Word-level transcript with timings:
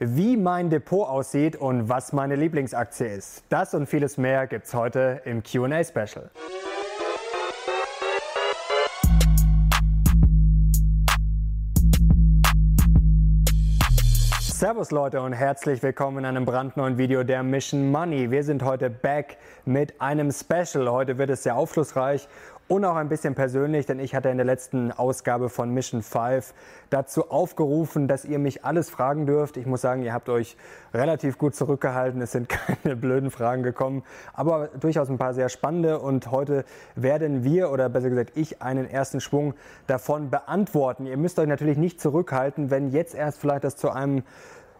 Wie 0.00 0.36
mein 0.36 0.70
Depot 0.70 1.08
aussieht 1.08 1.54
und 1.54 1.88
was 1.88 2.12
meine 2.12 2.34
Lieblingsaktie 2.34 3.06
ist. 3.06 3.44
Das 3.48 3.74
und 3.74 3.86
vieles 3.86 4.18
mehr 4.18 4.48
gibt's 4.48 4.74
heute 4.74 5.22
im 5.24 5.42
QA 5.44 5.84
Special. 5.84 6.30
Servus 14.40 14.90
Leute 14.90 15.20
und 15.20 15.32
herzlich 15.32 15.82
willkommen 15.82 16.18
in 16.18 16.24
einem 16.24 16.44
brandneuen 16.44 16.96
Video 16.96 17.22
der 17.22 17.42
Mission 17.42 17.90
Money. 17.90 18.30
Wir 18.30 18.42
sind 18.42 18.62
heute 18.62 18.88
back 18.88 19.36
mit 19.64 20.00
einem 20.00 20.32
Special. 20.32 20.90
Heute 20.90 21.18
wird 21.18 21.30
es 21.30 21.42
sehr 21.42 21.54
aufschlussreich 21.54 22.26
und 22.74 22.84
auch 22.84 22.96
ein 22.96 23.08
bisschen 23.08 23.34
persönlich, 23.36 23.86
denn 23.86 24.00
ich 24.00 24.14
hatte 24.14 24.28
in 24.30 24.36
der 24.36 24.44
letzten 24.44 24.90
Ausgabe 24.90 25.48
von 25.48 25.70
Mission 25.70 26.02
5 26.02 26.52
dazu 26.90 27.30
aufgerufen, 27.30 28.08
dass 28.08 28.24
ihr 28.24 28.40
mich 28.40 28.64
alles 28.64 28.90
fragen 28.90 29.26
dürft. 29.26 29.56
Ich 29.56 29.64
muss 29.64 29.80
sagen, 29.80 30.02
ihr 30.02 30.12
habt 30.12 30.28
euch 30.28 30.56
relativ 30.92 31.38
gut 31.38 31.54
zurückgehalten. 31.54 32.20
Es 32.20 32.32
sind 32.32 32.48
keine 32.82 32.96
blöden 32.96 33.30
Fragen 33.30 33.62
gekommen, 33.62 34.02
aber 34.32 34.68
durchaus 34.80 35.08
ein 35.08 35.18
paar 35.18 35.34
sehr 35.34 35.48
spannende. 35.48 36.00
Und 36.00 36.32
heute 36.32 36.64
werden 36.96 37.44
wir, 37.44 37.70
oder 37.70 37.88
besser 37.88 38.10
gesagt 38.10 38.32
ich, 38.34 38.60
einen 38.60 38.90
ersten 38.90 39.20
Schwung 39.20 39.54
davon 39.86 40.30
beantworten. 40.30 41.06
Ihr 41.06 41.16
müsst 41.16 41.38
euch 41.38 41.48
natürlich 41.48 41.78
nicht 41.78 42.00
zurückhalten, 42.00 42.70
wenn 42.70 42.90
jetzt 42.90 43.14
erst 43.14 43.38
vielleicht 43.38 43.62
das 43.62 43.76
zu 43.76 43.90
einem 43.90 44.24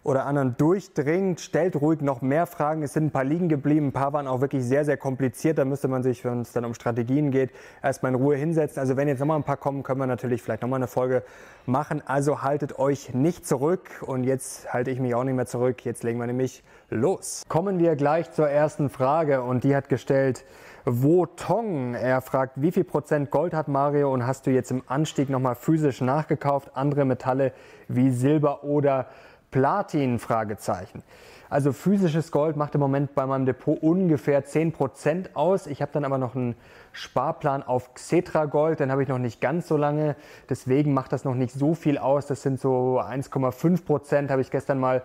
oder 0.05 0.27
anderen 0.27 0.57
durchdringt. 0.57 1.41
Stellt 1.41 1.77
ruhig 1.77 2.03
noch 2.03 2.23
mehr 2.23 2.47
Fragen. 2.47 2.83
Es 2.83 2.93
sind 2.93 3.07
ein 3.07 3.11
paar 3.11 3.25
liegen 3.25 3.49
geblieben. 3.49 3.89
Ein 3.89 3.93
paar 3.93 4.13
waren 4.13 4.29
auch 4.29 4.41
wirklich 4.41 4.63
sehr, 4.63 4.85
sehr 4.85 4.97
kompliziert. 4.97 5.59
Da 5.59 5.65
müsste 5.65 5.89
man 5.89 6.03
sich, 6.03 6.25
wenn 6.25 6.43
es 6.43 6.53
dann 6.53 6.65
um 6.65 6.75
Strategien 6.75 7.31
geht, 7.31 7.51
erstmal 7.83 8.13
in 8.13 8.17
Ruhe 8.17 8.37
hinsetzen. 8.37 8.79
Also 8.79 8.97
wenn 8.97 9.09
jetzt 9.09 9.19
nochmal 9.19 9.39
ein 9.39 9.45
paar 9.45 9.57
kommen, 9.57 9.83
können 9.83 9.99
wir 9.99 10.07
natürlich 10.07 10.43
vielleicht 10.43 10.63
nochmal 10.63 10.79
eine 10.79 10.87
Folge 10.87 11.25
machen. 11.67 12.03
Also 12.07 12.43
haltet 12.43 12.79
euch 12.79 13.15
nicht 13.15 13.47
zurück. 13.47 14.03
Und 14.07 14.25
jetzt 14.25 14.73
halte 14.73 14.91
ich 14.91 15.01
mich 15.01 15.15
auch 15.15 15.25
nicht 15.25 15.35
mehr 15.35 15.47
zurück. 15.47 15.85
Jetzt 15.85 16.05
legen 16.05 16.21
wir 16.21 16.27
nämlich 16.27 16.63
los. 16.91 17.43
Kommen 17.49 17.79
wir 17.79 17.97
gleich 17.97 18.31
zur 18.31 18.49
ersten 18.49 18.91
Frage. 18.91 19.43
Und 19.43 19.65
die 19.65 19.75
hat 19.75 19.89
gestellt, 19.89 20.45
wo 20.85 21.25
Tong. 21.25 21.95
Er 21.95 22.21
fragt, 22.21 22.61
wie 22.61 22.73
viel 22.73 22.85
Prozent 22.85 23.31
Gold 23.31 23.55
hat 23.55 23.69
Mario 23.69 24.13
und 24.13 24.27
hast 24.27 24.47
du 24.47 24.51
jetzt 24.51 24.71
im 24.71 24.83
Anstieg 24.87 25.31
nochmal 25.31 25.55
physisch 25.55 26.03
nachgekauft? 26.03 26.73
Andere 26.75 27.07
Metalle 27.07 27.53
wie 27.89 28.11
Silber 28.11 28.65
oder 28.65 29.07
Platin? 29.55 30.19
Fragezeichen. 30.19 31.05
Also 31.49 31.73
physisches 31.73 32.33
Gold 32.33 32.57
macht 32.57 32.75
im 32.75 32.81
Moment 32.81 33.15
bei 33.15 33.25
meinem 33.25 33.47
Depot 33.47 33.81
ungefähr 33.81 34.45
10% 34.45 35.35
aus. 35.35 35.69
Ich 35.69 35.81
habe 35.81 35.93
dann 35.93 36.05
aber 36.05 36.19
noch 36.19 36.35
einen 36.35 36.57
Sparplan 36.91 37.63
auf 37.63 37.95
Xetra 37.95 38.47
Gold, 38.47 38.81
den 38.81 38.91
habe 38.91 39.05
ich 39.05 39.09
noch 39.09 39.21
nicht 39.21 39.41
ganz 39.41 39.69
so 39.69 39.77
lange. 39.77 40.17
Deswegen 40.49 40.93
macht 40.93 41.13
das 41.13 41.25
noch 41.25 41.37
nicht 41.37 41.53
so 41.53 41.75
viel 41.75 41.99
aus. 41.99 42.27
Das 42.27 42.43
sind 42.43 42.59
so 42.59 43.01
1,5%, 43.01 44.29
habe 44.29 44.43
ich 44.43 44.51
gestern 44.51 44.81
mal 44.81 45.03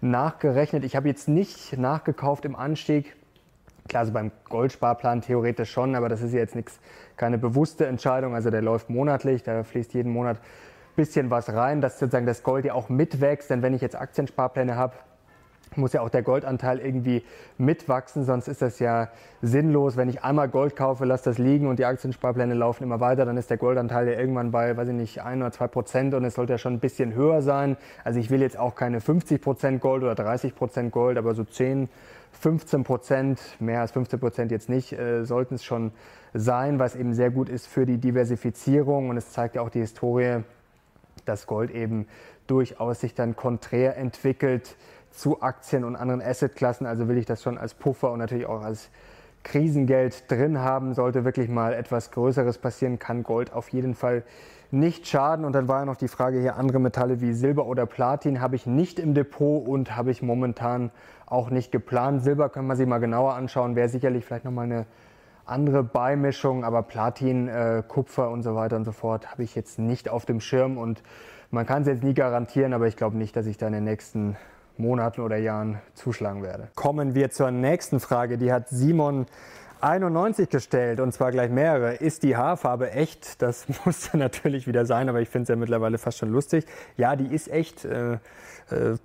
nachgerechnet. 0.00 0.82
Ich 0.82 0.96
habe 0.96 1.06
jetzt 1.06 1.28
nicht 1.28 1.78
nachgekauft 1.78 2.44
im 2.44 2.56
Anstieg. 2.56 3.14
Klar, 3.88 4.00
also 4.00 4.12
beim 4.12 4.32
Goldsparplan 4.48 5.20
theoretisch 5.20 5.70
schon, 5.70 5.94
aber 5.94 6.08
das 6.08 6.22
ist 6.22 6.32
jetzt 6.32 6.56
nichts, 6.56 6.80
keine 7.16 7.38
bewusste 7.38 7.86
Entscheidung. 7.86 8.34
Also 8.34 8.50
der 8.50 8.62
läuft 8.62 8.90
monatlich, 8.90 9.44
da 9.44 9.62
fließt 9.62 9.94
jeden 9.94 10.12
Monat 10.12 10.38
bisschen 10.96 11.30
was 11.30 11.52
rein, 11.52 11.80
dass 11.80 11.98
sozusagen 11.98 12.26
das 12.26 12.42
Gold 12.42 12.64
ja 12.64 12.74
auch 12.74 12.88
mitwächst. 12.88 13.50
Denn 13.50 13.62
wenn 13.62 13.74
ich 13.74 13.80
jetzt 13.80 13.96
Aktiensparpläne 13.96 14.76
habe, 14.76 14.94
muss 15.76 15.92
ja 15.92 16.02
auch 16.02 16.10
der 16.10 16.22
Goldanteil 16.22 16.78
irgendwie 16.78 17.22
mitwachsen, 17.58 18.24
sonst 18.24 18.48
ist 18.48 18.62
das 18.62 18.78
ja 18.78 19.08
sinnlos. 19.40 19.96
Wenn 19.96 20.08
ich 20.08 20.22
einmal 20.22 20.48
Gold 20.48 20.76
kaufe, 20.76 21.04
lasse 21.04 21.24
das 21.24 21.38
liegen 21.38 21.66
und 21.66 21.78
die 21.78 21.84
Aktiensparpläne 21.84 22.54
laufen 22.54 22.84
immer 22.84 23.00
weiter, 23.00 23.24
dann 23.24 23.36
ist 23.36 23.50
der 23.50 23.56
Goldanteil 23.56 24.08
ja 24.08 24.18
irgendwann 24.18 24.50
bei, 24.50 24.76
weiß 24.76 24.88
ich 24.88 24.94
nicht, 24.94 25.22
ein 25.22 25.40
oder 25.40 25.52
zwei 25.52 25.68
Prozent 25.68 26.14
und 26.14 26.24
es 26.24 26.34
sollte 26.34 26.54
ja 26.54 26.58
schon 26.58 26.74
ein 26.74 26.80
bisschen 26.80 27.14
höher 27.14 27.42
sein. 27.42 27.76
Also 28.04 28.20
ich 28.20 28.30
will 28.30 28.40
jetzt 28.40 28.58
auch 28.58 28.74
keine 28.74 29.00
50 29.00 29.40
Prozent 29.40 29.80
Gold 29.80 30.02
oder 30.02 30.14
30 30.14 30.54
Prozent 30.54 30.92
Gold, 30.92 31.18
aber 31.18 31.34
so 31.34 31.44
10, 31.44 31.88
15 32.32 32.84
Prozent, 32.84 33.40
mehr 33.60 33.80
als 33.80 33.92
15 33.92 34.20
Prozent 34.20 34.50
jetzt 34.52 34.68
nicht, 34.68 34.92
äh, 34.92 35.24
sollten 35.24 35.54
es 35.54 35.64
schon 35.64 35.92
sein, 36.34 36.78
was 36.78 36.96
eben 36.96 37.14
sehr 37.14 37.30
gut 37.30 37.48
ist 37.48 37.66
für 37.66 37.86
die 37.86 37.98
Diversifizierung 37.98 39.10
und 39.10 39.16
es 39.16 39.30
zeigt 39.30 39.56
ja 39.56 39.62
auch 39.62 39.70
die 39.70 39.80
Historie, 39.80 40.42
dass 41.24 41.46
Gold 41.46 41.70
eben 41.70 42.06
durchaus 42.46 43.00
sich 43.00 43.14
dann 43.14 43.36
konträr 43.36 43.96
entwickelt 43.96 44.76
zu 45.10 45.42
Aktien 45.42 45.84
und 45.84 45.96
anderen 45.96 46.22
Assetklassen. 46.22 46.86
Also 46.86 47.08
will 47.08 47.18
ich 47.18 47.26
das 47.26 47.42
schon 47.42 47.58
als 47.58 47.74
Puffer 47.74 48.12
und 48.12 48.18
natürlich 48.18 48.46
auch 48.46 48.62
als 48.62 48.90
Krisengeld 49.42 50.30
drin 50.30 50.58
haben. 50.58 50.94
Sollte 50.94 51.24
wirklich 51.24 51.48
mal 51.48 51.72
etwas 51.74 52.10
Größeres 52.10 52.58
passieren, 52.58 52.98
kann 52.98 53.22
Gold 53.22 53.52
auf 53.52 53.68
jeden 53.70 53.94
Fall 53.94 54.24
nicht 54.70 55.06
schaden. 55.06 55.44
Und 55.44 55.52
dann 55.52 55.68
war 55.68 55.80
ja 55.80 55.84
noch 55.84 55.96
die 55.96 56.08
Frage 56.08 56.40
hier, 56.40 56.56
andere 56.56 56.80
Metalle 56.80 57.20
wie 57.20 57.32
Silber 57.32 57.66
oder 57.66 57.86
Platin 57.86 58.40
habe 58.40 58.56
ich 58.56 58.66
nicht 58.66 58.98
im 58.98 59.14
Depot 59.14 59.66
und 59.66 59.96
habe 59.96 60.10
ich 60.10 60.22
momentan 60.22 60.90
auch 61.26 61.50
nicht 61.50 61.72
geplant. 61.72 62.22
Silber 62.22 62.48
können 62.48 62.66
wir 62.66 62.76
sich 62.76 62.86
mal 62.86 62.98
genauer 62.98 63.34
anschauen, 63.34 63.76
wäre 63.76 63.88
sicherlich 63.88 64.24
vielleicht 64.24 64.44
nochmal 64.44 64.64
eine 64.64 64.86
andere 65.44 65.82
Beimischung, 65.82 66.64
aber 66.64 66.82
Platin, 66.82 67.48
äh, 67.48 67.82
Kupfer 67.86 68.30
und 68.30 68.42
so 68.42 68.54
weiter 68.54 68.76
und 68.76 68.84
so 68.84 68.92
fort 68.92 69.30
habe 69.30 69.42
ich 69.42 69.54
jetzt 69.54 69.78
nicht 69.78 70.08
auf 70.08 70.24
dem 70.24 70.40
Schirm 70.40 70.78
und 70.78 71.02
man 71.50 71.66
kann 71.66 71.82
es 71.82 71.88
jetzt 71.88 72.02
nie 72.02 72.14
garantieren, 72.14 72.72
aber 72.72 72.86
ich 72.86 72.96
glaube 72.96 73.16
nicht, 73.16 73.36
dass 73.36 73.46
ich 73.46 73.58
da 73.58 73.66
in 73.66 73.72
den 73.74 73.84
nächsten 73.84 74.36
Monaten 74.78 75.20
oder 75.20 75.36
Jahren 75.36 75.80
zuschlagen 75.94 76.42
werde. 76.42 76.68
Kommen 76.74 77.14
wir 77.14 77.30
zur 77.30 77.50
nächsten 77.50 78.00
Frage, 78.00 78.38
die 78.38 78.52
hat 78.52 78.68
Simon 78.68 79.26
91 79.82 80.48
gestellt 80.48 81.00
und 81.00 81.12
zwar 81.12 81.32
gleich 81.32 81.50
mehrere. 81.50 81.94
Ist 81.94 82.22
die 82.22 82.36
Haarfarbe 82.36 82.92
echt? 82.92 83.42
Das 83.42 83.66
muss 83.84 84.14
natürlich 84.14 84.66
wieder 84.66 84.86
sein, 84.86 85.08
aber 85.08 85.20
ich 85.20 85.28
finde 85.28 85.42
es 85.42 85.48
ja 85.48 85.56
mittlerweile 85.56 85.98
fast 85.98 86.18
schon 86.18 86.30
lustig. 86.30 86.66
Ja, 86.96 87.16
die 87.16 87.34
ist 87.34 87.50
echt, 87.50 87.84
äh, 87.84 88.14
äh, 88.14 88.18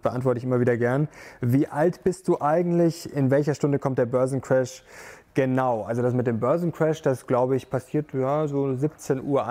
beantworte 0.03 0.37
ich 0.37 0.43
immer 0.43 0.59
wieder 0.59 0.77
gern. 0.77 1.07
Wie 1.41 1.67
alt 1.67 2.03
bist 2.03 2.27
du 2.27 2.39
eigentlich? 2.39 3.11
In 3.11 3.31
welcher 3.31 3.55
Stunde 3.55 3.79
kommt 3.79 3.97
der 3.97 4.05
Börsencrash? 4.05 4.83
Genau, 5.37 5.83
also 5.83 6.01
das 6.01 6.15
mit 6.15 6.25
dem 6.25 6.39
Börsencrash, 6.39 7.03
das 7.03 7.27
glaube 7.27 7.55
ich 7.55 7.69
passiert 7.69 8.11
ja 8.11 8.47
so 8.47 8.65
17.51 8.65 9.21
Uhr 9.21 9.47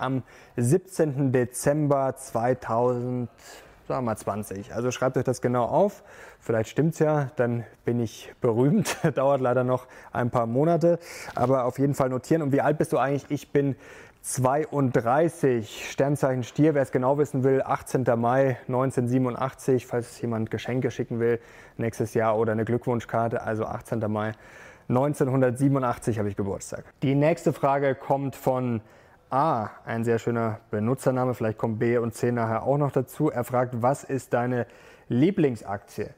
am 0.00 0.22
17. 0.56 1.32
Dezember 1.32 2.14
2020. 2.14 4.72
Also 4.72 4.92
schreibt 4.92 5.16
euch 5.16 5.24
das 5.24 5.40
genau 5.40 5.64
auf. 5.64 6.04
Vielleicht 6.38 6.70
stimmt's 6.70 7.00
ja, 7.00 7.32
dann 7.34 7.64
bin 7.84 7.98
ich 7.98 8.32
berühmt. 8.40 8.96
Dauert 9.16 9.40
leider 9.40 9.64
noch 9.64 9.88
ein 10.12 10.30
paar 10.30 10.46
Monate, 10.46 11.00
aber 11.34 11.64
auf 11.64 11.80
jeden 11.80 11.94
Fall 11.94 12.08
notieren. 12.08 12.40
Und 12.40 12.52
wie 12.52 12.60
alt 12.60 12.78
bist 12.78 12.92
du 12.92 12.98
eigentlich? 12.98 13.28
Ich 13.28 13.50
bin 13.50 13.74
32, 14.20 15.90
Sternzeichen 15.90 16.44
Stier, 16.44 16.76
wer 16.76 16.82
es 16.82 16.92
genau 16.92 17.18
wissen 17.18 17.42
will, 17.42 17.60
18. 17.60 18.04
Mai 18.16 18.56
1987, 18.68 19.84
falls 19.84 20.20
jemand 20.20 20.52
Geschenke 20.52 20.92
schicken 20.92 21.18
will, 21.18 21.40
nächstes 21.76 22.14
Jahr 22.14 22.38
oder 22.38 22.52
eine 22.52 22.64
Glückwunschkarte, 22.64 23.42
also 23.42 23.64
18. 23.64 23.98
Mai 24.06 24.34
1987 24.92 26.18
habe 26.18 26.28
ich 26.28 26.36
Geburtstag. 26.36 26.84
Die 27.02 27.14
nächste 27.14 27.54
Frage 27.54 27.94
kommt 27.94 28.36
von 28.36 28.82
A, 29.30 29.70
ein 29.86 30.04
sehr 30.04 30.18
schöner 30.18 30.58
Benutzername, 30.70 31.32
vielleicht 31.32 31.56
kommt 31.56 31.78
B 31.78 31.96
und 31.96 32.12
C 32.12 32.30
nachher 32.30 32.64
auch 32.64 32.76
noch 32.76 32.92
dazu. 32.92 33.30
Er 33.30 33.44
fragt, 33.44 33.80
was 33.80 34.04
ist 34.04 34.34
deine 34.34 34.66
Lieblingsaktie? 35.08 36.10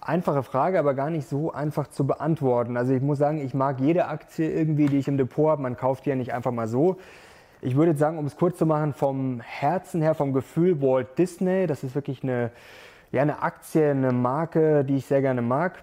Einfache 0.00 0.42
Frage, 0.42 0.78
aber 0.78 0.94
gar 0.94 1.10
nicht 1.10 1.28
so 1.28 1.52
einfach 1.52 1.88
zu 1.88 2.06
beantworten. 2.06 2.78
Also 2.78 2.94
ich 2.94 3.02
muss 3.02 3.18
sagen, 3.18 3.38
ich 3.38 3.52
mag 3.52 3.80
jede 3.80 4.06
Aktie 4.06 4.50
irgendwie, 4.50 4.86
die 4.86 4.96
ich 4.96 5.08
im 5.08 5.18
Depot 5.18 5.50
habe. 5.50 5.60
Man 5.60 5.76
kauft 5.76 6.06
die 6.06 6.10
ja 6.10 6.16
nicht 6.16 6.32
einfach 6.32 6.52
mal 6.52 6.68
so. 6.68 6.96
Ich 7.60 7.76
würde 7.76 7.94
sagen, 7.96 8.16
um 8.16 8.24
es 8.24 8.36
kurz 8.36 8.56
zu 8.56 8.64
machen, 8.64 8.94
vom 8.94 9.40
Herzen 9.40 10.00
her, 10.00 10.14
vom 10.14 10.32
Gefühl 10.32 10.80
Walt 10.80 11.18
Disney. 11.18 11.66
Das 11.66 11.84
ist 11.84 11.94
wirklich 11.94 12.22
eine, 12.22 12.50
ja, 13.12 13.20
eine 13.20 13.42
Aktie, 13.42 13.90
eine 13.90 14.12
Marke, 14.12 14.84
die 14.84 14.96
ich 14.96 15.04
sehr 15.04 15.20
gerne 15.20 15.42
mag 15.42 15.82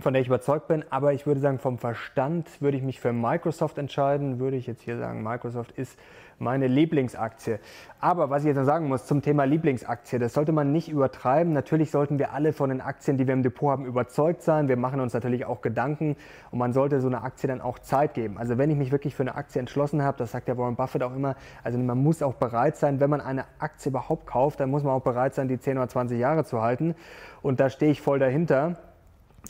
von 0.00 0.12
der 0.12 0.22
ich 0.22 0.28
überzeugt 0.28 0.68
bin. 0.68 0.84
Aber 0.90 1.12
ich 1.12 1.26
würde 1.26 1.40
sagen, 1.40 1.58
vom 1.58 1.78
Verstand 1.78 2.60
würde 2.60 2.76
ich 2.76 2.82
mich 2.82 3.00
für 3.00 3.12
Microsoft 3.12 3.78
entscheiden. 3.78 4.38
Würde 4.38 4.56
ich 4.56 4.66
jetzt 4.66 4.82
hier 4.82 4.98
sagen, 4.98 5.22
Microsoft 5.22 5.72
ist 5.72 5.98
meine 6.38 6.66
Lieblingsaktie. 6.66 7.58
Aber 8.00 8.30
was 8.30 8.42
ich 8.42 8.48
jetzt 8.48 8.56
noch 8.56 8.64
sagen 8.64 8.88
muss 8.88 9.06
zum 9.06 9.22
Thema 9.22 9.44
Lieblingsaktie, 9.44 10.18
das 10.18 10.34
sollte 10.34 10.52
man 10.52 10.72
nicht 10.72 10.88
übertreiben. 10.88 11.52
Natürlich 11.52 11.90
sollten 11.90 12.18
wir 12.18 12.32
alle 12.32 12.52
von 12.52 12.70
den 12.70 12.80
Aktien, 12.80 13.16
die 13.16 13.26
wir 13.26 13.34
im 13.34 13.42
Depot 13.42 13.70
haben, 13.70 13.86
überzeugt 13.86 14.42
sein. 14.42 14.68
Wir 14.68 14.76
machen 14.76 15.00
uns 15.00 15.14
natürlich 15.14 15.44
auch 15.44 15.62
Gedanken 15.62 16.16
und 16.50 16.58
man 16.58 16.72
sollte 16.72 17.00
so 17.00 17.08
eine 17.08 17.22
Aktie 17.22 17.48
dann 17.48 17.60
auch 17.60 17.78
Zeit 17.78 18.14
geben. 18.14 18.38
Also 18.38 18.58
wenn 18.58 18.70
ich 18.70 18.76
mich 18.76 18.92
wirklich 18.92 19.14
für 19.14 19.22
eine 19.22 19.36
Aktie 19.36 19.60
entschlossen 19.60 20.02
habe, 20.02 20.18
das 20.18 20.32
sagt 20.32 20.48
der 20.48 20.58
Warren 20.58 20.76
Buffett 20.76 21.02
auch 21.02 21.14
immer, 21.14 21.36
also 21.62 21.78
man 21.78 22.02
muss 22.02 22.22
auch 22.22 22.34
bereit 22.34 22.76
sein, 22.76 23.00
wenn 23.00 23.10
man 23.10 23.20
eine 23.20 23.44
Aktie 23.58 23.90
überhaupt 23.90 24.26
kauft, 24.26 24.60
dann 24.60 24.70
muss 24.70 24.82
man 24.82 24.92
auch 24.92 25.02
bereit 25.02 25.34
sein, 25.34 25.48
die 25.48 25.58
10 25.58 25.78
oder 25.78 25.88
20 25.88 26.18
Jahre 26.18 26.44
zu 26.44 26.60
halten. 26.60 26.94
Und 27.42 27.60
da 27.60 27.70
stehe 27.70 27.92
ich 27.92 28.00
voll 28.00 28.18
dahinter. 28.18 28.76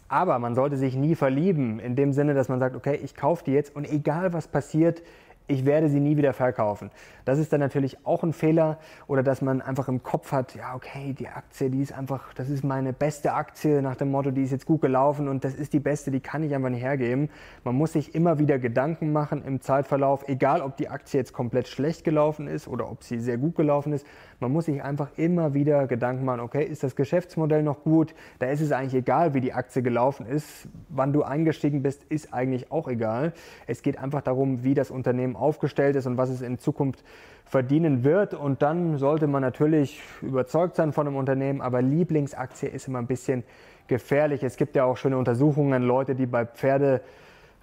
Aber 0.09 0.39
man 0.39 0.55
sollte 0.55 0.77
sich 0.77 0.97
nie 0.97 1.15
verlieben, 1.15 1.79
in 1.81 1.97
dem 1.97 2.13
Sinne, 2.13 2.35
dass 2.35 2.49
man 2.49 2.61
sagt, 2.61 2.77
okay, 2.77 2.99
ich 3.03 3.15
kaufe 3.17 3.45
die 3.45 3.53
jetzt 3.53 3.75
und 3.75 3.91
egal 3.91 4.33
was 4.33 4.49
passiert, 4.49 5.03
ich 5.47 5.67
werde 5.67 5.91
sie 5.91 6.01
nie 6.01 6.17
wieder 6.17 6.33
verkaufen. 6.33 6.91
Das 7.27 7.39
ist 7.39 7.53
dann 7.53 7.61
natürlich 7.61 7.99
auch 8.07 8.23
ein 8.23 8.33
Fehler 8.33 8.79
oder 9.07 9.23
dass 9.23 9.43
man 9.43 9.61
einfach 9.61 9.89
im 9.89 10.03
Kopf 10.03 10.33
hat, 10.33 10.55
ja 10.55 10.75
okay, 10.75 11.15
die 11.19 11.29
Aktie, 11.29 11.69
die 11.69 11.83
ist 11.83 11.93
einfach, 11.93 12.33
das 12.33 12.49
ist 12.49 12.65
meine 12.65 12.95
beste 12.95 13.35
Aktie 13.35 13.83
nach 13.83 13.97
dem 13.97 14.11
Motto, 14.11 14.31
die 14.31 14.43
ist 14.43 14.53
jetzt 14.53 14.65
gut 14.65 14.81
gelaufen 14.81 15.29
und 15.29 15.45
das 15.45 15.55
ist 15.55 15.75
die 15.75 15.81
beste, 15.81 16.11
die 16.11 16.21
kann 16.21 16.43
ich 16.43 16.55
einfach 16.55 16.71
nicht 16.71 16.83
hergeben. 16.83 17.29
Man 17.63 17.75
muss 17.75 17.93
sich 17.93 18.15
immer 18.15 18.39
wieder 18.39 18.59
Gedanken 18.59 19.13
machen 19.13 19.45
im 19.45 19.61
Zeitverlauf, 19.61 20.27
egal 20.29 20.63
ob 20.63 20.79
die 20.79 20.89
Aktie 20.89 21.21
jetzt 21.21 21.35
komplett 21.35 21.69
schlecht 21.69 22.05
gelaufen 22.05 22.47
ist 22.47 22.67
oder 22.67 22.91
ob 22.91 23.03
sie 23.03 23.19
sehr 23.19 23.37
gut 23.37 23.55
gelaufen 23.55 23.93
ist. 23.93 24.07
Man 24.45 24.53
muss 24.53 24.67
sich 24.67 24.83
einfach 24.83 25.09
immer 25.17 25.55
wieder 25.55 25.87
Gedanken 25.87 26.27
machen, 26.27 26.41
okay, 26.41 26.65
ist 26.65 26.83
das 26.83 26.97
Geschäftsmodell 26.97 27.63
noch 27.63 27.83
gut? 27.83 28.15
Da 28.41 28.49
ist 28.49 28.61
es 28.61 28.73
eigentlich 28.73 28.93
egal, 28.93 29.33
wie 29.33 29.41
die 29.41 29.55
Aktie 29.55 29.81
gelaufen 29.81 30.27
ist. 30.27 30.69
Wann 30.91 31.15
du 31.15 31.23
eingestiegen 31.23 31.83
bist, 31.83 32.05
ist 32.11 32.35
eigentlich 32.35 32.71
auch 32.71 32.87
egal. 32.87 33.33
Es 33.67 33.81
geht 33.81 33.99
einfach 33.99 34.21
darum, 34.21 34.63
wie 34.63 34.75
das 34.75 34.91
Unternehmen 34.91 35.35
aufgestellt 35.35 35.97
ist 35.97 36.05
und 36.05 36.19
was 36.19 36.29
es 36.29 36.43
in 36.43 36.59
Zukunft 36.59 37.03
verdienen 37.47 38.05
wird. 38.05 38.35
Und 38.35 38.61
dann 38.61 38.99
sollte 38.99 39.29
man 39.29 39.41
natürlich 39.41 40.03
überzeugt 40.21 40.77
sein 40.77 40.93
von 40.93 41.07
einem 41.07 41.17
Unternehmen, 41.17 41.63
aber 41.63 41.81
Lieblingsaktie 41.81 42.69
ist 42.69 42.87
immer 42.87 42.99
ein 42.99 43.07
bisschen 43.07 43.45
gefährlich. 43.87 44.43
Es 44.43 44.59
gibt 44.59 44.77
ja 44.77 44.85
auch 44.85 44.99
schöne 44.99 45.17
Untersuchungen, 45.17 45.85
Leute, 45.85 46.15
die 46.15 46.27
bei 46.27 46.45
Pferde 46.45 47.01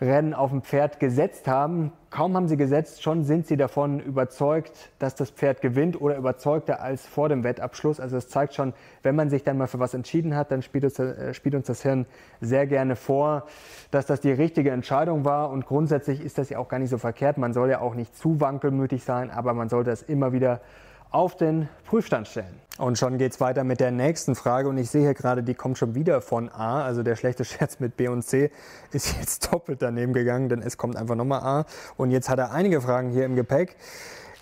Rennen 0.02 0.34
auf 0.34 0.50
dem 0.50 0.64
Pferd 0.64 1.00
gesetzt 1.00 1.48
haben. 1.48 1.92
Kaum 2.10 2.36
haben 2.36 2.48
sie 2.48 2.58
gesetzt, 2.58 3.04
schon 3.04 3.24
sind 3.24 3.46
sie 3.46 3.56
davon 3.56 4.00
überzeugt, 4.00 4.90
dass 4.98 5.14
das 5.14 5.30
Pferd 5.30 5.62
gewinnt 5.62 6.02
oder 6.02 6.18
überzeugter 6.18 6.82
als 6.82 7.06
vor 7.06 7.30
dem 7.30 7.44
Wettabschluss. 7.44 8.00
Also 8.00 8.18
es 8.18 8.28
zeigt 8.28 8.56
schon, 8.56 8.74
wenn 9.04 9.16
man 9.16 9.30
sich 9.30 9.44
dann 9.44 9.60
mal 9.60 9.68
für 9.68 9.80
was 9.80 9.94
entschieden 9.94 10.36
hat, 10.36 10.52
dann 10.52 10.64
spielt 10.64 10.84
uns, 10.84 10.98
äh, 10.98 11.34
spielt 11.36 11.54
uns 11.54 11.68
das 11.68 11.84
Hirn 11.84 12.08
sehr 12.42 12.66
gerne 12.66 12.96
vor, 12.96 13.46
dass 13.92 14.08
das 14.08 14.20
die 14.22 14.32
richtige 14.32 14.72
Entscheidung 14.72 15.24
war. 15.24 15.52
Und 15.52 15.68
grundsätzlich 15.68 16.20
ist 16.20 16.40
das 16.40 16.50
ja 16.50 16.58
auch 16.58 16.68
gar 16.68 16.80
nicht 16.80 16.90
so 16.90 16.98
verkehrt. 16.98 17.38
Man 17.38 17.54
soll 17.54 17.70
ja 17.70 17.80
auch 17.80 17.94
nicht 17.94 18.16
zu 18.16 18.42
wankelmütig 18.42 19.04
sein, 19.04 19.30
aber 19.30 19.54
man 19.54 19.70
sollte 19.70 19.92
es 19.92 20.02
immer 20.02 20.34
wieder 20.34 20.62
auf 21.12 21.36
den 21.36 21.70
Prüfstand 21.86 22.28
stellen. 22.28 22.62
Und 22.78 22.98
schon 22.98 23.18
geht 23.18 23.34
es 23.34 23.40
weiter 23.40 23.64
mit 23.64 23.80
der 23.80 23.92
nächsten 23.92 24.34
Frage. 24.34 24.70
Und 24.70 24.78
ich 24.78 24.90
sehe 24.90 25.02
hier 25.02 25.14
gerade, 25.14 25.44
die 25.44 25.54
kommt 25.54 25.78
schon 25.78 25.94
wieder 25.94 26.22
von 26.22 26.50
A. 26.50 26.84
Also 26.84 27.04
der 27.04 27.16
schlechte 27.16 27.46
Scherz 27.46 27.80
mit 27.80 27.98
B 27.98 28.08
und 28.08 28.24
C 28.24 28.50
ist 28.92 29.16
jetzt 29.20 29.52
doppelt 29.54 29.82
daneben 29.82 30.14
gegangen, 30.14 30.50
denn 30.50 30.62
es 30.62 30.78
kommt 30.78 30.96
einfach 30.96 31.16
nochmal 31.16 31.42
A. 31.42 31.66
Und 31.98 32.12
jetzt 32.12 32.30
hat 32.30 32.40
er 32.40 32.52
einige 32.52 32.82
Fragen 32.82 33.12
hier 33.12 33.26
im 33.26 33.36
Gepäck. 33.36 33.76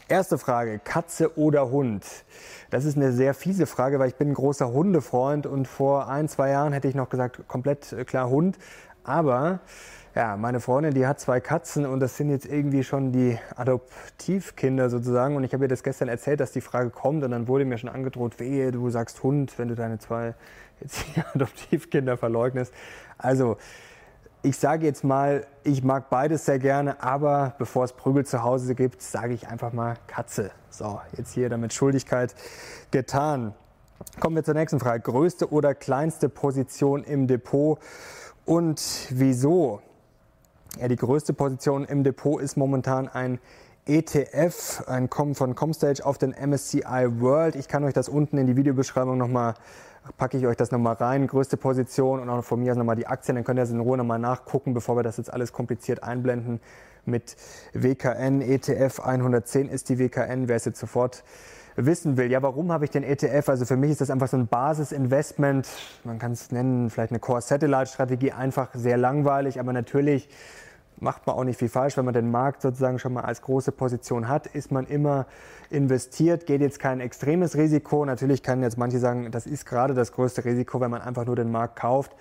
Erste 0.07 0.37
Frage, 0.37 0.79
Katze 0.79 1.37
oder 1.37 1.69
Hund? 1.69 2.05
Das 2.69 2.85
ist 2.85 2.97
eine 2.97 3.11
sehr 3.11 3.33
fiese 3.33 3.67
Frage, 3.67 3.99
weil 3.99 4.09
ich 4.09 4.15
bin 4.15 4.29
ein 4.29 4.33
großer 4.33 4.71
Hundefreund 4.71 5.45
und 5.45 5.67
vor 5.67 6.07
ein, 6.07 6.27
zwei 6.29 6.49
Jahren 6.49 6.73
hätte 6.73 6.87
ich 6.87 6.95
noch 6.95 7.09
gesagt, 7.09 7.47
komplett 7.47 7.93
äh, 7.93 8.05
klar 8.05 8.29
Hund. 8.29 8.57
Aber 9.03 9.59
ja, 10.15 10.37
meine 10.37 10.59
Freundin, 10.59 10.93
die 10.93 11.05
hat 11.05 11.19
zwei 11.19 11.39
Katzen 11.39 11.85
und 11.85 11.99
das 11.99 12.17
sind 12.17 12.29
jetzt 12.29 12.45
irgendwie 12.45 12.83
schon 12.83 13.11
die 13.11 13.37
Adoptivkinder 13.55 14.89
sozusagen. 14.89 15.35
Und 15.35 15.43
ich 15.43 15.53
habe 15.53 15.65
ihr 15.65 15.67
das 15.67 15.83
gestern 15.83 16.07
erzählt, 16.07 16.39
dass 16.39 16.51
die 16.51 16.61
Frage 16.61 16.89
kommt 16.89 17.23
und 17.23 17.31
dann 17.31 17.47
wurde 17.47 17.65
mir 17.65 17.77
schon 17.77 17.89
angedroht, 17.89 18.39
wehe, 18.39 18.71
du 18.71 18.89
sagst 18.89 19.21
Hund, 19.23 19.57
wenn 19.57 19.67
du 19.67 19.75
deine 19.75 19.99
zwei 19.99 20.33
jetzt 20.79 21.05
Adoptivkinder 21.33 22.17
verleugnest. 22.17 22.73
Also, 23.17 23.57
ich 24.41 24.57
sage 24.57 24.85
jetzt 24.85 25.03
mal, 25.03 25.45
ich 25.63 25.83
mag 25.83 26.09
beides 26.09 26.45
sehr 26.45 26.59
gerne, 26.59 27.03
aber 27.03 27.55
bevor 27.57 27.83
es 27.83 27.91
Prügel 27.91 28.25
zu 28.25 28.41
Hause 28.41 28.73
gibt, 28.73 29.01
sage 29.01 29.33
ich 29.33 29.49
einfach 29.49 29.73
mal 29.73 29.95
Katze. 30.07 30.51
So, 30.69 31.01
jetzt 31.17 31.33
hier 31.33 31.49
damit 31.49 31.73
Schuldigkeit 31.73 32.33
getan. 32.89 33.53
Kommen 34.21 34.37
wir 34.37 34.45
zur 34.45 34.53
nächsten 34.53 34.79
Frage. 34.79 35.01
Größte 35.01 35.51
oder 35.51 35.75
kleinste 35.75 36.29
Position 36.29 37.03
im 37.03 37.27
Depot 37.27 37.79
und 38.45 39.07
wieso? 39.09 39.81
Ja, 40.77 40.87
die 40.87 40.95
größte 40.95 41.33
Position 41.33 41.83
im 41.85 42.03
Depot 42.03 42.41
ist 42.41 42.55
momentan 42.55 43.07
ein 43.07 43.39
ETF, 43.85 44.83
ein 44.87 45.09
Com 45.09 45.33
von 45.33 45.55
Comstage 45.55 46.05
auf 46.05 46.17
den 46.17 46.31
MSCI 46.31 47.07
World. 47.19 47.55
Ich 47.55 47.67
kann 47.67 47.83
euch 47.83 47.93
das 47.93 48.07
unten 48.07 48.37
in 48.37 48.45
die 48.45 48.55
Videobeschreibung 48.55 49.17
nochmal, 49.17 49.55
packe 50.17 50.37
ich 50.37 50.45
euch 50.45 50.55
das 50.55 50.71
nochmal 50.71 50.93
rein. 50.93 51.25
Größte 51.25 51.57
Position 51.57 52.19
und 52.19 52.29
auch 52.29 52.43
von 52.43 52.59
mir 52.59 52.71
aus 52.71 52.77
nochmal 52.77 52.95
die 52.95 53.07
Aktien. 53.07 53.35
Dann 53.35 53.43
könnt 53.43 53.57
ihr 53.57 53.63
das 53.63 53.71
in 53.71 53.79
Ruhe 53.79 53.97
nochmal 53.97 54.19
nachgucken, 54.19 54.73
bevor 54.73 54.95
wir 54.95 55.03
das 55.03 55.17
jetzt 55.17 55.33
alles 55.33 55.51
kompliziert 55.51 56.03
einblenden. 56.03 56.61
Mit 57.05 57.35
WKN 57.73 58.41
ETF 58.41 58.99
110 58.99 59.69
ist 59.69 59.89
die 59.89 59.97
WKN. 59.97 60.47
Wer 60.47 60.55
es 60.55 60.65
jetzt 60.65 60.79
sofort 60.79 61.23
wissen 61.75 62.17
will, 62.17 62.31
ja, 62.31 62.41
warum 62.41 62.71
habe 62.71 62.85
ich 62.85 62.91
den 62.91 63.03
ETF? 63.03 63.49
Also 63.49 63.65
für 63.65 63.77
mich 63.77 63.91
ist 63.91 64.01
das 64.01 64.09
einfach 64.09 64.27
so 64.27 64.37
ein 64.37 64.47
Basisinvestment. 64.47 65.67
Man 66.03 66.19
kann 66.19 66.31
es 66.31 66.51
nennen, 66.51 66.89
vielleicht 66.89 67.11
eine 67.11 67.19
Core-Satellite-Strategie, 67.19 68.31
einfach 68.31 68.69
sehr 68.73 68.97
langweilig, 68.97 69.59
aber 69.59 69.73
natürlich 69.73 70.29
macht 71.01 71.25
man 71.27 71.35
auch 71.35 71.43
nicht 71.43 71.57
viel 71.57 71.69
falsch. 71.69 71.97
Wenn 71.97 72.05
man 72.05 72.13
den 72.13 72.31
Markt 72.31 72.61
sozusagen 72.61 72.99
schon 72.99 73.13
mal 73.13 73.23
als 73.23 73.41
große 73.41 73.71
Position 73.71 74.27
hat, 74.27 74.47
ist 74.47 74.71
man 74.71 74.85
immer 74.85 75.25
investiert, 75.69 76.45
geht 76.45 76.61
jetzt 76.61 76.79
kein 76.79 76.99
extremes 76.99 77.55
Risiko. 77.55 78.05
Natürlich 78.05 78.43
kann 78.43 78.61
jetzt 78.61 78.77
manche 78.77 78.99
sagen, 78.99 79.31
das 79.31 79.45
ist 79.45 79.65
gerade 79.65 79.93
das 79.93 80.11
größte 80.11 80.45
Risiko, 80.45 80.81
wenn 80.81 80.91
man 80.91 81.01
einfach 81.01 81.25
nur 81.25 81.35
den 81.35 81.51
Markt 81.51 81.77
kauft. 81.77 82.11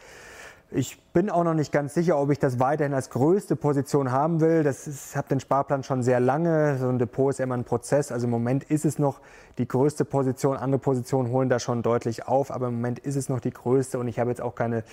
Ich 0.71 1.01
bin 1.15 1.31
auch 1.31 1.45
noch 1.45 1.55
nicht 1.55 1.73
ganz 1.73 1.95
sicher, 1.95 2.19
ob 2.19 2.31
ich 2.31 2.39
das 2.39 2.61
weiterhin 2.61 2.93
als 2.93 3.09
größte 3.09 3.57
Position 3.57 4.13
haben 4.13 4.43
will. 4.43 4.63
Das 4.63 4.87
ist, 4.87 5.13
ich 5.13 5.17
habe 5.17 5.27
den 5.27 5.41
Sparplan 5.41 5.83
schon 5.83 6.03
sehr 6.03 6.21
lange. 6.21 6.77
So 6.77 6.91
ein 6.91 6.99
Depot 6.99 7.31
ist 7.31 7.41
immer 7.41 7.55
ein 7.55 7.65
Prozess. 7.65 8.13
Also 8.13 8.27
im 8.27 8.31
Moment 8.31 8.65
ist 8.65 8.85
es 8.85 8.99
noch 8.99 9.21
die 9.57 9.67
größte 9.67 10.05
Position. 10.05 10.59
Andere 10.59 10.79
Positionen 10.79 11.31
holen 11.31 11.49
da 11.49 11.59
schon 11.59 11.83
deutlich 11.83 12.29
auf, 12.29 12.51
aber 12.51 12.69
im 12.69 12.75
Moment 12.75 12.99
ist 12.99 13.17
es 13.17 13.31
noch 13.31 13.41
die 13.41 13.51
größte 13.51 13.99
und 13.99 14.09
ich 14.09 14.19
habe 14.19 14.29
jetzt 14.29 14.43
auch 14.43 14.55
keine 14.55 14.85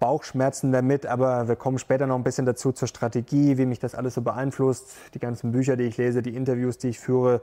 Bauchschmerzen 0.00 0.72
damit, 0.72 1.04
aber 1.04 1.46
wir 1.46 1.56
kommen 1.56 1.78
später 1.78 2.06
noch 2.06 2.16
ein 2.16 2.24
bisschen 2.24 2.46
dazu 2.46 2.72
zur 2.72 2.88
Strategie, 2.88 3.58
wie 3.58 3.66
mich 3.66 3.80
das 3.80 3.94
alles 3.94 4.14
so 4.14 4.22
beeinflusst, 4.22 4.92
die 5.12 5.18
ganzen 5.18 5.52
Bücher, 5.52 5.76
die 5.76 5.84
ich 5.84 5.96
lese, 5.98 6.22
die 6.22 6.36
Interviews, 6.36 6.78
die 6.78 6.88
ich 6.88 7.00
führe. 7.00 7.42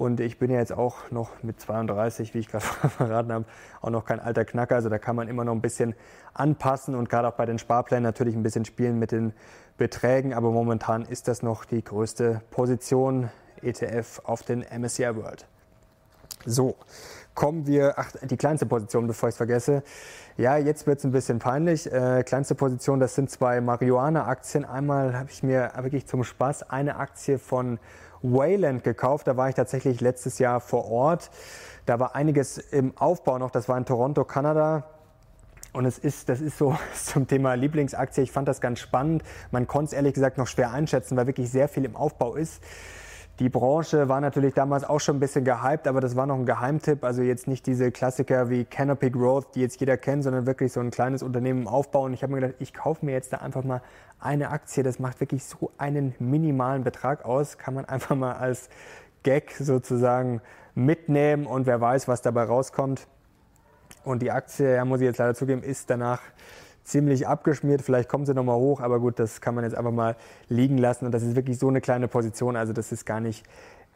Und 0.00 0.18
ich 0.20 0.38
bin 0.38 0.50
ja 0.50 0.58
jetzt 0.58 0.72
auch 0.72 1.10
noch 1.10 1.42
mit 1.42 1.60
32, 1.60 2.32
wie 2.32 2.38
ich 2.38 2.48
gerade 2.48 2.64
verraten 2.96 3.30
habe, 3.30 3.44
auch 3.82 3.90
noch 3.90 4.06
kein 4.06 4.18
alter 4.18 4.46
Knacker. 4.46 4.76
Also 4.76 4.88
da 4.88 4.98
kann 4.98 5.14
man 5.14 5.28
immer 5.28 5.44
noch 5.44 5.52
ein 5.52 5.60
bisschen 5.60 5.94
anpassen 6.32 6.94
und 6.94 7.10
gerade 7.10 7.28
auch 7.28 7.34
bei 7.34 7.44
den 7.44 7.58
Sparplänen 7.58 8.02
natürlich 8.02 8.34
ein 8.34 8.42
bisschen 8.42 8.64
spielen 8.64 8.98
mit 8.98 9.12
den 9.12 9.34
Beträgen. 9.76 10.32
Aber 10.32 10.52
momentan 10.52 11.02
ist 11.02 11.28
das 11.28 11.42
noch 11.42 11.66
die 11.66 11.84
größte 11.84 12.40
Position 12.50 13.28
ETF 13.60 14.22
auf 14.24 14.42
den 14.42 14.60
MSCI 14.60 15.16
World. 15.16 15.46
So, 16.46 16.76
kommen 17.34 17.66
wir, 17.66 17.98
ach, 17.98 18.10
die 18.22 18.38
kleinste 18.38 18.64
Position, 18.64 19.06
bevor 19.06 19.28
ich 19.28 19.34
es 19.34 19.36
vergesse. 19.36 19.82
Ja, 20.38 20.56
jetzt 20.56 20.86
wird 20.86 21.00
es 21.00 21.04
ein 21.04 21.12
bisschen 21.12 21.40
peinlich. 21.40 21.92
Äh, 21.92 22.22
kleinste 22.22 22.54
Position, 22.54 23.00
das 23.00 23.14
sind 23.14 23.30
zwei 23.30 23.60
Marihuana-Aktien. 23.60 24.64
Einmal 24.64 25.18
habe 25.18 25.28
ich 25.28 25.42
mir 25.42 25.72
wirklich 25.76 26.06
zum 26.06 26.24
Spaß 26.24 26.70
eine 26.70 26.96
Aktie 26.96 27.38
von 27.38 27.78
Wayland 28.22 28.84
gekauft. 28.84 29.26
Da 29.26 29.36
war 29.36 29.48
ich 29.48 29.54
tatsächlich 29.54 30.00
letztes 30.00 30.38
Jahr 30.38 30.60
vor 30.60 30.90
Ort. 30.90 31.30
Da 31.86 31.98
war 31.98 32.14
einiges 32.14 32.58
im 32.58 32.96
Aufbau 32.96 33.38
noch. 33.38 33.50
Das 33.50 33.68
war 33.68 33.76
in 33.76 33.84
Toronto, 33.84 34.24
Kanada. 34.24 34.84
Und 35.72 35.84
es 35.84 35.98
ist, 35.98 36.28
das 36.28 36.40
ist 36.40 36.58
so 36.58 36.76
zum 36.94 37.26
Thema 37.26 37.54
Lieblingsaktie. 37.54 38.22
Ich 38.22 38.32
fand 38.32 38.48
das 38.48 38.60
ganz 38.60 38.80
spannend. 38.80 39.22
Man 39.50 39.66
konnte 39.66 39.86
es 39.86 39.92
ehrlich 39.92 40.14
gesagt 40.14 40.38
noch 40.38 40.46
schwer 40.46 40.72
einschätzen, 40.72 41.16
weil 41.16 41.26
wirklich 41.26 41.50
sehr 41.50 41.68
viel 41.68 41.84
im 41.84 41.96
Aufbau 41.96 42.34
ist. 42.34 42.62
Die 43.40 43.48
Branche 43.48 44.10
war 44.10 44.20
natürlich 44.20 44.52
damals 44.52 44.84
auch 44.84 45.00
schon 45.00 45.16
ein 45.16 45.20
bisschen 45.20 45.46
gehypt, 45.46 45.88
aber 45.88 46.02
das 46.02 46.14
war 46.14 46.26
noch 46.26 46.34
ein 46.34 46.44
Geheimtipp. 46.44 47.02
Also 47.02 47.22
jetzt 47.22 47.48
nicht 47.48 47.64
diese 47.66 47.90
Klassiker 47.90 48.50
wie 48.50 48.66
Canopy 48.66 49.08
Growth, 49.08 49.54
die 49.54 49.62
jetzt 49.62 49.80
jeder 49.80 49.96
kennt, 49.96 50.24
sondern 50.24 50.44
wirklich 50.44 50.74
so 50.74 50.80
ein 50.80 50.90
kleines 50.90 51.22
Unternehmen 51.22 51.62
im 51.62 51.66
Aufbau. 51.66 52.04
Und 52.04 52.12
ich 52.12 52.22
habe 52.22 52.34
mir 52.34 52.40
gedacht, 52.42 52.56
ich 52.58 52.74
kaufe 52.74 53.02
mir 53.06 53.12
jetzt 53.12 53.32
da 53.32 53.38
einfach 53.38 53.64
mal 53.64 53.80
eine 54.18 54.50
Aktie. 54.50 54.82
Das 54.82 54.98
macht 54.98 55.20
wirklich 55.20 55.42
so 55.42 55.70
einen 55.78 56.14
minimalen 56.18 56.84
Betrag 56.84 57.24
aus. 57.24 57.56
Kann 57.56 57.72
man 57.72 57.84
einfach 57.86 58.14
mal 58.14 58.34
als 58.34 58.68
Gag 59.22 59.52
sozusagen 59.52 60.42
mitnehmen 60.74 61.46
und 61.46 61.64
wer 61.64 61.80
weiß, 61.80 62.08
was 62.08 62.20
dabei 62.20 62.42
rauskommt. 62.42 63.06
Und 64.04 64.20
die 64.20 64.32
Aktie, 64.32 64.74
ja, 64.74 64.84
muss 64.84 65.00
ich 65.00 65.06
jetzt 65.06 65.18
leider 65.18 65.34
zugeben, 65.34 65.62
ist 65.62 65.88
danach 65.88 66.20
ziemlich 66.90 67.26
abgeschmiert. 67.26 67.82
Vielleicht 67.82 68.08
kommt 68.08 68.26
sie 68.26 68.34
nochmal 68.34 68.56
hoch, 68.56 68.80
aber 68.80 69.00
gut, 69.00 69.18
das 69.18 69.40
kann 69.40 69.54
man 69.54 69.64
jetzt 69.64 69.74
einfach 69.74 69.92
mal 69.92 70.16
liegen 70.48 70.78
lassen. 70.78 71.06
Und 71.06 71.12
das 71.12 71.22
ist 71.22 71.36
wirklich 71.36 71.58
so 71.58 71.68
eine 71.68 71.80
kleine 71.80 72.08
Position, 72.08 72.56
also 72.56 72.72
das 72.72 72.92
ist 72.92 73.06
gar 73.06 73.20
nicht 73.20 73.44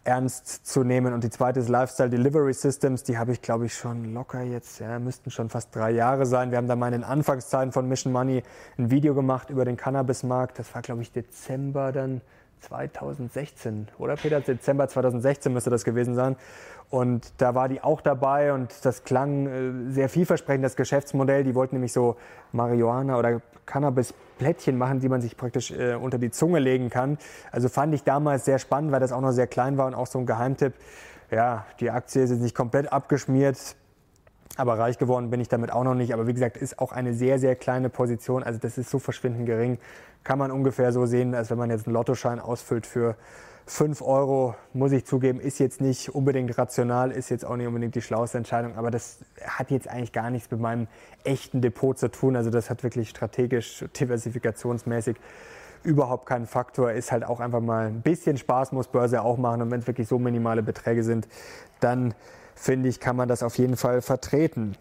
ernst 0.04 0.66
zu 0.66 0.84
nehmen. 0.84 1.14
Und 1.14 1.24
die 1.24 1.30
zweite 1.30 1.60
ist 1.60 1.68
Lifestyle 1.68 2.10
Delivery 2.10 2.52
Systems. 2.52 3.02
Die 3.02 3.18
habe 3.18 3.32
ich, 3.32 3.42
glaube 3.42 3.66
ich, 3.66 3.74
schon 3.74 4.12
locker 4.12 4.42
jetzt, 4.42 4.78
ja, 4.80 4.98
müssten 4.98 5.30
schon 5.30 5.48
fast 5.48 5.74
drei 5.74 5.90
Jahre 5.90 6.26
sein. 6.26 6.50
Wir 6.50 6.58
haben 6.58 6.68
da 6.68 6.76
mal 6.76 6.88
in 6.88 6.92
den 6.92 7.04
Anfangszeiten 7.04 7.72
von 7.72 7.88
Mission 7.88 8.12
Money 8.12 8.42
ein 8.78 8.90
Video 8.90 9.14
gemacht 9.14 9.50
über 9.50 9.64
den 9.64 9.76
Cannabismarkt. 9.76 10.58
Das 10.58 10.74
war, 10.74 10.82
glaube 10.82 11.02
ich, 11.02 11.10
Dezember 11.10 11.90
dann 11.90 12.20
2016, 12.60 13.88
oder 13.98 14.16
Peter? 14.16 14.40
Dezember 14.40 14.88
2016 14.88 15.52
müsste 15.52 15.70
das 15.70 15.84
gewesen 15.84 16.14
sein. 16.14 16.36
Und 16.94 17.32
da 17.38 17.56
war 17.56 17.68
die 17.68 17.82
auch 17.82 18.00
dabei 18.00 18.52
und 18.52 18.72
das 18.84 19.02
klang 19.02 19.48
äh, 19.48 19.92
sehr 19.92 20.08
vielversprechend, 20.08 20.64
das 20.64 20.76
Geschäftsmodell. 20.76 21.42
Die 21.42 21.56
wollten 21.56 21.74
nämlich 21.74 21.92
so 21.92 22.14
Marihuana 22.52 23.18
oder 23.18 23.42
Cannabis-Plättchen 23.66 24.78
machen, 24.78 25.00
die 25.00 25.08
man 25.08 25.20
sich 25.20 25.36
praktisch 25.36 25.72
äh, 25.72 25.94
unter 25.96 26.18
die 26.18 26.30
Zunge 26.30 26.60
legen 26.60 26.90
kann. 26.90 27.18
Also 27.50 27.68
fand 27.68 27.94
ich 27.94 28.04
damals 28.04 28.44
sehr 28.44 28.60
spannend, 28.60 28.92
weil 28.92 29.00
das 29.00 29.10
auch 29.10 29.22
noch 29.22 29.32
sehr 29.32 29.48
klein 29.48 29.76
war 29.76 29.88
und 29.88 29.94
auch 29.94 30.06
so 30.06 30.20
ein 30.20 30.26
Geheimtipp. 30.26 30.72
Ja, 31.32 31.66
die 31.80 31.90
Aktie 31.90 32.22
ist 32.22 32.30
jetzt 32.30 32.42
nicht 32.42 32.54
komplett 32.54 32.92
abgeschmiert, 32.92 33.74
Aber 34.56 34.78
reich 34.78 34.98
geworden 34.98 35.30
bin 35.30 35.40
ich 35.40 35.48
damit 35.48 35.72
auch 35.72 35.82
noch 35.82 35.96
nicht. 35.96 36.14
Aber 36.14 36.28
wie 36.28 36.32
gesagt, 36.32 36.56
ist 36.56 36.78
auch 36.78 36.92
eine 36.92 37.12
sehr, 37.12 37.40
sehr 37.40 37.56
kleine 37.56 37.90
Position. 37.90 38.44
Also 38.44 38.60
das 38.60 38.78
ist 38.78 38.88
so 38.88 39.00
verschwindend 39.00 39.46
gering. 39.46 39.78
Kann 40.22 40.38
man 40.38 40.52
ungefähr 40.52 40.92
so 40.92 41.06
sehen, 41.06 41.34
als 41.34 41.50
wenn 41.50 41.58
man 41.58 41.70
jetzt 41.70 41.88
einen 41.88 41.94
Lottoschein 41.94 42.38
ausfüllt 42.38 42.86
für 42.86 43.16
5 43.66 44.02
Euro, 44.02 44.54
muss 44.74 44.92
ich 44.92 45.06
zugeben, 45.06 45.40
ist 45.40 45.58
jetzt 45.58 45.80
nicht 45.80 46.14
unbedingt 46.14 46.56
rational, 46.58 47.10
ist 47.10 47.30
jetzt 47.30 47.46
auch 47.46 47.56
nicht 47.56 47.66
unbedingt 47.66 47.94
die 47.94 48.02
schlauste 48.02 48.36
Entscheidung, 48.36 48.76
aber 48.76 48.90
das 48.90 49.20
hat 49.42 49.70
jetzt 49.70 49.88
eigentlich 49.88 50.12
gar 50.12 50.30
nichts 50.30 50.50
mit 50.50 50.60
meinem 50.60 50.86
echten 51.24 51.62
Depot 51.62 51.98
zu 51.98 52.10
tun. 52.10 52.36
Also 52.36 52.50
das 52.50 52.68
hat 52.68 52.82
wirklich 52.82 53.08
strategisch, 53.08 53.84
diversifikationsmäßig 53.98 55.16
überhaupt 55.82 56.26
keinen 56.26 56.46
Faktor. 56.46 56.92
Ist 56.92 57.10
halt 57.10 57.24
auch 57.24 57.40
einfach 57.40 57.60
mal 57.60 57.86
ein 57.86 58.02
bisschen 58.02 58.36
Spaß, 58.36 58.72
muss 58.72 58.88
Börse 58.88 59.22
auch 59.22 59.38
machen. 59.38 59.62
Und 59.62 59.70
wenn 59.70 59.80
es 59.80 59.86
wirklich 59.86 60.08
so 60.08 60.18
minimale 60.18 60.62
Beträge 60.62 61.02
sind, 61.02 61.28
dann 61.80 62.14
finde 62.54 62.88
ich, 62.88 63.00
kann 63.00 63.16
man 63.16 63.28
das 63.28 63.42
auf 63.42 63.56
jeden 63.56 63.76
Fall 63.76 64.02
vertreten. 64.02 64.76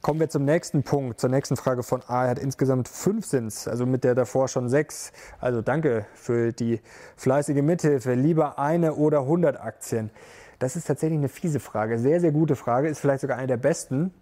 Kommen 0.00 0.18
wir 0.18 0.28
zum 0.30 0.44
nächsten 0.44 0.82
Punkt, 0.82 1.20
zur 1.20 1.30
nächsten 1.30 1.56
Frage 1.56 1.82
von 1.82 2.02
A. 2.08 2.24
Er 2.24 2.30
hat 2.30 2.38
insgesamt 2.38 2.88
fünf 2.88 3.26
Sins, 3.26 3.68
also 3.68 3.86
mit 3.86 4.02
der 4.02 4.14
davor 4.14 4.48
schon 4.48 4.68
sechs. 4.68 5.12
Also 5.38 5.60
danke 5.60 6.06
für 6.14 6.52
die 6.52 6.80
fleißige 7.16 7.62
Mithilfe. 7.62 8.14
Lieber 8.14 8.58
eine 8.58 8.94
oder 8.94 9.20
100 9.20 9.60
Aktien? 9.60 10.10
Das 10.58 10.76
ist 10.76 10.86
tatsächlich 10.86 11.18
eine 11.18 11.28
fiese 11.28 11.60
Frage, 11.60 11.98
sehr, 11.98 12.20
sehr 12.20 12.32
gute 12.32 12.56
Frage, 12.56 12.88
ist 12.88 13.00
vielleicht 13.00 13.20
sogar 13.20 13.36
eine 13.36 13.48
der 13.48 13.58
besten. 13.58 14.12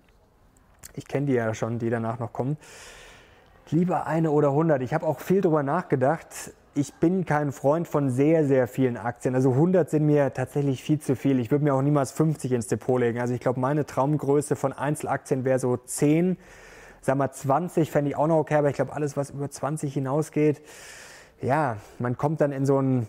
Ich 0.95 1.07
kenne 1.07 1.27
die 1.27 1.35
ja 1.35 1.55
schon, 1.55 1.79
die 1.79 1.89
danach 1.89 2.19
noch 2.19 2.33
kommen. 2.33 2.57
Lieber 3.71 4.07
eine 4.07 4.33
oder 4.33 4.49
100. 4.49 4.83
Ich 4.83 4.93
habe 4.93 5.07
auch 5.07 5.21
viel 5.21 5.41
darüber 5.41 5.63
nachgedacht 5.63 6.53
ich 6.75 6.95
bin 6.95 7.25
kein 7.25 7.53
Freund 7.53 7.89
von 7.89 8.11
sehr, 8.11 8.45
sehr 8.45 8.69
vielen 8.69 8.97
Aktien. 8.97 9.35
Also 9.35 9.53
100 9.53 9.91
sind 9.91 10.07
mir 10.07 10.33
tatsächlich 10.33 10.83
viel 10.83 11.01
zu 11.01 11.17
viel. 11.17 11.41
Ich 11.41 11.51
würde 11.51 11.65
mir 11.65 11.75
auch 11.75 11.83
niemals 11.83 12.13
50 12.13 12.53
ins 12.53 12.69
Depot 12.69 13.01
legen. 13.01 13.21
Also 13.21 13.35
ich 13.35 13.41
glaube, 13.41 13.59
meine 13.59 13.87
Traumgröße 13.87 14.57
von 14.57 14.73
Einzelaktien 14.73 15.45
wäre 15.45 15.59
so 15.59 15.77
10. 15.77 16.37
Sag 17.01 17.17
mal 17.17 17.33
20 17.33 17.91
fände 17.91 18.11
ich 18.11 18.17
auch 18.17 18.27
noch 18.27 18.37
okay, 18.37 18.57
aber 18.57 18.69
ich 18.69 18.77
glaube, 18.77 18.93
alles, 18.93 19.17
was 19.17 19.31
über 19.31 19.51
20 19.51 19.93
hinausgeht, 19.93 20.63
ja, 21.41 21.79
man 21.99 22.17
kommt 22.17 22.41
dann 22.41 22.53
in 22.53 22.67
so 22.67 22.79
einen 22.79 23.09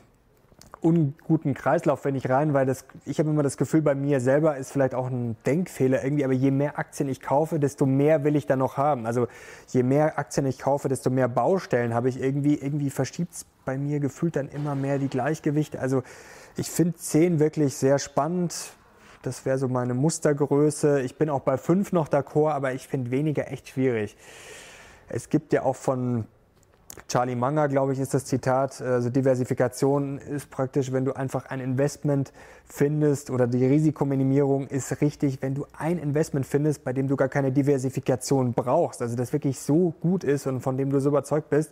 unguten 0.82 1.54
Kreislauf, 1.54 2.04
wenn 2.06 2.16
ich 2.16 2.30
rein, 2.30 2.54
weil 2.54 2.66
das, 2.66 2.86
ich 3.06 3.20
habe 3.20 3.30
immer 3.30 3.44
das 3.44 3.58
Gefühl, 3.58 3.82
bei 3.82 3.96
mir 3.96 4.20
selber 4.20 4.58
ist 4.58 4.72
vielleicht 4.72 4.96
auch 4.96 5.08
ein 5.08 5.36
Denkfehler 5.46 6.04
irgendwie, 6.04 6.26
aber 6.26 6.34
je 6.34 6.52
mehr 6.52 6.80
Aktien 6.80 7.08
ich 7.08 7.22
kaufe, 7.22 7.60
desto 7.60 7.86
mehr 7.86 8.24
will 8.24 8.36
ich 8.36 8.48
dann 8.48 8.60
noch 8.60 8.78
haben. 8.78 9.06
Also 9.06 9.28
je 9.68 9.84
mehr 9.84 10.18
Aktien 10.18 10.46
ich 10.46 10.60
kaufe, 10.60 10.90
desto 10.90 11.10
mehr 11.10 11.28
Baustellen 11.28 11.94
habe 11.94 12.10
ich 12.10 12.20
irgendwie, 12.20 12.56
irgendwie 12.56 12.90
verschiebt 12.90 13.34
es 13.34 13.46
bei 13.64 13.78
mir 13.78 14.00
gefühlt 14.00 14.36
dann 14.36 14.50
immer 14.50 14.76
mehr 14.76 14.98
die 14.98 15.08
Gleichgewichte. 15.08 15.80
Also 15.80 16.04
ich 16.58 16.70
finde 16.70 16.98
10 16.98 17.40
wirklich 17.40 17.76
sehr 17.76 18.00
spannend. 18.00 18.74
Das 19.22 19.46
wäre 19.46 19.60
so 19.60 19.68
meine 19.68 19.94
Mustergröße. 19.94 21.02
Ich 21.02 21.18
bin 21.18 21.30
auch 21.30 21.42
bei 21.42 21.58
5 21.58 21.92
noch 21.92 22.10
d'accord, 22.10 22.54
aber 22.54 22.74
ich 22.74 22.88
finde 22.88 23.12
weniger 23.12 23.52
echt 23.52 23.70
schwierig. 23.70 24.18
Es 25.10 25.30
gibt 25.30 25.54
ja 25.54 25.64
auch 25.64 25.76
von 25.76 26.26
Charlie 27.08 27.36
Munger, 27.36 27.68
glaube 27.68 27.94
ich, 27.94 28.00
ist 28.00 28.14
das 28.14 28.26
Zitat. 28.26 28.82
Also 28.82 29.10
Diversifikation 29.10 30.18
ist 30.18 30.50
praktisch, 30.50 30.92
wenn 30.92 31.06
du 31.06 31.14
einfach 31.14 31.46
ein 31.46 31.60
Investment 31.60 32.32
findest 32.66 33.30
oder 33.30 33.48
die 33.48 33.66
Risikominimierung 33.66 34.68
ist 34.68 35.02
richtig, 35.02 35.42
wenn 35.42 35.56
du 35.56 35.66
ein 35.78 35.98
Investment 35.98 36.46
findest, 36.46 36.84
bei 36.84 36.94
dem 36.94 37.08
du 37.08 37.16
gar 37.16 37.28
keine 37.28 37.52
Diversifikation 37.52 38.54
brauchst. 38.54 39.02
Also 39.02 39.16
das 39.16 39.34
wirklich 39.34 39.60
so 39.60 39.94
gut 40.00 40.24
ist 40.24 40.48
und 40.48 40.62
von 40.62 40.78
dem 40.78 40.90
du 40.90 41.00
so 41.00 41.10
überzeugt 41.10 41.50
bist, 41.50 41.72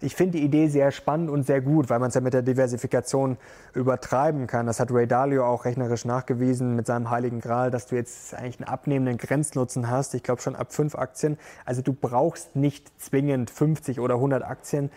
ich 0.00 0.14
finde 0.14 0.38
die 0.38 0.44
Idee 0.44 0.68
sehr 0.68 0.92
spannend 0.92 1.30
und 1.30 1.44
sehr 1.44 1.60
gut, 1.60 1.90
weil 1.90 1.98
man 1.98 2.08
es 2.08 2.14
ja 2.14 2.20
mit 2.20 2.32
der 2.32 2.42
Diversifikation 2.42 3.36
übertreiben 3.74 4.46
kann. 4.46 4.66
Das 4.66 4.80
hat 4.80 4.90
Ray 4.90 5.06
Dalio 5.06 5.44
auch 5.44 5.64
rechnerisch 5.64 6.04
nachgewiesen 6.04 6.74
mit 6.74 6.86
seinem 6.86 7.10
Heiligen 7.10 7.40
Gral, 7.40 7.70
dass 7.70 7.86
du 7.86 7.96
jetzt 7.96 8.34
eigentlich 8.34 8.60
einen 8.60 8.68
abnehmenden 8.68 9.18
Grenznutzen 9.18 9.90
hast. 9.90 10.14
Ich 10.14 10.22
glaube 10.22 10.40
schon 10.40 10.56
ab 10.56 10.72
fünf 10.72 10.94
Aktien. 10.94 11.38
Also 11.66 11.82
du 11.82 11.92
brauchst 11.92 12.56
nicht 12.56 12.90
zwingend 13.00 13.50
50 13.50 14.00
oder 14.00 14.14
100 14.14 14.42
Aktien. 14.42 14.90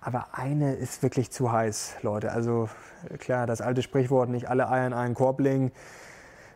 Aber 0.00 0.28
eine 0.32 0.74
ist 0.74 1.02
wirklich 1.02 1.30
zu 1.30 1.52
heiß, 1.52 1.96
Leute. 2.02 2.32
Also 2.32 2.68
klar, 3.18 3.46
das 3.46 3.60
alte 3.60 3.82
Sprichwort, 3.82 4.30
nicht 4.30 4.48
alle 4.48 4.70
Eier 4.70 4.86
in 4.86 4.92
einen 4.92 5.14
Korb 5.14 5.40
legen 5.40 5.72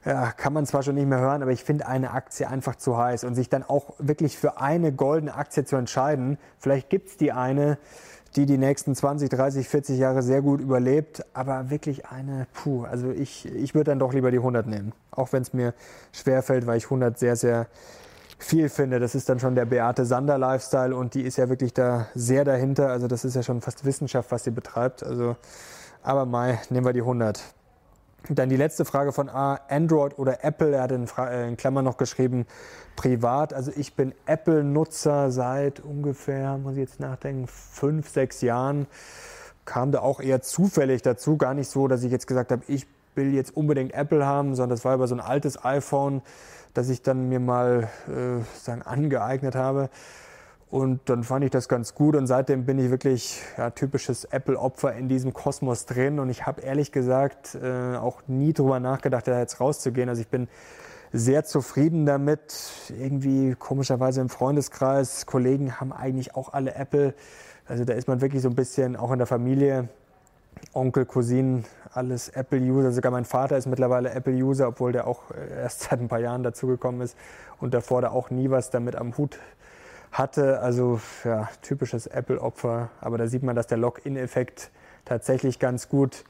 ja, 0.04 0.32
kann 0.32 0.52
man 0.52 0.66
zwar 0.66 0.82
schon 0.82 0.94
nicht 0.94 1.06
mehr 1.06 1.20
hören, 1.20 1.42
aber 1.42 1.52
ich 1.52 1.64
finde 1.64 1.86
eine 1.86 2.12
Aktie 2.12 2.48
einfach 2.48 2.76
zu 2.76 2.96
heiß. 2.96 3.24
Und 3.24 3.34
sich 3.34 3.48
dann 3.48 3.62
auch 3.62 3.94
wirklich 3.98 4.38
für 4.38 4.60
eine 4.60 4.92
goldene 4.92 5.34
Aktie 5.34 5.64
zu 5.64 5.76
entscheiden, 5.76 6.38
vielleicht 6.58 6.88
gibt 6.88 7.08
es 7.10 7.16
die 7.16 7.32
eine, 7.32 7.78
die 8.36 8.46
die 8.46 8.58
nächsten 8.58 8.94
20, 8.94 9.28
30, 9.28 9.68
40 9.68 9.98
Jahre 9.98 10.22
sehr 10.22 10.40
gut 10.40 10.60
überlebt, 10.60 11.24
aber 11.34 11.70
wirklich 11.70 12.06
eine, 12.06 12.46
puh, 12.54 12.84
also 12.84 13.10
ich, 13.10 13.46
ich 13.52 13.74
würde 13.74 13.90
dann 13.90 13.98
doch 13.98 14.12
lieber 14.12 14.30
die 14.30 14.38
100 14.38 14.66
nehmen. 14.66 14.92
Auch 15.10 15.32
wenn 15.32 15.42
es 15.42 15.52
mir 15.52 15.74
schwerfällt, 16.12 16.66
weil 16.66 16.78
ich 16.78 16.84
100 16.84 17.18
sehr, 17.18 17.36
sehr 17.36 17.66
viel 18.38 18.68
finde. 18.68 19.00
Das 19.00 19.14
ist 19.14 19.28
dann 19.28 19.40
schon 19.40 19.54
der 19.54 19.66
Beate 19.66 20.06
Sander 20.06 20.38
Lifestyle 20.38 20.94
und 20.94 21.14
die 21.14 21.22
ist 21.22 21.36
ja 21.36 21.48
wirklich 21.48 21.74
da 21.74 22.06
sehr 22.14 22.44
dahinter. 22.44 22.88
Also 22.88 23.06
das 23.06 23.24
ist 23.24 23.34
ja 23.34 23.42
schon 23.42 23.60
fast 23.60 23.84
Wissenschaft, 23.84 24.30
was 24.30 24.44
sie 24.44 24.50
betreibt. 24.50 25.02
Also, 25.02 25.36
aber 26.02 26.24
Mai, 26.24 26.58
nehmen 26.70 26.86
wir 26.86 26.92
die 26.92 27.00
100. 27.00 27.42
Dann 28.28 28.48
die 28.48 28.56
letzte 28.56 28.84
Frage 28.84 29.12
von 29.12 29.28
A, 29.28 29.60
Android 29.68 30.18
oder 30.18 30.44
Apple. 30.44 30.74
Er 30.74 30.82
hat 30.82 30.92
in, 30.92 31.06
äh, 31.18 31.48
in 31.48 31.56
Klammern 31.56 31.84
noch 31.84 31.96
geschrieben, 31.96 32.46
privat. 32.96 33.54
Also 33.54 33.72
ich 33.74 33.94
bin 33.94 34.14
Apple-Nutzer 34.26 35.30
seit 35.30 35.80
ungefähr, 35.80 36.58
muss 36.58 36.74
ich 36.74 36.80
jetzt 36.80 37.00
nachdenken, 37.00 37.46
fünf, 37.46 38.08
sechs 38.08 38.42
Jahren. 38.42 38.86
Kam 39.64 39.92
da 39.92 40.00
auch 40.00 40.20
eher 40.20 40.42
zufällig 40.42 41.02
dazu. 41.02 41.36
Gar 41.36 41.54
nicht 41.54 41.70
so, 41.70 41.88
dass 41.88 42.02
ich 42.02 42.12
jetzt 42.12 42.26
gesagt 42.26 42.52
habe, 42.52 42.62
ich 42.66 42.86
will 43.14 43.34
jetzt 43.34 43.56
unbedingt 43.56 43.94
Apple 43.94 44.24
haben, 44.24 44.54
sondern 44.54 44.76
das 44.76 44.84
war 44.84 44.94
über 44.94 45.08
so 45.08 45.14
ein 45.14 45.20
altes 45.20 45.64
iPhone, 45.64 46.22
das 46.74 46.88
ich 46.88 47.02
dann 47.02 47.28
mir 47.28 47.40
mal 47.40 47.88
äh, 48.06 48.42
sagen, 48.58 48.82
angeeignet 48.82 49.54
habe. 49.54 49.90
Und 50.70 51.00
dann 51.06 51.24
fand 51.24 51.44
ich 51.44 51.50
das 51.50 51.68
ganz 51.68 51.96
gut 51.96 52.14
und 52.14 52.28
seitdem 52.28 52.64
bin 52.64 52.78
ich 52.78 52.90
wirklich 52.90 53.42
ja, 53.58 53.70
typisches 53.70 54.24
Apple-Opfer 54.24 54.94
in 54.94 55.08
diesem 55.08 55.32
Kosmos 55.32 55.84
drin. 55.84 56.20
Und 56.20 56.30
ich 56.30 56.46
habe 56.46 56.60
ehrlich 56.60 56.92
gesagt 56.92 57.56
äh, 57.60 57.96
auch 57.96 58.22
nie 58.28 58.52
drüber 58.52 58.78
nachgedacht, 58.78 59.26
da 59.26 59.36
jetzt 59.36 59.58
rauszugehen. 59.58 60.08
Also 60.08 60.22
ich 60.22 60.28
bin 60.28 60.46
sehr 61.12 61.44
zufrieden 61.44 62.06
damit. 62.06 62.70
Irgendwie 62.88 63.56
komischerweise 63.56 64.20
im 64.20 64.28
Freundeskreis, 64.28 65.26
Kollegen 65.26 65.80
haben 65.80 65.92
eigentlich 65.92 66.36
auch 66.36 66.52
alle 66.52 66.76
Apple. 66.76 67.14
Also 67.66 67.84
da 67.84 67.94
ist 67.94 68.06
man 68.06 68.20
wirklich 68.20 68.42
so 68.42 68.48
ein 68.48 68.54
bisschen 68.54 68.94
auch 68.94 69.10
in 69.10 69.18
der 69.18 69.26
Familie. 69.26 69.88
Onkel, 70.72 71.04
Cousinen, 71.04 71.64
alles 71.92 72.28
Apple-User. 72.28 72.92
Sogar 72.92 73.10
mein 73.10 73.24
Vater 73.24 73.56
ist 73.56 73.66
mittlerweile 73.66 74.10
Apple-User, 74.10 74.68
obwohl 74.68 74.92
der 74.92 75.08
auch 75.08 75.22
erst 75.56 75.80
seit 75.90 76.00
ein 76.00 76.06
paar 76.06 76.20
Jahren 76.20 76.44
dazugekommen 76.44 77.00
ist 77.00 77.16
und 77.58 77.74
davor 77.74 78.02
da 78.02 78.10
auch 78.10 78.30
nie 78.30 78.50
was 78.50 78.70
damit 78.70 78.94
am 78.94 79.16
Hut 79.16 79.36
hatte. 80.12 80.60
Also 80.60 81.00
ja, 81.24 81.48
typisches 81.62 82.06
Apple-Opfer. 82.06 82.90
Aber 83.00 83.18
da 83.18 83.26
sieht 83.26 83.42
man, 83.42 83.56
dass 83.56 83.66
der 83.66 83.78
Lock-in-Effekt 83.78 84.70
tatsächlich 85.04 85.58
ganz 85.58 85.88
gut 85.88 86.24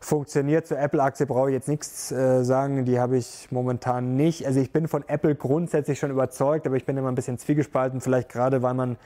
funktioniert. 0.00 0.66
Zur 0.66 0.78
Apple-Aktie 0.78 1.26
brauche 1.26 1.50
ich 1.50 1.54
jetzt 1.54 1.68
nichts 1.68 2.12
äh, 2.12 2.44
sagen, 2.44 2.84
die 2.84 2.98
habe 3.00 3.16
ich 3.16 3.48
momentan 3.50 4.16
nicht. 4.16 4.46
Also 4.46 4.60
ich 4.60 4.72
bin 4.72 4.88
von 4.88 5.04
Apple 5.08 5.34
grundsätzlich 5.34 5.98
schon 5.98 6.10
überzeugt, 6.10 6.66
aber 6.66 6.76
ich 6.76 6.84
bin 6.84 6.96
immer 6.96 7.08
ein 7.08 7.14
bisschen 7.14 7.38
zwiegespalten, 7.38 8.00
vielleicht 8.00 8.28
gerade 8.28 8.62
weil 8.62 8.74
man 8.74 8.96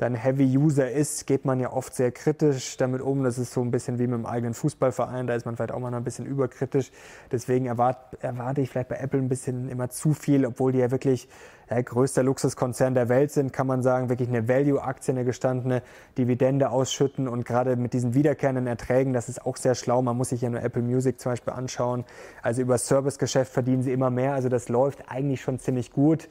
dann 0.00 0.14
Heavy 0.14 0.56
User 0.56 0.90
ist, 0.90 1.26
geht 1.26 1.44
man 1.44 1.60
ja 1.60 1.72
oft 1.72 1.94
sehr 1.94 2.10
kritisch 2.10 2.78
damit 2.78 3.02
um. 3.02 3.22
Das 3.22 3.36
ist 3.36 3.52
so 3.52 3.60
ein 3.60 3.70
bisschen 3.70 3.98
wie 3.98 4.06
mit 4.06 4.14
dem 4.18 4.24
eigenen 4.24 4.54
Fußballverein, 4.54 5.26
da 5.26 5.34
ist 5.34 5.44
man 5.44 5.56
vielleicht 5.56 5.72
auch 5.72 5.78
mal 5.78 5.92
ein 5.92 6.04
bisschen 6.04 6.24
überkritisch. 6.24 6.90
Deswegen 7.30 7.66
erwarte, 7.66 8.16
erwarte 8.22 8.62
ich 8.62 8.70
vielleicht 8.70 8.88
bei 8.88 8.96
Apple 8.96 9.20
ein 9.20 9.28
bisschen 9.28 9.68
immer 9.68 9.90
zu 9.90 10.14
viel, 10.14 10.46
obwohl 10.46 10.72
die 10.72 10.78
ja 10.78 10.90
wirklich 10.90 11.28
der 11.68 11.82
größte 11.82 12.22
Luxuskonzern 12.22 12.94
der 12.94 13.10
Welt 13.10 13.30
sind, 13.30 13.52
kann 13.52 13.66
man 13.66 13.82
sagen, 13.82 14.08
wirklich 14.08 14.28
eine 14.28 14.48
Value-Aktie, 14.48 15.12
eine 15.12 15.24
gestandene 15.24 15.82
Dividende 16.16 16.70
ausschütten 16.70 17.28
und 17.28 17.44
gerade 17.44 17.76
mit 17.76 17.92
diesen 17.92 18.14
wiederkehrenden 18.14 18.66
Erträgen, 18.66 19.12
das 19.12 19.28
ist 19.28 19.44
auch 19.44 19.56
sehr 19.58 19.74
schlau. 19.74 20.00
Man 20.00 20.16
muss 20.16 20.30
sich 20.30 20.40
ja 20.40 20.48
nur 20.48 20.62
Apple 20.62 20.82
Music 20.82 21.20
zum 21.20 21.32
Beispiel 21.32 21.52
anschauen. 21.52 22.04
Also 22.42 22.62
über 22.62 22.78
Servicegeschäft 22.78 23.52
verdienen 23.52 23.82
sie 23.82 23.92
immer 23.92 24.10
mehr. 24.10 24.32
Also 24.32 24.48
das 24.48 24.70
läuft 24.70 25.04
eigentlich 25.08 25.42
schon 25.42 25.58
ziemlich 25.58 25.92
gut 25.92 26.26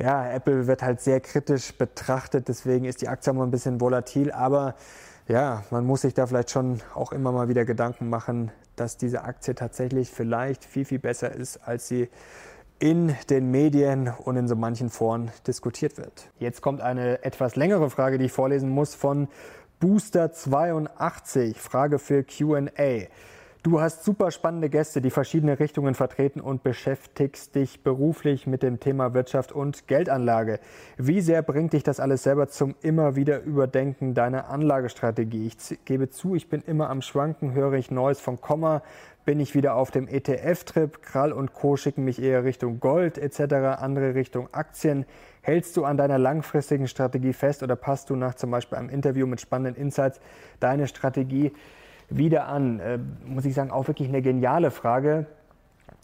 ja, 0.00 0.30
Apple 0.30 0.66
wird 0.66 0.82
halt 0.82 1.00
sehr 1.00 1.20
kritisch 1.20 1.76
betrachtet, 1.76 2.48
deswegen 2.48 2.84
ist 2.86 3.02
die 3.02 3.08
Aktie 3.08 3.32
mal 3.32 3.44
ein 3.44 3.50
bisschen 3.50 3.80
volatil, 3.80 4.32
aber 4.32 4.74
ja, 5.28 5.62
man 5.70 5.84
muss 5.84 6.00
sich 6.00 6.14
da 6.14 6.26
vielleicht 6.26 6.50
schon 6.50 6.80
auch 6.94 7.12
immer 7.12 7.32
mal 7.32 7.48
wieder 7.48 7.64
Gedanken 7.64 8.08
machen, 8.08 8.50
dass 8.76 8.96
diese 8.96 9.24
Aktie 9.24 9.54
tatsächlich 9.54 10.10
vielleicht 10.10 10.64
viel, 10.64 10.84
viel 10.84 10.98
besser 10.98 11.32
ist, 11.32 11.58
als 11.58 11.86
sie 11.86 12.08
in 12.78 13.14
den 13.28 13.50
Medien 13.50 14.08
und 14.24 14.36
in 14.36 14.48
so 14.48 14.56
manchen 14.56 14.88
Foren 14.88 15.30
diskutiert 15.46 15.98
wird. 15.98 16.30
Jetzt 16.38 16.62
kommt 16.62 16.80
eine 16.80 17.22
etwas 17.22 17.54
längere 17.54 17.90
Frage, 17.90 18.16
die 18.16 18.24
ich 18.24 18.32
vorlesen 18.32 18.70
muss 18.70 18.94
von 18.94 19.28
Booster82. 19.82 21.56
Frage 21.56 21.98
für 21.98 22.24
QA. 22.24 23.06
Du 23.62 23.78
hast 23.78 24.04
super 24.04 24.30
spannende 24.30 24.70
Gäste, 24.70 25.02
die 25.02 25.10
verschiedene 25.10 25.60
Richtungen 25.60 25.94
vertreten 25.94 26.40
und 26.40 26.62
beschäftigst 26.62 27.54
dich 27.54 27.82
beruflich 27.82 28.46
mit 28.46 28.62
dem 28.62 28.80
Thema 28.80 29.12
Wirtschaft 29.12 29.52
und 29.52 29.86
Geldanlage. 29.86 30.60
Wie 30.96 31.20
sehr 31.20 31.42
bringt 31.42 31.74
dich 31.74 31.82
das 31.82 32.00
alles 32.00 32.22
selber 32.22 32.48
zum 32.48 32.74
immer 32.80 33.16
wieder 33.16 33.42
Überdenken 33.42 34.14
deiner 34.14 34.48
Anlagestrategie? 34.48 35.46
Ich 35.48 35.78
gebe 35.84 36.08
zu, 36.08 36.34
ich 36.34 36.48
bin 36.48 36.62
immer 36.62 36.88
am 36.88 37.02
Schwanken, 37.02 37.52
höre 37.52 37.74
ich 37.74 37.90
Neues 37.90 38.18
von 38.18 38.40
Komma, 38.40 38.80
bin 39.26 39.40
ich 39.40 39.54
wieder 39.54 39.74
auf 39.74 39.90
dem 39.90 40.08
ETF-Trip, 40.08 41.02
Krall 41.02 41.30
und 41.30 41.52
Co. 41.52 41.76
schicken 41.76 42.02
mich 42.02 42.22
eher 42.22 42.44
Richtung 42.44 42.80
Gold 42.80 43.18
etc., 43.18 43.42
andere 43.78 44.14
Richtung 44.14 44.48
Aktien. 44.52 45.04
Hältst 45.42 45.76
du 45.76 45.84
an 45.84 45.98
deiner 45.98 46.16
langfristigen 46.18 46.88
Strategie 46.88 47.34
fest 47.34 47.62
oder 47.62 47.76
passt 47.76 48.08
du 48.08 48.16
nach 48.16 48.36
zum 48.36 48.50
Beispiel 48.50 48.78
einem 48.78 48.88
Interview 48.88 49.26
mit 49.26 49.42
spannenden 49.42 49.74
Insights 49.74 50.18
deine 50.60 50.88
Strategie 50.88 51.52
wieder 52.10 52.46
an? 52.46 52.80
Äh, 52.80 52.98
muss 53.24 53.44
ich 53.44 53.54
sagen, 53.54 53.70
auch 53.70 53.88
wirklich 53.88 54.08
eine 54.08 54.22
geniale 54.22 54.70
Frage, 54.70 55.26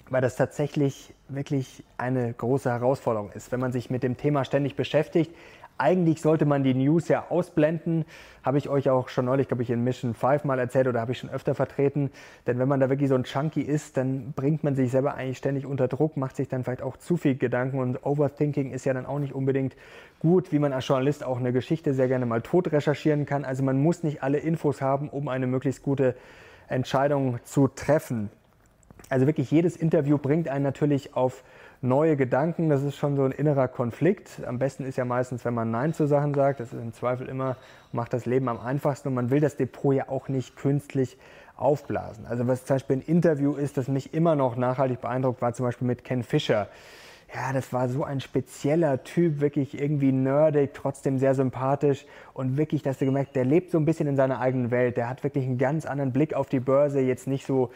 weil 0.08 0.22
das 0.22 0.36
tatsächlich 0.36 1.12
wirklich 1.28 1.84
eine 1.98 2.32
große 2.32 2.70
Herausforderung 2.70 3.30
ist, 3.32 3.52
wenn 3.52 3.60
man 3.60 3.72
sich 3.72 3.90
mit 3.90 4.02
dem 4.02 4.16
Thema 4.16 4.44
ständig 4.44 4.76
beschäftigt. 4.76 5.34
Eigentlich 5.78 6.22
sollte 6.22 6.46
man 6.46 6.64
die 6.64 6.72
News 6.72 7.08
ja 7.08 7.26
ausblenden. 7.28 8.06
Habe 8.42 8.56
ich 8.56 8.68
euch 8.68 8.88
auch 8.88 9.08
schon 9.08 9.26
neulich, 9.26 9.48
glaube 9.48 9.62
ich, 9.62 9.70
in 9.70 9.84
Mission 9.84 10.14
5 10.14 10.44
mal 10.44 10.58
erzählt 10.58 10.86
oder 10.88 11.00
habe 11.00 11.12
ich 11.12 11.18
schon 11.18 11.28
öfter 11.28 11.54
vertreten. 11.54 12.10
Denn 12.46 12.58
wenn 12.58 12.68
man 12.68 12.80
da 12.80 12.88
wirklich 12.88 13.10
so 13.10 13.14
ein 13.14 13.24
Chunky 13.24 13.60
ist, 13.60 13.96
dann 13.96 14.32
bringt 14.32 14.64
man 14.64 14.74
sich 14.74 14.90
selber 14.90 15.14
eigentlich 15.14 15.36
ständig 15.36 15.66
unter 15.66 15.86
Druck, 15.86 16.16
macht 16.16 16.36
sich 16.36 16.48
dann 16.48 16.64
vielleicht 16.64 16.82
auch 16.82 16.96
zu 16.96 17.18
viel 17.18 17.36
Gedanken 17.36 17.78
und 17.78 18.06
Overthinking 18.06 18.70
ist 18.70 18.86
ja 18.86 18.94
dann 18.94 19.04
auch 19.04 19.18
nicht 19.18 19.34
unbedingt 19.34 19.76
gut, 20.18 20.50
wie 20.50 20.58
man 20.58 20.72
als 20.72 20.88
Journalist 20.88 21.22
auch 21.24 21.38
eine 21.38 21.52
Geschichte 21.52 21.92
sehr 21.92 22.08
gerne 22.08 22.24
mal 22.24 22.40
tot 22.40 22.72
recherchieren 22.72 23.26
kann. 23.26 23.44
Also 23.44 23.62
man 23.62 23.80
muss 23.80 24.02
nicht 24.02 24.22
alle 24.22 24.38
Infos 24.38 24.80
haben, 24.80 25.10
um 25.10 25.28
eine 25.28 25.46
möglichst 25.46 25.82
gute 25.82 26.16
Entscheidung 26.68 27.38
zu 27.44 27.68
treffen. 27.68 28.30
Also 29.08 29.26
wirklich 29.26 29.50
jedes 29.50 29.76
Interview 29.76 30.18
bringt 30.18 30.48
einen 30.48 30.64
natürlich 30.64 31.14
auf 31.14 31.44
neue 31.86 32.16
Gedanken. 32.16 32.68
Das 32.68 32.82
ist 32.82 32.96
schon 32.96 33.16
so 33.16 33.24
ein 33.24 33.32
innerer 33.32 33.68
Konflikt. 33.68 34.42
Am 34.46 34.58
besten 34.58 34.84
ist 34.84 34.96
ja 34.96 35.04
meistens, 35.04 35.44
wenn 35.44 35.54
man 35.54 35.70
Nein 35.70 35.94
zu 35.94 36.06
Sachen 36.06 36.34
sagt. 36.34 36.60
Das 36.60 36.72
ist 36.72 36.80
im 36.80 36.92
Zweifel 36.92 37.28
immer, 37.28 37.56
macht 37.92 38.12
das 38.12 38.26
Leben 38.26 38.48
am 38.48 38.60
einfachsten. 38.60 39.08
Und 39.08 39.14
man 39.14 39.30
will 39.30 39.40
das 39.40 39.56
Depot 39.56 39.94
ja 39.94 40.08
auch 40.08 40.28
nicht 40.28 40.56
künstlich 40.56 41.16
aufblasen. 41.56 42.26
Also 42.26 42.46
was 42.46 42.64
zum 42.64 42.76
Beispiel 42.76 42.96
ein 42.96 43.02
Interview 43.02 43.54
ist, 43.54 43.76
das 43.78 43.88
mich 43.88 44.12
immer 44.12 44.34
noch 44.34 44.56
nachhaltig 44.56 45.00
beeindruckt, 45.00 45.40
war 45.40 45.54
zum 45.54 45.66
Beispiel 45.66 45.86
mit 45.86 46.04
Ken 46.04 46.22
Fischer. 46.22 46.68
Ja, 47.34 47.52
das 47.52 47.72
war 47.72 47.88
so 47.88 48.04
ein 48.04 48.20
spezieller 48.20 49.02
Typ, 49.02 49.40
wirklich 49.40 49.80
irgendwie 49.80 50.12
nerdig, 50.12 50.74
trotzdem 50.74 51.18
sehr 51.18 51.34
sympathisch 51.34 52.06
und 52.34 52.56
wirklich, 52.56 52.82
dass 52.82 52.98
du 52.98 53.04
gemerkt, 53.04 53.34
der 53.34 53.44
lebt 53.44 53.72
so 53.72 53.78
ein 53.78 53.84
bisschen 53.84 54.06
in 54.06 54.16
seiner 54.16 54.40
eigenen 54.40 54.70
Welt. 54.70 54.96
Der 54.96 55.08
hat 55.08 55.24
wirklich 55.24 55.44
einen 55.44 55.58
ganz 55.58 55.86
anderen 55.86 56.12
Blick 56.12 56.34
auf 56.34 56.48
die 56.48 56.60
Börse, 56.60 57.00
jetzt 57.00 57.26
nicht 57.26 57.44
so 57.44 57.70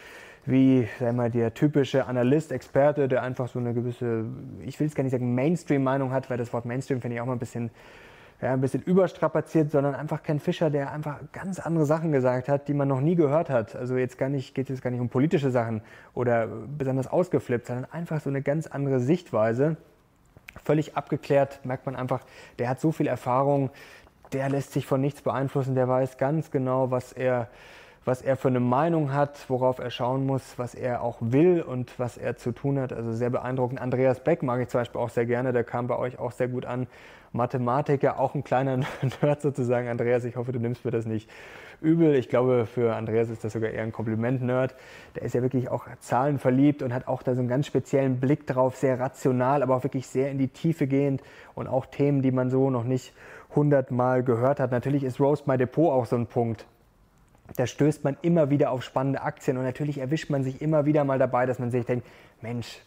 wie 0.51 0.89
sag 0.99 1.15
mal, 1.15 1.31
der 1.31 1.55
typische 1.55 2.07
Analyst, 2.07 2.53
Experte, 2.53 3.09
der 3.09 3.23
einfach 3.23 3.49
so 3.49 3.59
eine 3.59 3.73
gewisse, 3.73 4.25
ich 4.65 4.79
will 4.81 4.89
es 4.89 4.95
gar 4.95 5.05
nicht 5.05 5.13
sagen 5.13 5.35
Mainstream-Meinung 5.35 6.13
hat, 6.13 6.29
weil 6.29 6.39
das 6.39 6.53
Wort 6.53 6.65
Mainstream 6.65 7.01
finde 7.01 7.17
ich 7.17 7.21
auch 7.21 7.27
mal 7.27 7.35
ein 7.35 7.39
bisschen, 7.39 7.71
ja, 8.43 8.53
ein 8.53 8.61
bisschen 8.61 8.83
überstrapaziert, 8.83 9.71
sondern 9.71 9.95
einfach 9.95 10.23
Ken 10.23 10.41
Fischer, 10.41 10.71
der 10.71 10.93
einfach 10.93 11.21
ganz 11.33 11.61
andere 11.61 11.87
Sachen 11.87 12.11
gesagt 12.11 12.49
hat, 12.49 12.69
die 12.69 12.75
man 12.75 12.89
noch 12.89 13.01
nie 13.01 13.15
gehört 13.15 13.51
hat. 13.51 13.77
Also 13.77 13.97
jetzt 13.97 14.19
gar 14.19 14.29
nicht, 14.29 14.55
geht 14.55 14.67
es 14.67 14.77
jetzt 14.77 14.83
gar 14.83 14.91
nicht 14.91 15.01
um 15.01 15.09
politische 15.09 15.51
Sachen 15.51 15.83
oder 16.15 16.49
besonders 16.77 17.07
ausgeflippt, 17.07 17.67
sondern 17.67 17.87
einfach 17.93 18.21
so 18.21 18.31
eine 18.31 18.43
ganz 18.43 18.67
andere 18.67 18.99
Sichtweise. 19.01 19.77
Völlig 20.65 20.97
abgeklärt, 20.97 21.61
merkt 21.65 21.87
man 21.87 21.95
einfach, 21.95 22.23
der 22.59 22.69
hat 22.69 22.81
so 22.81 22.91
viel 22.93 23.07
Erfahrung, 23.07 23.71
der 24.33 24.49
lässt 24.49 24.73
sich 24.73 24.87
von 24.87 25.01
nichts 25.01 25.23
beeinflussen, 25.23 25.75
der 25.75 25.87
weiß 25.87 26.19
ganz 26.19 26.51
genau, 26.51 26.91
was 26.91 27.13
er 27.13 27.49
was 28.05 28.23
er 28.23 28.37
für 28.37 28.49
eine 28.49 28.61
Meinung 28.61 29.13
hat, 29.13 29.45
worauf 29.49 29.79
er 29.79 29.91
schauen 29.91 30.25
muss, 30.25 30.59
was 30.59 30.75
er 30.75 31.03
auch 31.03 31.19
will 31.21 31.61
und 31.61 31.99
was 31.99 32.17
er 32.17 32.37
zu 32.37 32.53
tun 32.53 32.79
hat. 32.79 32.93
Also 32.93 33.13
sehr 33.13 33.31
beeindruckend. 33.31 33.81
Andreas 33.81 34.25
Beck 34.25 34.43
mag 34.43 34.61
ich 34.61 34.69
zum 34.69 34.81
Beispiel 34.81 35.01
auch 35.01 35.11
sehr 35.11 35.27
gerne, 35.27 35.53
der 35.53 35.65
kam 35.65 35.87
bei 35.87 35.97
euch 35.97 36.19
auch 36.19 36.33
sehr 36.33 36.49
gut 36.49 36.65
an. 36.65 36.87
Mathematiker, 37.33 38.19
auch 38.19 38.35
ein 38.35 38.43
kleiner 38.43 38.79
Nerd 39.23 39.43
sozusagen. 39.43 39.89
Andreas, 39.89 40.25
ich 40.25 40.37
hoffe, 40.37 40.51
du 40.53 40.59
nimmst 40.59 40.85
mir 40.85 40.91
das 40.91 41.07
nicht 41.07 41.31
übel. 41.81 42.15
Ich 42.15 42.29
glaube, 42.29 42.67
für 42.67 42.97
Andreas 42.97 43.29
ist 43.29 43.45
das 43.45 43.53
sogar 43.53 43.71
eher 43.71 43.83
ein 43.83 43.93
Kompliment-Nerd. 43.93 44.75
Der 45.15 45.23
ist 45.23 45.35
ja 45.35 45.43
wirklich 45.43 45.71
auch 45.71 45.87
zahlenverliebt 46.01 46.83
und 46.83 46.93
hat 46.93 47.07
auch 47.07 47.23
da 47.23 47.35
so 47.35 47.41
einen 47.41 47.49
ganz 47.49 47.67
speziellen 47.67 48.19
Blick 48.19 48.47
drauf, 48.47 48.77
sehr 48.77 48.99
rational, 48.99 49.63
aber 49.63 49.77
auch 49.77 49.85
wirklich 49.85 50.07
sehr 50.07 50.31
in 50.31 50.39
die 50.39 50.49
Tiefe 50.49 50.87
gehend 50.87 51.23
und 51.55 51.69
auch 51.69 51.87
Themen, 51.87 52.23
die 52.23 52.33
man 52.33 52.51
so 52.51 52.71
noch 52.71 52.85
nicht 52.85 53.13
hundertmal 53.55 54.25
gehört 54.25 54.59
hat. 54.59 54.71
Natürlich 54.73 55.05
ist 55.05 55.21
Roast 55.21 55.47
My 55.47 55.57
Depot 55.57 55.93
auch 55.93 56.07
so 56.07 56.17
ein 56.17 56.27
Punkt 56.27 56.67
da 57.57 57.67
stößt 57.67 58.05
man 58.05 58.17
immer 58.23 58.51
wieder 58.51 58.71
auf 58.71 58.83
spannende 58.83 59.23
Aktien 59.23 59.57
und 59.57 59.65
natürlich 59.65 59.99
erwischt 59.99 60.31
man 60.31 60.43
sich 60.43 60.63
immer 60.63 60.85
wieder 60.87 61.05
mal 61.05 61.19
dabei, 61.19 61.47
dass 61.47 61.59
man 61.59 61.71
sich 61.71 61.85
denkt, 61.85 62.07
Mensch, 62.41 62.81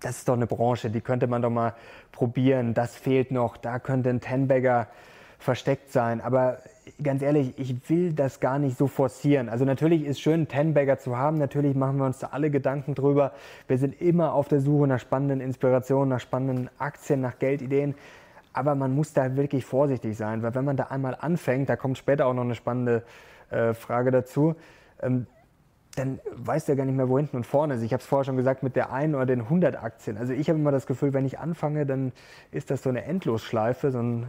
das 0.00 0.18
ist 0.18 0.28
doch 0.28 0.34
eine 0.34 0.46
Branche, 0.46 0.90
die 0.90 1.00
könnte 1.00 1.26
man 1.26 1.42
doch 1.42 1.50
mal 1.50 1.74
probieren, 2.12 2.74
das 2.74 2.96
fehlt 2.96 3.30
noch, 3.30 3.56
da 3.56 3.78
könnte 3.78 4.10
ein 4.10 4.20
Tenbagger 4.20 4.88
versteckt 5.38 5.92
sein. 5.92 6.20
Aber 6.20 6.58
ganz 7.02 7.22
ehrlich, 7.22 7.54
ich 7.58 7.88
will 7.88 8.12
das 8.12 8.40
gar 8.40 8.58
nicht 8.58 8.76
so 8.76 8.86
forcieren. 8.86 9.48
Also 9.48 9.64
natürlich 9.64 10.04
ist 10.04 10.20
schön, 10.20 10.34
einen 10.34 10.48
Tenbagger 10.48 10.98
zu 10.98 11.16
haben, 11.16 11.38
natürlich 11.38 11.74
machen 11.74 11.98
wir 11.98 12.06
uns 12.06 12.18
da 12.18 12.28
alle 12.28 12.50
Gedanken 12.50 12.94
drüber. 12.94 13.32
Wir 13.68 13.78
sind 13.78 14.00
immer 14.00 14.32
auf 14.32 14.48
der 14.48 14.60
Suche 14.60 14.86
nach 14.86 15.00
spannenden 15.00 15.40
Inspirationen, 15.40 16.08
nach 16.08 16.20
spannenden 16.20 16.70
Aktien, 16.78 17.20
nach 17.20 17.38
Geldideen. 17.38 17.94
Aber 18.52 18.74
man 18.74 18.94
muss 18.94 19.12
da 19.12 19.36
wirklich 19.36 19.66
vorsichtig 19.66 20.16
sein, 20.16 20.42
weil 20.42 20.54
wenn 20.54 20.64
man 20.64 20.78
da 20.78 20.84
einmal 20.84 21.16
anfängt, 21.20 21.68
da 21.68 21.76
kommt 21.76 21.98
später 21.98 22.26
auch 22.26 22.32
noch 22.32 22.44
eine 22.44 22.54
spannende 22.54 22.96
äh, 22.96 23.02
Frage 23.74 24.10
dazu, 24.10 24.54
ähm, 25.00 25.26
dann 25.96 26.20
weißt 26.32 26.68
du 26.68 26.72
ja 26.72 26.76
gar 26.76 26.84
nicht 26.84 26.96
mehr, 26.96 27.08
wo 27.08 27.16
hinten 27.16 27.36
und 27.36 27.46
vorne 27.46 27.74
ist. 27.74 27.82
Ich 27.82 27.92
habe 27.92 28.02
es 28.02 28.06
vorher 28.06 28.24
schon 28.24 28.36
gesagt 28.36 28.62
mit 28.62 28.76
der 28.76 28.92
einen 28.92 29.14
oder 29.14 29.26
den 29.26 29.40
100 29.40 29.82
Aktien. 29.82 30.18
Also 30.18 30.32
ich 30.34 30.48
habe 30.48 30.58
immer 30.58 30.70
das 30.70 30.86
Gefühl, 30.86 31.14
wenn 31.14 31.24
ich 31.24 31.38
anfange, 31.38 31.86
dann 31.86 32.12
ist 32.50 32.70
das 32.70 32.82
so 32.82 32.90
eine 32.90 33.04
Endlosschleife, 33.04 33.90
so 33.90 34.00
ein 34.00 34.26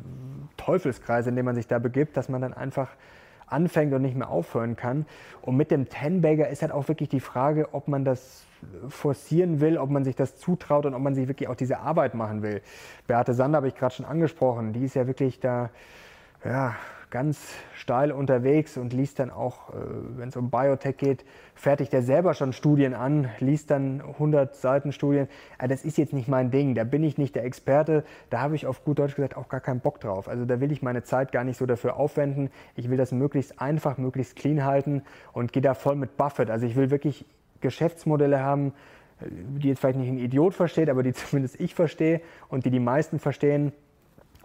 Teufelskreis, 0.55 1.27
in 1.27 1.35
dem 1.35 1.45
man 1.45 1.55
sich 1.55 1.67
da 1.67 1.79
begibt, 1.79 2.15
dass 2.15 2.29
man 2.29 2.41
dann 2.41 2.53
einfach 2.53 2.89
anfängt 3.47 3.93
und 3.93 4.01
nicht 4.01 4.15
mehr 4.15 4.29
aufhören 4.29 4.75
kann. 4.75 5.05
Und 5.41 5.57
mit 5.57 5.71
dem 5.71 5.89
Ten-Bagger 5.89 6.49
ist 6.49 6.61
halt 6.61 6.71
auch 6.71 6.87
wirklich 6.87 7.09
die 7.09 7.19
Frage, 7.19 7.73
ob 7.73 7.87
man 7.87 8.05
das 8.05 8.45
forcieren 8.89 9.61
will, 9.61 9.77
ob 9.77 9.89
man 9.89 10.03
sich 10.03 10.15
das 10.15 10.37
zutraut 10.37 10.85
und 10.85 10.93
ob 10.93 11.01
man 11.01 11.15
sich 11.15 11.27
wirklich 11.27 11.47
auch 11.49 11.55
diese 11.55 11.79
Arbeit 11.79 12.15
machen 12.15 12.41
will. 12.41 12.61
Beate 13.07 13.33
Sander 13.33 13.57
habe 13.57 13.67
ich 13.67 13.75
gerade 13.75 13.93
schon 13.93 14.05
angesprochen. 14.05 14.73
Die 14.73 14.85
ist 14.85 14.95
ja 14.95 15.05
wirklich 15.05 15.39
da, 15.39 15.69
ja, 16.43 16.75
ganz 17.09 17.55
steil 17.73 18.11
unterwegs 18.11 18.77
und 18.77 18.91
liest 18.91 19.19
dann 19.19 19.31
auch, 19.31 19.69
äh, 19.69 19.73
wenn 20.17 20.29
es 20.29 20.35
um 20.35 20.49
Biotech 20.49 20.97
geht, 20.97 21.25
fertigt 21.55 21.93
er 21.93 22.01
selber 22.01 22.33
schon 22.33 22.51
Studien 22.51 22.93
an, 22.93 23.29
liest 23.39 23.71
dann 23.71 24.01
100 24.01 24.55
Seiten 24.55 24.91
Studien. 24.91 25.27
Ah, 25.57 25.67
das 25.67 25.85
ist 25.85 25.97
jetzt 25.97 26.11
nicht 26.11 26.27
mein 26.27 26.51
Ding, 26.51 26.75
da 26.75 26.83
bin 26.83 27.03
ich 27.03 27.17
nicht 27.17 27.35
der 27.35 27.45
Experte, 27.45 28.03
da 28.29 28.41
habe 28.41 28.55
ich 28.55 28.67
auf 28.67 28.83
gut 28.83 28.99
Deutsch 28.99 29.15
gesagt 29.15 29.37
auch 29.37 29.47
gar 29.47 29.61
keinen 29.61 29.79
Bock 29.79 30.01
drauf. 30.01 30.27
Also 30.27 30.45
da 30.45 30.59
will 30.59 30.71
ich 30.71 30.81
meine 30.81 31.03
Zeit 31.03 31.31
gar 31.31 31.45
nicht 31.45 31.57
so 31.57 31.65
dafür 31.65 31.95
aufwenden. 31.95 32.49
Ich 32.75 32.89
will 32.89 32.97
das 32.97 33.11
möglichst 33.13 33.61
einfach, 33.61 33.97
möglichst 33.97 34.35
clean 34.35 34.65
halten 34.65 35.03
und 35.31 35.53
gehe 35.53 35.61
da 35.61 35.73
voll 35.75 35.95
mit 35.95 36.17
Buffett. 36.17 36.49
Also 36.49 36.65
ich 36.65 36.75
will 36.75 36.91
wirklich 36.91 37.25
Geschäftsmodelle 37.61 38.41
haben, 38.41 38.73
äh, 39.21 39.27
die 39.29 39.69
jetzt 39.69 39.79
vielleicht 39.79 39.99
nicht 39.99 40.09
ein 40.09 40.17
Idiot 40.17 40.53
versteht, 40.53 40.89
aber 40.89 41.03
die 41.03 41.13
zumindest 41.13 41.57
ich 41.61 41.73
verstehe 41.73 42.19
und 42.49 42.65
die 42.65 42.71
die 42.71 42.81
meisten 42.81 43.19
verstehen 43.19 43.71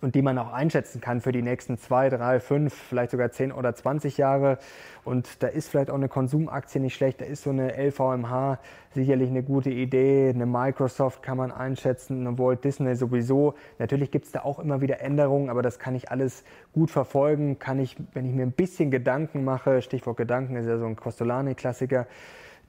und 0.03 0.17
die 0.17 0.23
man 0.23 0.37
auch 0.37 0.53
einschätzen 0.53 1.01
kann 1.01 1.21
für 1.21 1.33
die 1.33 1.43
nächsten 1.43 1.79
zwei, 1.79 2.11
drei, 2.11 2.41
fünf, 2.41 2.75
vielleicht 2.75 3.13
sogar 3.13 3.31
zehn 3.31 3.53
oder 3.53 3.75
zwanzig 3.75 4.19
Jahre. 4.19 4.59
Und 5.05 5.43
da 5.43 5.47
ist 5.47 5.69
vielleicht 5.69 5.91
auch 5.91 5.95
eine 5.95 6.09
Konsumaktie 6.09 6.81
nicht 6.81 6.95
schlecht, 6.95 7.21
da 7.21 7.25
ist 7.25 7.45
so 7.45 7.51
eine 7.51 7.73
LVMH 7.77 8.59
sicherlich 8.95 9.31
eine 9.31 9.43
gute 9.43 9.71
Idee, 9.71 10.31
eine 10.35 10.45
Microsoft 10.45 11.23
kann 11.23 11.39
man 11.39 11.51
einschätzen, 11.51 12.27
eine 12.27 12.39
Walt 12.39 12.65
Disney 12.65 12.95
sowieso. 12.95 13.55
Natürlich 13.79 14.11
gibt 14.11 14.27
es 14.27 14.33
da 14.33 14.41
auch 14.41 14.59
immer 14.59 14.81
wieder 14.81 15.01
Änderungen, 15.01 15.49
aber 15.49 15.63
das 15.63 15.79
kann 15.79 15.95
ich 15.95 16.11
alles 16.11 16.45
gut 16.73 16.91
verfolgen, 16.91 17.59
kann 17.59 17.79
ich, 17.79 17.97
wenn 18.13 18.27
ich 18.27 18.35
mir 18.35 18.43
ein 18.43 18.53
bisschen 18.53 18.91
Gedanken 18.91 19.45
mache, 19.45 19.83
Stichwort 19.83 20.17
Gedanken 20.17 20.57
ist 20.57 20.67
ja 20.67 20.79
so 20.79 20.87
ein 20.87 20.97
Costolani-Klassiker, 20.97 22.07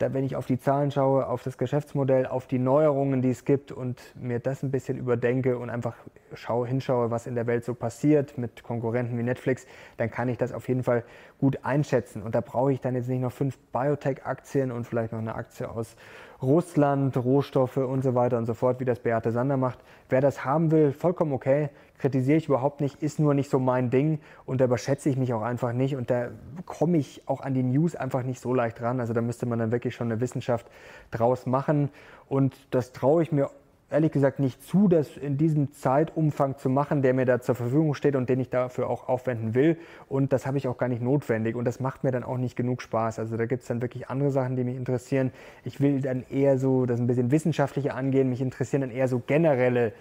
da, 0.03 0.13
wenn 0.13 0.25
ich 0.25 0.35
auf 0.35 0.45
die 0.45 0.59
Zahlen 0.59 0.91
schaue, 0.91 1.27
auf 1.27 1.43
das 1.43 1.57
Geschäftsmodell, 1.57 2.25
auf 2.25 2.45
die 2.45 2.59
Neuerungen, 2.59 3.21
die 3.21 3.29
es 3.29 3.45
gibt 3.45 3.71
und 3.71 4.01
mir 4.15 4.39
das 4.39 4.61
ein 4.61 4.69
bisschen 4.69 4.97
überdenke 4.97 5.57
und 5.57 5.69
einfach 5.69 5.95
schaue, 6.33 6.67
hinschaue, 6.67 7.09
was 7.09 7.25
in 7.25 7.35
der 7.35 7.47
Welt 7.47 7.63
so 7.63 7.73
passiert 7.73 8.37
mit 8.37 8.63
Konkurrenten 8.63 9.17
wie 9.17 9.23
Netflix, 9.23 9.65
dann 9.97 10.11
kann 10.11 10.27
ich 10.27 10.37
das 10.37 10.51
auf 10.51 10.67
jeden 10.67 10.83
Fall 10.83 11.03
gut 11.39 11.63
einschätzen. 11.63 12.21
Und 12.21 12.35
da 12.35 12.41
brauche 12.41 12.73
ich 12.73 12.81
dann 12.81 12.95
jetzt 12.95 13.07
nicht 13.07 13.21
noch 13.21 13.31
fünf 13.31 13.57
Biotech-Aktien 13.71 14.71
und 14.71 14.85
vielleicht 14.85 15.13
noch 15.13 15.19
eine 15.19 15.35
Aktie 15.35 15.69
aus 15.69 15.95
Russland, 16.43 17.17
Rohstoffe 17.17 17.77
und 17.77 18.03
so 18.03 18.13
weiter 18.13 18.37
und 18.37 18.45
so 18.45 18.53
fort, 18.53 18.79
wie 18.79 18.85
das 18.85 18.99
Beate 18.99 19.31
Sander 19.31 19.57
macht. 19.57 19.79
Wer 20.09 20.21
das 20.21 20.45
haben 20.45 20.71
will, 20.71 20.91
vollkommen 20.91 21.33
okay, 21.33 21.69
kritisiere 21.97 22.37
ich 22.37 22.47
überhaupt 22.47 22.81
nicht, 22.81 23.01
ist 23.01 23.19
nur 23.19 23.33
nicht 23.33 23.49
so 23.49 23.59
mein 23.59 23.89
Ding 23.89 24.19
und 24.45 24.59
da 24.59 24.65
überschätze 24.65 25.09
ich 25.09 25.17
mich 25.17 25.33
auch 25.33 25.41
einfach 25.41 25.73
nicht 25.73 25.95
und 25.95 26.09
da 26.09 26.29
komme 26.65 26.97
ich 26.97 27.23
auch 27.27 27.41
an 27.41 27.53
die 27.53 27.63
News 27.63 27.95
einfach 27.95 28.23
nicht 28.23 28.41
so 28.41 28.53
leicht 28.53 28.81
ran. 28.81 28.99
Also 28.99 29.13
da 29.13 29.21
müsste 29.21 29.45
man 29.45 29.59
dann 29.59 29.71
wirklich 29.71 29.95
schon 29.95 30.11
eine 30.11 30.19
Wissenschaft 30.19 30.67
draus 31.11 31.45
machen 31.45 31.89
und 32.27 32.53
das 32.71 32.91
traue 32.91 33.23
ich 33.23 33.31
mir 33.31 33.49
ehrlich 33.93 34.11
gesagt 34.11 34.39
nicht 34.39 34.61
zu, 34.63 34.87
das 34.87 35.15
in 35.15 35.37
diesem 35.37 35.71
Zeitumfang 35.71 36.57
zu 36.57 36.69
machen, 36.69 37.01
der 37.01 37.13
mir 37.13 37.25
da 37.25 37.39
zur 37.39 37.55
Verfügung 37.55 37.93
steht 37.93 38.15
und 38.15 38.27
den 38.27 38.39
ich 38.39 38.49
dafür 38.49 38.89
auch 38.89 39.07
aufwenden 39.07 39.55
will. 39.55 39.77
Und 40.09 40.33
das 40.33 40.45
habe 40.45 40.57
ich 40.57 40.67
auch 40.67 40.77
gar 40.77 40.89
nicht 40.89 41.01
notwendig. 41.01 41.55
Und 41.55 41.65
das 41.65 41.79
macht 41.79 42.03
mir 42.03 42.11
dann 42.11 42.23
auch 42.23 42.37
nicht 42.37 42.55
genug 42.55 42.81
Spaß. 42.81 43.19
Also 43.19 43.37
da 43.37 43.45
gibt 43.45 43.61
es 43.61 43.67
dann 43.67 43.81
wirklich 43.81 44.09
andere 44.09 44.31
Sachen, 44.31 44.55
die 44.55 44.63
mich 44.63 44.75
interessieren. 44.75 45.31
Ich 45.63 45.79
will 45.79 46.01
dann 46.01 46.25
eher 46.29 46.57
so 46.57 46.85
das 46.85 46.99
ein 46.99 47.07
bisschen 47.07 47.31
wissenschaftlicher 47.31 47.95
angehen. 47.95 48.29
Mich 48.29 48.41
interessieren 48.41 48.81
dann 48.81 48.91
eher 48.91 49.07
so 49.07 49.19
generelle 49.19 49.93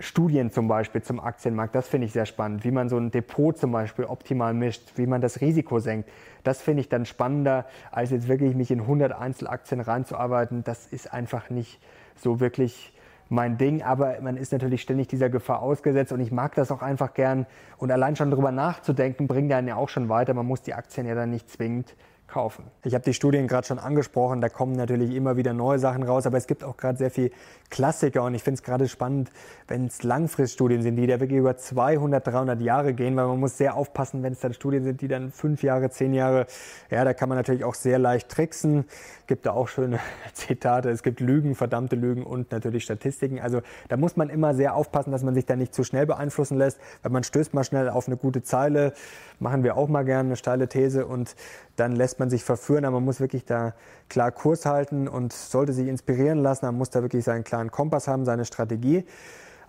Studien 0.00 0.50
zum 0.50 0.66
Beispiel 0.66 1.02
zum 1.02 1.20
Aktienmarkt, 1.20 1.74
das 1.74 1.86
finde 1.86 2.06
ich 2.06 2.12
sehr 2.12 2.26
spannend. 2.26 2.64
Wie 2.64 2.72
man 2.72 2.88
so 2.88 2.98
ein 2.98 3.12
Depot 3.12 3.56
zum 3.56 3.70
Beispiel 3.70 4.04
optimal 4.06 4.52
mischt, 4.52 4.82
wie 4.96 5.06
man 5.06 5.20
das 5.20 5.40
Risiko 5.40 5.78
senkt. 5.78 6.10
Das 6.42 6.60
finde 6.60 6.80
ich 6.80 6.88
dann 6.88 7.06
spannender, 7.06 7.66
als 7.92 8.10
jetzt 8.10 8.26
wirklich 8.26 8.56
mich 8.56 8.72
in 8.72 8.80
100 8.80 9.12
Einzelaktien 9.12 9.80
reinzuarbeiten. 9.80 10.64
Das 10.64 10.86
ist 10.86 11.12
einfach 11.12 11.48
nicht 11.48 11.80
so 12.16 12.40
wirklich 12.40 12.92
mein 13.34 13.58
Ding, 13.58 13.82
aber 13.82 14.20
man 14.20 14.36
ist 14.36 14.52
natürlich 14.52 14.82
ständig 14.82 15.08
dieser 15.08 15.28
Gefahr 15.28 15.60
ausgesetzt 15.60 16.12
und 16.12 16.20
ich 16.20 16.32
mag 16.32 16.54
das 16.54 16.70
auch 16.70 16.82
einfach 16.82 17.14
gern. 17.14 17.46
Und 17.78 17.90
allein 17.90 18.16
schon 18.16 18.30
darüber 18.30 18.52
nachzudenken, 18.52 19.26
bringt 19.26 19.52
einen 19.52 19.68
ja 19.68 19.76
auch 19.76 19.88
schon 19.88 20.08
weiter. 20.08 20.34
Man 20.34 20.46
muss 20.46 20.62
die 20.62 20.74
Aktien 20.74 21.06
ja 21.06 21.14
dann 21.14 21.30
nicht 21.30 21.50
zwingend 21.50 21.94
kaufen. 22.26 22.64
Ich 22.82 22.94
habe 22.94 23.04
die 23.04 23.14
Studien 23.14 23.46
gerade 23.46 23.66
schon 23.66 23.78
angesprochen, 23.78 24.40
da 24.40 24.48
kommen 24.48 24.72
natürlich 24.72 25.14
immer 25.14 25.36
wieder 25.36 25.52
neue 25.52 25.78
Sachen 25.78 26.02
raus, 26.02 26.26
aber 26.26 26.36
es 26.36 26.46
gibt 26.46 26.64
auch 26.64 26.76
gerade 26.76 26.98
sehr 26.98 27.10
viel 27.10 27.30
Klassiker 27.70 28.24
und 28.24 28.34
ich 28.34 28.42
finde 28.42 28.56
es 28.56 28.62
gerade 28.62 28.88
spannend, 28.88 29.30
wenn 29.68 29.86
es 29.86 30.02
Langfriststudien 30.02 30.82
sind, 30.82 30.96
die 30.96 31.06
da 31.06 31.20
wirklich 31.20 31.38
über 31.38 31.56
200, 31.56 32.26
300 32.26 32.60
Jahre 32.60 32.94
gehen, 32.94 33.14
weil 33.16 33.26
man 33.26 33.38
muss 33.38 33.58
sehr 33.58 33.76
aufpassen, 33.76 34.22
wenn 34.22 34.32
es 34.32 34.40
dann 34.40 34.54
Studien 34.54 34.84
sind, 34.84 35.00
die 35.00 35.08
dann 35.08 35.30
fünf 35.30 35.62
Jahre, 35.62 35.90
zehn 35.90 36.14
Jahre, 36.14 36.46
ja, 36.90 37.04
da 37.04 37.14
kann 37.14 37.28
man 37.28 37.38
natürlich 37.38 37.62
auch 37.62 37.74
sehr 37.74 37.98
leicht 37.98 38.28
tricksen. 38.30 38.84
Gibt 39.26 39.46
da 39.46 39.52
auch 39.52 39.68
schöne 39.68 40.00
Zitate, 40.34 40.90
es 40.90 41.02
gibt 41.02 41.20
Lügen, 41.20 41.54
verdammte 41.54 41.96
Lügen 41.96 42.24
und 42.24 42.52
natürlich 42.52 42.84
Statistiken. 42.84 43.40
Also 43.40 43.62
da 43.88 43.96
muss 43.96 44.16
man 44.16 44.28
immer 44.28 44.54
sehr 44.54 44.74
aufpassen, 44.74 45.12
dass 45.12 45.22
man 45.22 45.34
sich 45.34 45.46
da 45.46 45.56
nicht 45.56 45.74
zu 45.74 45.84
schnell 45.84 46.06
beeinflussen 46.06 46.58
lässt, 46.58 46.78
weil 47.02 47.12
man 47.12 47.24
stößt 47.24 47.54
mal 47.54 47.64
schnell 47.64 47.88
auf 47.88 48.06
eine 48.06 48.16
gute 48.16 48.42
Zeile, 48.42 48.92
machen 49.38 49.62
wir 49.62 49.76
auch 49.76 49.88
mal 49.88 50.04
gerne 50.04 50.28
eine 50.28 50.36
steile 50.36 50.68
These 50.68 51.06
und 51.06 51.36
dann 51.76 51.92
lässt 51.96 52.18
man 52.18 52.30
sich 52.30 52.44
verführen, 52.44 52.84
aber 52.84 52.96
man 52.96 53.04
muss 53.04 53.20
wirklich 53.20 53.44
da 53.44 53.74
klar 54.08 54.30
Kurs 54.30 54.66
halten 54.66 55.08
und 55.08 55.32
sollte 55.32 55.72
sich 55.72 55.88
inspirieren 55.88 56.38
lassen, 56.38 56.66
man 56.66 56.76
muss 56.76 56.90
da 56.90 57.02
wirklich 57.02 57.24
seinen 57.24 57.44
klaren 57.44 57.70
Kompass 57.70 58.08
haben, 58.08 58.24
seine 58.24 58.44
Strategie. 58.44 59.04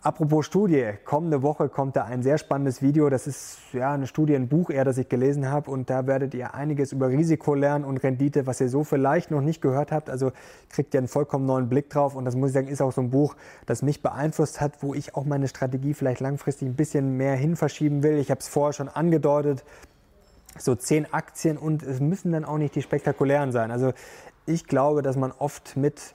Apropos 0.05 0.45
Studie, 0.45 0.91
kommende 1.03 1.41
Woche 1.41 1.67
kommt 1.67 1.95
da 1.95 2.03
ein 2.03 2.21
sehr 2.21 2.37
spannendes 2.37 2.83
Video. 2.83 3.09
Das 3.09 3.25
ist 3.25 3.57
ja 3.73 3.91
eine 3.91 4.05
Studie, 4.05 4.35
ein 4.35 4.47
Buch 4.47 4.69
eher, 4.69 4.85
das 4.85 4.99
ich 4.99 5.09
gelesen 5.09 5.49
habe. 5.49 5.71
Und 5.71 5.89
da 5.89 6.05
werdet 6.05 6.35
ihr 6.35 6.53
einiges 6.53 6.91
über 6.91 7.09
Risiko 7.09 7.55
lernen 7.55 7.83
und 7.83 7.97
Rendite, 7.97 8.45
was 8.45 8.61
ihr 8.61 8.69
so 8.69 8.83
vielleicht 8.83 9.31
noch 9.31 9.41
nicht 9.41 9.63
gehört 9.63 9.91
habt. 9.91 10.11
Also 10.11 10.31
kriegt 10.69 10.93
ihr 10.93 10.99
einen 10.99 11.07
vollkommen 11.07 11.47
neuen 11.47 11.69
Blick 11.69 11.89
drauf. 11.89 12.13
Und 12.13 12.23
das 12.25 12.35
muss 12.35 12.49
ich 12.49 12.53
sagen, 12.53 12.67
ist 12.67 12.83
auch 12.83 12.91
so 12.91 13.01
ein 13.01 13.09
Buch, 13.09 13.35
das 13.65 13.81
mich 13.81 14.03
beeinflusst 14.03 14.61
hat, 14.61 14.83
wo 14.83 14.93
ich 14.93 15.15
auch 15.15 15.25
meine 15.25 15.47
Strategie 15.47 15.95
vielleicht 15.95 16.19
langfristig 16.19 16.67
ein 16.67 16.75
bisschen 16.75 17.17
mehr 17.17 17.33
hin 17.33 17.55
verschieben 17.55 18.03
will. 18.03 18.19
Ich 18.19 18.29
habe 18.29 18.41
es 18.41 18.47
vorher 18.47 18.73
schon 18.73 18.89
angedeutet. 18.89 19.65
So 20.55 20.75
zehn 20.75 21.11
Aktien 21.15 21.57
und 21.57 21.81
es 21.81 21.99
müssen 21.99 22.31
dann 22.31 22.45
auch 22.45 22.59
nicht 22.59 22.75
die 22.75 22.83
spektakulären 22.83 23.51
sein. 23.51 23.71
Also 23.71 23.91
ich 24.45 24.67
glaube, 24.67 25.01
dass 25.01 25.15
man 25.15 25.31
oft 25.31 25.75
mit 25.75 26.13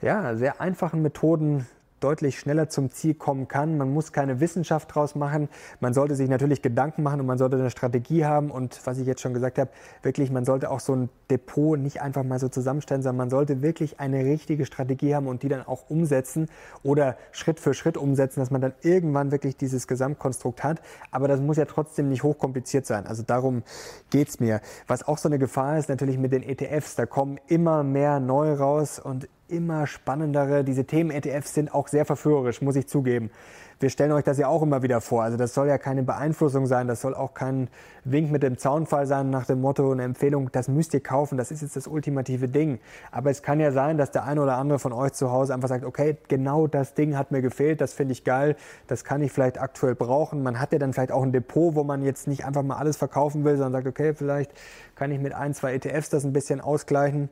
ja, 0.00 0.36
sehr 0.36 0.62
einfachen 0.62 1.02
Methoden 1.02 1.66
deutlich 2.00 2.38
schneller 2.38 2.68
zum 2.68 2.90
Ziel 2.90 3.14
kommen 3.14 3.48
kann. 3.48 3.78
Man 3.78 3.92
muss 3.92 4.12
keine 4.12 4.40
Wissenschaft 4.40 4.94
draus 4.94 5.14
machen. 5.14 5.48
Man 5.80 5.94
sollte 5.94 6.14
sich 6.14 6.28
natürlich 6.28 6.62
Gedanken 6.62 7.02
machen 7.02 7.20
und 7.20 7.26
man 7.26 7.38
sollte 7.38 7.56
eine 7.56 7.70
Strategie 7.70 8.24
haben. 8.24 8.50
Und 8.50 8.80
was 8.84 8.98
ich 8.98 9.06
jetzt 9.06 9.20
schon 9.20 9.34
gesagt 9.34 9.58
habe, 9.58 9.70
wirklich, 10.02 10.30
man 10.30 10.44
sollte 10.44 10.70
auch 10.70 10.80
so 10.80 10.94
ein 10.94 11.08
Depot 11.30 11.78
nicht 11.78 12.02
einfach 12.02 12.22
mal 12.22 12.38
so 12.38 12.48
zusammenstellen, 12.48 13.02
sondern 13.02 13.16
man 13.16 13.30
sollte 13.30 13.62
wirklich 13.62 14.00
eine 14.00 14.24
richtige 14.24 14.66
Strategie 14.66 15.14
haben 15.14 15.26
und 15.26 15.42
die 15.42 15.48
dann 15.48 15.66
auch 15.66 15.90
umsetzen 15.90 16.48
oder 16.82 17.16
Schritt 17.32 17.60
für 17.60 17.74
Schritt 17.74 17.96
umsetzen, 17.96 18.40
dass 18.40 18.50
man 18.50 18.60
dann 18.60 18.74
irgendwann 18.82 19.32
wirklich 19.32 19.56
dieses 19.56 19.86
Gesamtkonstrukt 19.86 20.62
hat. 20.62 20.80
Aber 21.10 21.28
das 21.28 21.40
muss 21.40 21.56
ja 21.56 21.64
trotzdem 21.64 22.08
nicht 22.08 22.22
hochkompliziert 22.22 22.86
sein. 22.86 23.06
Also 23.06 23.22
darum 23.22 23.62
geht 24.10 24.28
es 24.28 24.40
mir. 24.40 24.60
Was 24.86 25.06
auch 25.06 25.18
so 25.18 25.28
eine 25.28 25.38
Gefahr 25.38 25.78
ist, 25.78 25.88
natürlich 25.88 26.18
mit 26.18 26.32
den 26.32 26.42
ETFs. 26.42 26.94
Da 26.94 27.06
kommen 27.06 27.38
immer 27.48 27.82
mehr 27.82 28.20
neu 28.20 28.54
raus 28.54 28.98
und 28.98 29.28
immer 29.48 29.86
spannendere. 29.86 30.64
Diese 30.64 30.84
Themen-ETFs 30.84 31.54
sind 31.54 31.74
auch 31.74 31.88
sehr 31.88 32.04
verführerisch, 32.04 32.62
muss 32.62 32.76
ich 32.76 32.86
zugeben. 32.86 33.30
Wir 33.78 33.90
stellen 33.90 34.12
euch 34.12 34.24
das 34.24 34.38
ja 34.38 34.48
auch 34.48 34.62
immer 34.62 34.82
wieder 34.82 35.02
vor. 35.02 35.22
Also 35.22 35.36
das 35.36 35.52
soll 35.52 35.68
ja 35.68 35.76
keine 35.76 36.02
Beeinflussung 36.02 36.66
sein, 36.66 36.88
das 36.88 37.02
soll 37.02 37.14
auch 37.14 37.34
kein 37.34 37.68
Wink 38.04 38.32
mit 38.32 38.42
dem 38.42 38.56
Zaunfall 38.56 39.06
sein 39.06 39.28
nach 39.28 39.44
dem 39.44 39.60
Motto, 39.60 39.92
eine 39.92 40.04
Empfehlung, 40.04 40.50
das 40.50 40.68
müsst 40.68 40.94
ihr 40.94 41.02
kaufen, 41.02 41.36
das 41.36 41.50
ist 41.50 41.60
jetzt 41.60 41.76
das 41.76 41.86
ultimative 41.86 42.48
Ding. 42.48 42.78
Aber 43.10 43.30
es 43.30 43.42
kann 43.42 43.60
ja 43.60 43.72
sein, 43.72 43.98
dass 43.98 44.10
der 44.10 44.24
eine 44.24 44.40
oder 44.40 44.56
andere 44.56 44.78
von 44.78 44.94
euch 44.94 45.12
zu 45.12 45.30
Hause 45.30 45.52
einfach 45.52 45.68
sagt, 45.68 45.84
okay, 45.84 46.16
genau 46.28 46.66
das 46.66 46.94
Ding 46.94 47.18
hat 47.18 47.32
mir 47.32 47.42
gefehlt, 47.42 47.82
das 47.82 47.92
finde 47.92 48.12
ich 48.12 48.24
geil, 48.24 48.56
das 48.86 49.04
kann 49.04 49.20
ich 49.20 49.30
vielleicht 49.30 49.60
aktuell 49.60 49.94
brauchen. 49.94 50.42
Man 50.42 50.58
hat 50.58 50.72
ja 50.72 50.78
dann 50.78 50.94
vielleicht 50.94 51.12
auch 51.12 51.22
ein 51.22 51.32
Depot, 51.32 51.74
wo 51.74 51.84
man 51.84 52.02
jetzt 52.02 52.28
nicht 52.28 52.46
einfach 52.46 52.62
mal 52.62 52.78
alles 52.78 52.96
verkaufen 52.96 53.44
will, 53.44 53.58
sondern 53.58 53.72
sagt, 53.72 53.86
okay, 53.86 54.14
vielleicht 54.14 54.52
kann 54.94 55.12
ich 55.12 55.20
mit 55.20 55.34
ein, 55.34 55.52
zwei 55.52 55.74
ETFs 55.74 56.08
das 56.08 56.24
ein 56.24 56.32
bisschen 56.32 56.62
ausgleichen. 56.62 57.28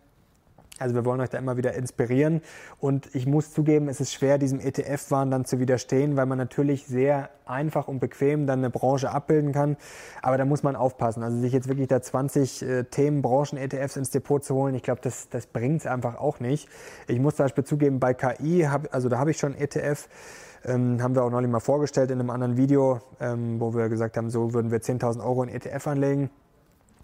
Also 0.81 0.97
wir 0.97 1.05
wollen 1.05 1.21
euch 1.21 1.31
da 1.31 1.39
immer 1.39 1.57
wieder 1.57 1.75
inspirieren 1.75 2.41
und 2.81 3.15
ich 3.15 3.27
muss 3.27 3.53
zugeben, 3.53 3.89
es 3.89 4.01
ist 4.01 4.13
schwer, 4.13 4.39
diesem 4.39 4.59
ETF-Wahn 4.59 5.31
dann 5.31 5.45
zu 5.45 5.61
widerstehen, 5.61 6.17
weil 6.17 6.27
man 6.27 6.37
natürlich 6.37 6.87
sehr 6.87 7.31
einfach 7.47 7.87
und 7.87 8.01
bequem 8.01 8.49
dann 8.49 8.59
eine 8.59 8.71
Branche 8.71 9.11
abbilden 9.11 9.53
kann. 9.53 9.77
Aber 10.21 10.37
da 10.37 10.45
muss 10.45 10.65
man 10.65 10.75
aufpassen. 10.75 11.23
Also 11.23 11.39
sich 11.39 11.53
jetzt 11.53 11.69
wirklich 11.69 11.87
da 11.87 12.03
20 12.03 12.63
äh, 12.63 12.85
Themen, 12.85 13.23
Branchen, 13.23 13.57
ETFs 13.57 13.97
ins 13.97 14.11
Depot 14.11 14.45
zu 14.45 14.57
holen, 14.57 14.75
ich 14.75 14.83
glaube, 14.83 15.01
das, 15.01 15.29
das 15.29 15.47
bringt 15.47 15.83
es 15.83 15.87
einfach 15.87 16.17
auch 16.17 16.41
nicht. 16.41 16.69
Ich 17.07 17.21
muss 17.21 17.37
zum 17.37 17.45
Beispiel 17.45 17.65
zugeben, 17.65 18.01
bei 18.01 18.13
KI, 18.13 18.63
hab, 18.63 18.93
also 18.93 19.09
da 19.09 19.19
habe 19.19 19.31
ich 19.31 19.39
schon 19.39 19.55
ETF, 19.55 20.09
ähm, 20.65 21.01
haben 21.01 21.15
wir 21.15 21.23
auch 21.23 21.31
neulich 21.31 21.51
mal 21.51 21.61
vorgestellt 21.61 22.11
in 22.11 22.19
einem 22.19 22.31
anderen 22.31 22.57
Video, 22.57 23.01
ähm, 23.21 23.61
wo 23.61 23.75
wir 23.75 23.89
gesagt 23.89 24.17
haben, 24.17 24.29
so 24.29 24.55
würden 24.55 24.73
wir 24.73 24.81
10.000 24.81 25.23
Euro 25.23 25.45
in 25.45 25.51
ETF 25.51 25.87
anlegen. 25.87 26.31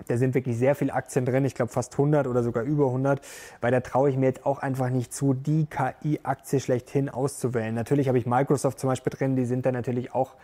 Da 0.08 0.16
sind 0.16 0.34
wirklich 0.34 0.56
sehr 0.56 0.74
viele 0.74 0.92
Aktien 0.92 1.24
drin, 1.24 1.44
ich 1.44 1.54
glaube 1.54 1.72
fast 1.72 1.92
100 1.92 2.26
oder 2.26 2.42
sogar 2.42 2.64
über 2.64 2.86
100, 2.86 3.20
weil 3.60 3.70
da 3.70 3.80
traue 3.80 4.10
ich 4.10 4.16
mir 4.16 4.26
jetzt 4.26 4.46
auch 4.46 4.58
einfach 4.58 4.90
nicht 4.90 5.12
zu, 5.12 5.34
die 5.34 5.66
KI-Aktie 5.66 6.60
schlechthin 6.60 7.08
auszuwählen. 7.08 7.74
Natürlich 7.74 8.08
habe 8.08 8.18
ich 8.18 8.26
Microsoft 8.26 8.78
zum 8.78 8.88
Beispiel 8.88 9.12
drin, 9.12 9.36
die 9.36 9.44
sind 9.44 9.66
da 9.66 9.72
natürlich 9.72 10.14
auch 10.14 10.34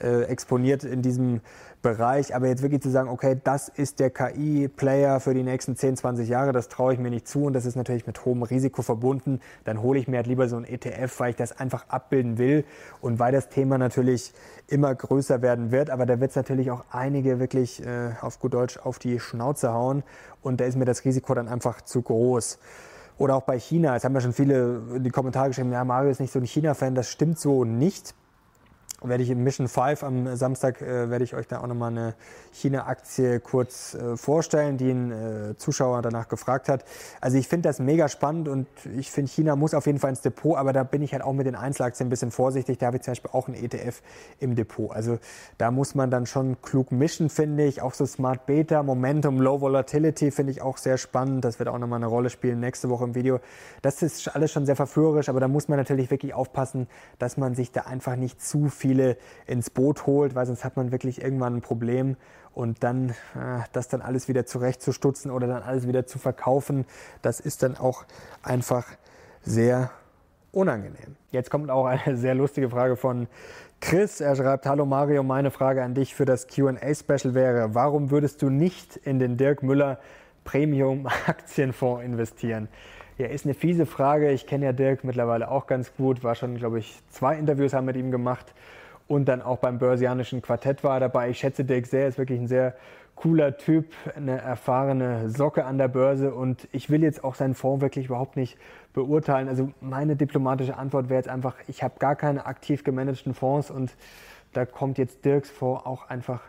äh, 0.00 0.22
exponiert 0.22 0.84
in 0.84 1.02
diesem 1.02 1.40
Bereich. 1.82 2.34
Aber 2.34 2.48
jetzt 2.48 2.62
wirklich 2.62 2.82
zu 2.82 2.90
sagen, 2.90 3.08
okay, 3.08 3.40
das 3.42 3.68
ist 3.68 4.00
der 4.00 4.10
KI-Player 4.10 5.20
für 5.20 5.34
die 5.34 5.42
nächsten 5.42 5.76
10, 5.76 5.96
20 5.96 6.28
Jahre, 6.28 6.52
das 6.52 6.68
traue 6.68 6.92
ich 6.92 6.98
mir 6.98 7.10
nicht 7.10 7.28
zu 7.28 7.44
und 7.44 7.52
das 7.52 7.64
ist 7.66 7.76
natürlich 7.76 8.06
mit 8.06 8.24
hohem 8.24 8.42
Risiko 8.42 8.82
verbunden. 8.82 9.40
Dann 9.64 9.82
hole 9.82 9.98
ich 9.98 10.08
mir 10.08 10.16
halt 10.16 10.26
lieber 10.26 10.48
so 10.48 10.56
ein 10.56 10.64
ETF, 10.64 11.20
weil 11.20 11.30
ich 11.30 11.36
das 11.36 11.58
einfach 11.58 11.88
abbilden 11.88 12.38
will 12.38 12.64
und 13.00 13.18
weil 13.18 13.32
das 13.32 13.48
Thema 13.48 13.78
natürlich 13.78 14.32
immer 14.66 14.94
größer 14.94 15.42
werden 15.42 15.70
wird. 15.70 15.90
Aber 15.90 16.06
da 16.06 16.20
wird 16.20 16.30
es 16.30 16.36
natürlich 16.36 16.70
auch 16.70 16.84
einige 16.90 17.38
wirklich 17.38 17.84
äh, 17.84 18.12
auf 18.20 18.40
gut 18.40 18.54
Deutsch 18.54 18.78
auf 18.78 18.98
die 18.98 19.20
Schnauze 19.20 19.72
hauen 19.72 20.02
und 20.42 20.60
da 20.60 20.64
ist 20.64 20.76
mir 20.76 20.84
das 20.84 21.04
Risiko 21.04 21.34
dann 21.34 21.48
einfach 21.48 21.82
zu 21.82 22.02
groß. 22.02 22.58
Oder 23.18 23.34
auch 23.34 23.42
bei 23.42 23.58
China. 23.58 23.96
Es 23.96 24.04
haben 24.04 24.14
ja 24.14 24.20
schon 24.20 24.32
viele 24.32 24.80
in 24.94 25.02
die 25.02 25.10
Kommentare 25.10 25.48
geschrieben, 25.48 25.72
ja, 25.72 25.84
Mario 25.84 26.10
ist 26.10 26.20
nicht 26.20 26.32
so 26.32 26.38
ein 26.38 26.46
China-Fan. 26.46 26.94
Das 26.94 27.10
stimmt 27.10 27.38
so 27.38 27.64
nicht 27.64 28.14
werde 29.02 29.22
ich 29.22 29.30
in 29.30 29.44
Mission 29.44 29.68
5 29.68 30.02
am 30.02 30.36
Samstag 30.36 30.82
äh, 30.82 31.08
werde 31.08 31.22
ich 31.22 31.34
euch 31.34 31.46
da 31.46 31.60
auch 31.60 31.68
nochmal 31.68 31.92
eine 31.92 32.14
China-Aktie 32.52 33.38
kurz 33.38 33.94
äh, 33.94 34.16
vorstellen, 34.16 34.76
die 34.76 34.90
ein 34.90 35.12
äh, 35.12 35.56
Zuschauer 35.56 36.02
danach 36.02 36.28
gefragt 36.28 36.68
hat. 36.68 36.84
Also 37.20 37.38
ich 37.38 37.46
finde 37.46 37.68
das 37.68 37.78
mega 37.78 38.08
spannend 38.08 38.48
und 38.48 38.66
ich 38.96 39.12
finde 39.12 39.30
China 39.30 39.54
muss 39.54 39.74
auf 39.74 39.86
jeden 39.86 40.00
Fall 40.00 40.10
ins 40.10 40.22
Depot, 40.22 40.56
aber 40.56 40.72
da 40.72 40.82
bin 40.82 41.02
ich 41.02 41.12
halt 41.12 41.22
auch 41.22 41.32
mit 41.32 41.46
den 41.46 41.54
Einzelaktien 41.54 42.08
ein 42.08 42.10
bisschen 42.10 42.32
vorsichtig. 42.32 42.78
Da 42.78 42.86
habe 42.86 42.96
ich 42.96 43.04
zum 43.04 43.12
Beispiel 43.12 43.30
auch 43.32 43.46
einen 43.46 43.62
ETF 43.62 44.02
im 44.40 44.56
Depot. 44.56 44.90
Also 44.90 45.18
da 45.58 45.70
muss 45.70 45.94
man 45.94 46.10
dann 46.10 46.26
schon 46.26 46.60
klug 46.60 46.90
mischen, 46.90 47.28
finde 47.28 47.64
ich. 47.64 47.82
Auch 47.82 47.94
so 47.94 48.04
Smart 48.04 48.46
Beta, 48.46 48.82
Momentum, 48.82 49.40
Low 49.40 49.60
Volatility 49.60 50.32
finde 50.32 50.50
ich 50.50 50.60
auch 50.60 50.76
sehr 50.76 50.98
spannend. 50.98 51.44
Das 51.44 51.60
wird 51.60 51.68
auch 51.68 51.78
nochmal 51.78 51.98
eine 51.98 52.06
Rolle 52.06 52.30
spielen 52.30 52.58
nächste 52.58 52.88
Woche 52.90 53.04
im 53.04 53.14
Video. 53.14 53.38
Das 53.80 54.02
ist 54.02 54.34
alles 54.34 54.50
schon 54.50 54.66
sehr 54.66 54.76
verführerisch, 54.76 55.28
aber 55.28 55.38
da 55.38 55.46
muss 55.46 55.68
man 55.68 55.78
natürlich 55.78 56.10
wirklich 56.10 56.34
aufpassen, 56.34 56.88
dass 57.20 57.36
man 57.36 57.54
sich 57.54 57.70
da 57.70 57.82
einfach 57.82 58.16
nicht 58.16 58.42
zu 58.42 58.68
viel 58.68 58.87
viele 58.88 59.18
ins 59.46 59.68
Boot 59.68 60.06
holt, 60.06 60.34
weil 60.34 60.46
sonst 60.46 60.64
hat 60.64 60.76
man 60.76 60.92
wirklich 60.92 61.22
irgendwann 61.22 61.56
ein 61.56 61.60
Problem 61.60 62.16
und 62.54 62.82
dann 62.82 63.10
äh, 63.10 63.60
das 63.72 63.88
dann 63.88 64.00
alles 64.00 64.28
wieder 64.28 64.46
zurechtzustutzen 64.46 65.30
oder 65.30 65.46
dann 65.46 65.62
alles 65.62 65.86
wieder 65.86 66.06
zu 66.06 66.18
verkaufen, 66.18 66.86
das 67.20 67.38
ist 67.38 67.62
dann 67.62 67.76
auch 67.76 68.04
einfach 68.42 68.86
sehr 69.42 69.90
unangenehm. 70.52 71.16
Jetzt 71.30 71.50
kommt 71.50 71.70
auch 71.70 71.84
eine 71.84 72.16
sehr 72.16 72.34
lustige 72.34 72.70
Frage 72.70 72.96
von 72.96 73.28
Chris. 73.80 74.22
Er 74.22 74.34
schreibt, 74.34 74.64
hallo 74.64 74.86
Mario, 74.86 75.22
meine 75.22 75.50
Frage 75.50 75.82
an 75.82 75.94
dich 75.94 76.14
für 76.14 76.24
das 76.24 76.48
QA-Special 76.48 77.34
wäre, 77.34 77.74
warum 77.74 78.10
würdest 78.10 78.40
du 78.40 78.48
nicht 78.48 78.96
in 78.96 79.18
den 79.18 79.36
Dirk 79.36 79.62
Müller 79.62 79.98
Premium 80.44 81.06
Aktienfonds 81.26 82.02
investieren? 82.02 82.68
Ja, 83.18 83.26
ist 83.26 83.44
eine 83.44 83.54
fiese 83.54 83.84
Frage. 83.84 84.30
Ich 84.30 84.46
kenne 84.46 84.66
ja 84.66 84.72
Dirk 84.72 85.02
mittlerweile 85.02 85.50
auch 85.50 85.66
ganz 85.66 85.92
gut, 85.96 86.22
war 86.22 86.36
schon, 86.36 86.56
glaube 86.56 86.78
ich, 86.78 87.02
zwei 87.10 87.36
Interviews 87.36 87.72
haben 87.74 87.86
mit 87.86 87.96
ihm 87.96 88.12
gemacht. 88.12 88.54
und 89.08 89.26
dann 89.26 89.42
auch 89.42 89.58
beim 89.58 89.78
Börsianischen 89.78 90.42
Quartett 90.42 90.84
war 90.84 91.00
dabei. 91.00 91.30
Ich 91.30 91.38
schätze 91.38 91.64
Dirk 91.64 91.86
sehr, 91.86 92.06
ist 92.06 92.18
wirklich 92.18 92.38
ein 92.38 92.46
sehr 92.46 92.74
cooler 93.16 93.56
Typ, 93.56 93.86
eine 94.14 94.38
erfahrene 94.38 95.30
Socke 95.30 95.64
an 95.64 95.78
der 95.78 95.88
Börse 95.88 96.32
und 96.32 96.68
ich 96.70 96.88
will 96.88 97.02
jetzt 97.02 97.24
auch 97.24 97.34
seinen 97.34 97.54
Fonds 97.54 97.80
wirklich 97.80 98.06
überhaupt 98.06 98.36
nicht 98.36 98.56
beurteilen. 98.92 99.48
Also 99.48 99.72
meine 99.80 100.14
diplomatische 100.14 100.76
Antwort 100.76 101.08
wäre 101.08 101.18
jetzt 101.18 101.28
einfach, 101.28 101.56
ich 101.66 101.82
habe 101.82 101.94
gar 101.98 102.14
keine 102.14 102.46
aktiv 102.46 102.84
gemanagten 102.84 103.34
Fonds 103.34 103.72
und 103.72 103.96
da 104.52 104.66
kommt 104.66 104.98
jetzt 104.98 105.24
Dirks 105.24 105.50
Fonds 105.50 105.84
auch 105.84 106.08
einfach 106.08 106.42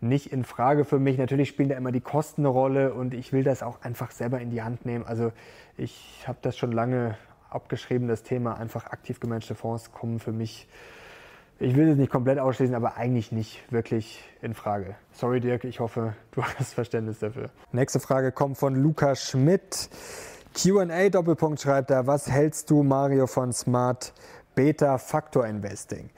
nicht 0.00 0.32
in 0.32 0.44
Frage 0.44 0.84
für 0.84 0.98
mich. 0.98 1.18
Natürlich 1.18 1.48
spielen 1.48 1.68
da 1.68 1.76
immer 1.76 1.92
die 1.92 2.00
Kosten 2.00 2.42
eine 2.42 2.48
Rolle 2.48 2.94
und 2.94 3.14
ich 3.14 3.32
will 3.32 3.42
das 3.42 3.62
auch 3.62 3.82
einfach 3.82 4.10
selber 4.10 4.40
in 4.40 4.50
die 4.50 4.62
Hand 4.62 4.84
nehmen. 4.86 5.04
Also 5.04 5.32
ich 5.76 6.24
habe 6.26 6.38
das 6.42 6.56
schon 6.56 6.72
lange 6.72 7.16
abgeschrieben, 7.50 8.08
das 8.08 8.22
Thema 8.22 8.58
einfach 8.58 8.86
aktiv 8.86 9.20
gemanagte 9.20 9.54
Fonds 9.54 9.92
kommen 9.92 10.18
für 10.18 10.32
mich 10.32 10.68
ich 11.58 11.74
will 11.74 11.88
es 11.88 11.96
nicht 11.96 12.12
komplett 12.12 12.38
ausschließen, 12.38 12.74
aber 12.74 12.96
eigentlich 12.96 13.32
nicht 13.32 13.60
wirklich 13.72 14.22
in 14.42 14.52
Frage. 14.52 14.96
Sorry 15.12 15.40
Dirk, 15.40 15.64
ich 15.64 15.80
hoffe, 15.80 16.14
du 16.32 16.42
hast 16.58 16.74
Verständnis 16.74 17.18
dafür. 17.18 17.50
Nächste 17.72 18.00
Frage 18.00 18.32
kommt 18.32 18.58
von 18.58 18.74
Luca 18.74 19.14
Schmidt. 19.14 19.88
QA 20.54 21.08
Doppelpunkt 21.10 21.60
schreibt 21.60 21.90
da, 21.90 22.06
was 22.06 22.30
hältst 22.30 22.70
du, 22.70 22.82
Mario, 22.82 23.26
von 23.26 23.52
Smart 23.52 24.12
Beta 24.54 24.98
Factor 24.98 25.46
Investing? 25.46 26.10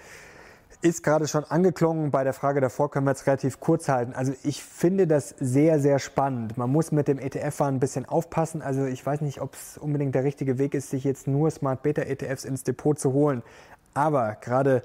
Ist 0.80 1.02
gerade 1.02 1.26
schon 1.26 1.42
angeklungen, 1.42 2.12
bei 2.12 2.22
der 2.22 2.32
Frage 2.32 2.60
davor 2.60 2.88
können 2.88 3.04
wir 3.04 3.10
es 3.10 3.26
relativ 3.26 3.58
kurz 3.58 3.88
halten. 3.88 4.12
Also 4.12 4.32
ich 4.44 4.62
finde 4.62 5.08
das 5.08 5.34
sehr, 5.40 5.80
sehr 5.80 5.98
spannend. 5.98 6.56
Man 6.56 6.70
muss 6.70 6.92
mit 6.92 7.08
dem 7.08 7.18
ETF-Fahren 7.18 7.74
ein 7.74 7.80
bisschen 7.80 8.04
aufpassen. 8.04 8.62
Also 8.62 8.84
ich 8.84 9.04
weiß 9.04 9.22
nicht, 9.22 9.40
ob 9.40 9.54
es 9.54 9.76
unbedingt 9.76 10.14
der 10.14 10.22
richtige 10.22 10.56
Weg 10.58 10.74
ist, 10.74 10.90
sich 10.90 11.02
jetzt 11.02 11.26
nur 11.26 11.50
Smart 11.50 11.82
Beta 11.82 12.02
ETFs 12.02 12.44
ins 12.44 12.62
Depot 12.62 12.96
zu 12.96 13.12
holen. 13.12 13.42
Aber 13.92 14.36
gerade 14.40 14.84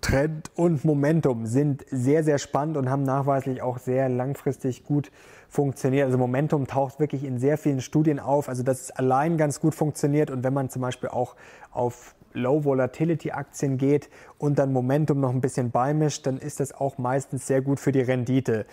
Trend 0.00 0.50
und 0.54 0.86
Momentum 0.86 1.44
sind 1.44 1.84
sehr, 1.90 2.24
sehr 2.24 2.38
spannend 2.38 2.78
und 2.78 2.88
haben 2.88 3.02
nachweislich 3.02 3.60
auch 3.60 3.76
sehr 3.78 4.08
langfristig 4.08 4.84
gut 4.84 5.10
funktioniert. 5.50 6.06
Also 6.06 6.16
Momentum 6.16 6.66
taucht 6.66 7.00
wirklich 7.00 7.22
in 7.22 7.38
sehr 7.38 7.58
vielen 7.58 7.82
Studien 7.82 8.18
auf, 8.18 8.48
also 8.48 8.62
dass 8.62 8.80
es 8.80 8.90
allein 8.92 9.36
ganz 9.36 9.60
gut 9.60 9.74
funktioniert 9.74 10.30
und 10.30 10.42
wenn 10.42 10.54
man 10.54 10.70
zum 10.70 10.80
Beispiel 10.80 11.10
auch 11.10 11.36
auf 11.70 12.14
Low 12.34 12.64
Volatility 12.64 13.30
Aktien 13.30 13.78
geht 13.78 14.10
und 14.38 14.58
dann 14.58 14.72
Momentum 14.72 15.20
noch 15.20 15.30
ein 15.30 15.40
bisschen 15.40 15.70
beimischt, 15.70 16.26
dann 16.26 16.38
ist 16.38 16.60
das 16.60 16.72
auch 16.72 16.98
meistens 16.98 17.46
sehr 17.46 17.62
gut 17.62 17.80
für 17.80 17.92
die 17.92 18.02
Rendite. 18.02 18.66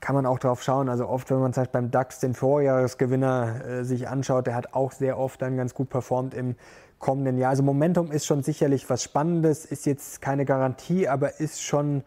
Kann 0.00 0.16
man 0.16 0.26
auch 0.26 0.40
drauf 0.40 0.62
schauen. 0.62 0.88
Also 0.88 1.08
oft, 1.08 1.30
wenn 1.30 1.38
man 1.38 1.52
Beispiel 1.52 1.68
beim 1.72 1.90
DAX 1.92 2.18
den 2.18 2.34
Vorjahresgewinner 2.34 3.64
äh, 3.64 3.84
sich 3.84 4.08
anschaut, 4.08 4.48
der 4.48 4.56
hat 4.56 4.74
auch 4.74 4.90
sehr 4.90 5.16
oft 5.16 5.40
dann 5.40 5.56
ganz 5.56 5.74
gut 5.74 5.90
performt 5.90 6.34
im 6.34 6.56
kommenden 6.98 7.38
Jahr. 7.38 7.50
Also 7.50 7.62
Momentum 7.62 8.10
ist 8.10 8.26
schon 8.26 8.42
sicherlich 8.42 8.90
was 8.90 9.02
Spannendes, 9.02 9.64
ist 9.64 9.86
jetzt 9.86 10.20
keine 10.20 10.44
Garantie, 10.44 11.08
aber 11.08 11.40
ist 11.40 11.62
schon, 11.62 12.02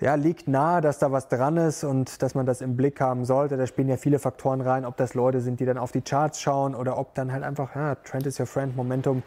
ja, 0.00 0.14
liegt 0.16 0.48
nahe, 0.48 0.80
dass 0.80 0.98
da 0.98 1.12
was 1.12 1.28
dran 1.28 1.56
ist 1.56 1.84
und 1.84 2.20
dass 2.22 2.34
man 2.34 2.46
das 2.46 2.62
im 2.62 2.76
Blick 2.76 3.00
haben 3.00 3.24
sollte. 3.24 3.56
Da 3.56 3.66
spielen 3.66 3.88
ja 3.88 3.96
viele 3.96 4.18
Faktoren 4.18 4.60
rein, 4.60 4.84
ob 4.84 4.96
das 4.96 5.14
Leute 5.14 5.40
sind, 5.40 5.60
die 5.60 5.66
dann 5.66 5.78
auf 5.78 5.92
die 5.92 6.00
Charts 6.00 6.40
schauen 6.40 6.74
oder 6.74 6.98
ob 6.98 7.14
dann 7.14 7.32
halt 7.32 7.44
einfach, 7.44 7.76
ja, 7.76 7.94
Trend 7.96 8.26
is 8.26 8.40
your 8.40 8.46
friend, 8.46 8.74
Momentum 8.76 9.22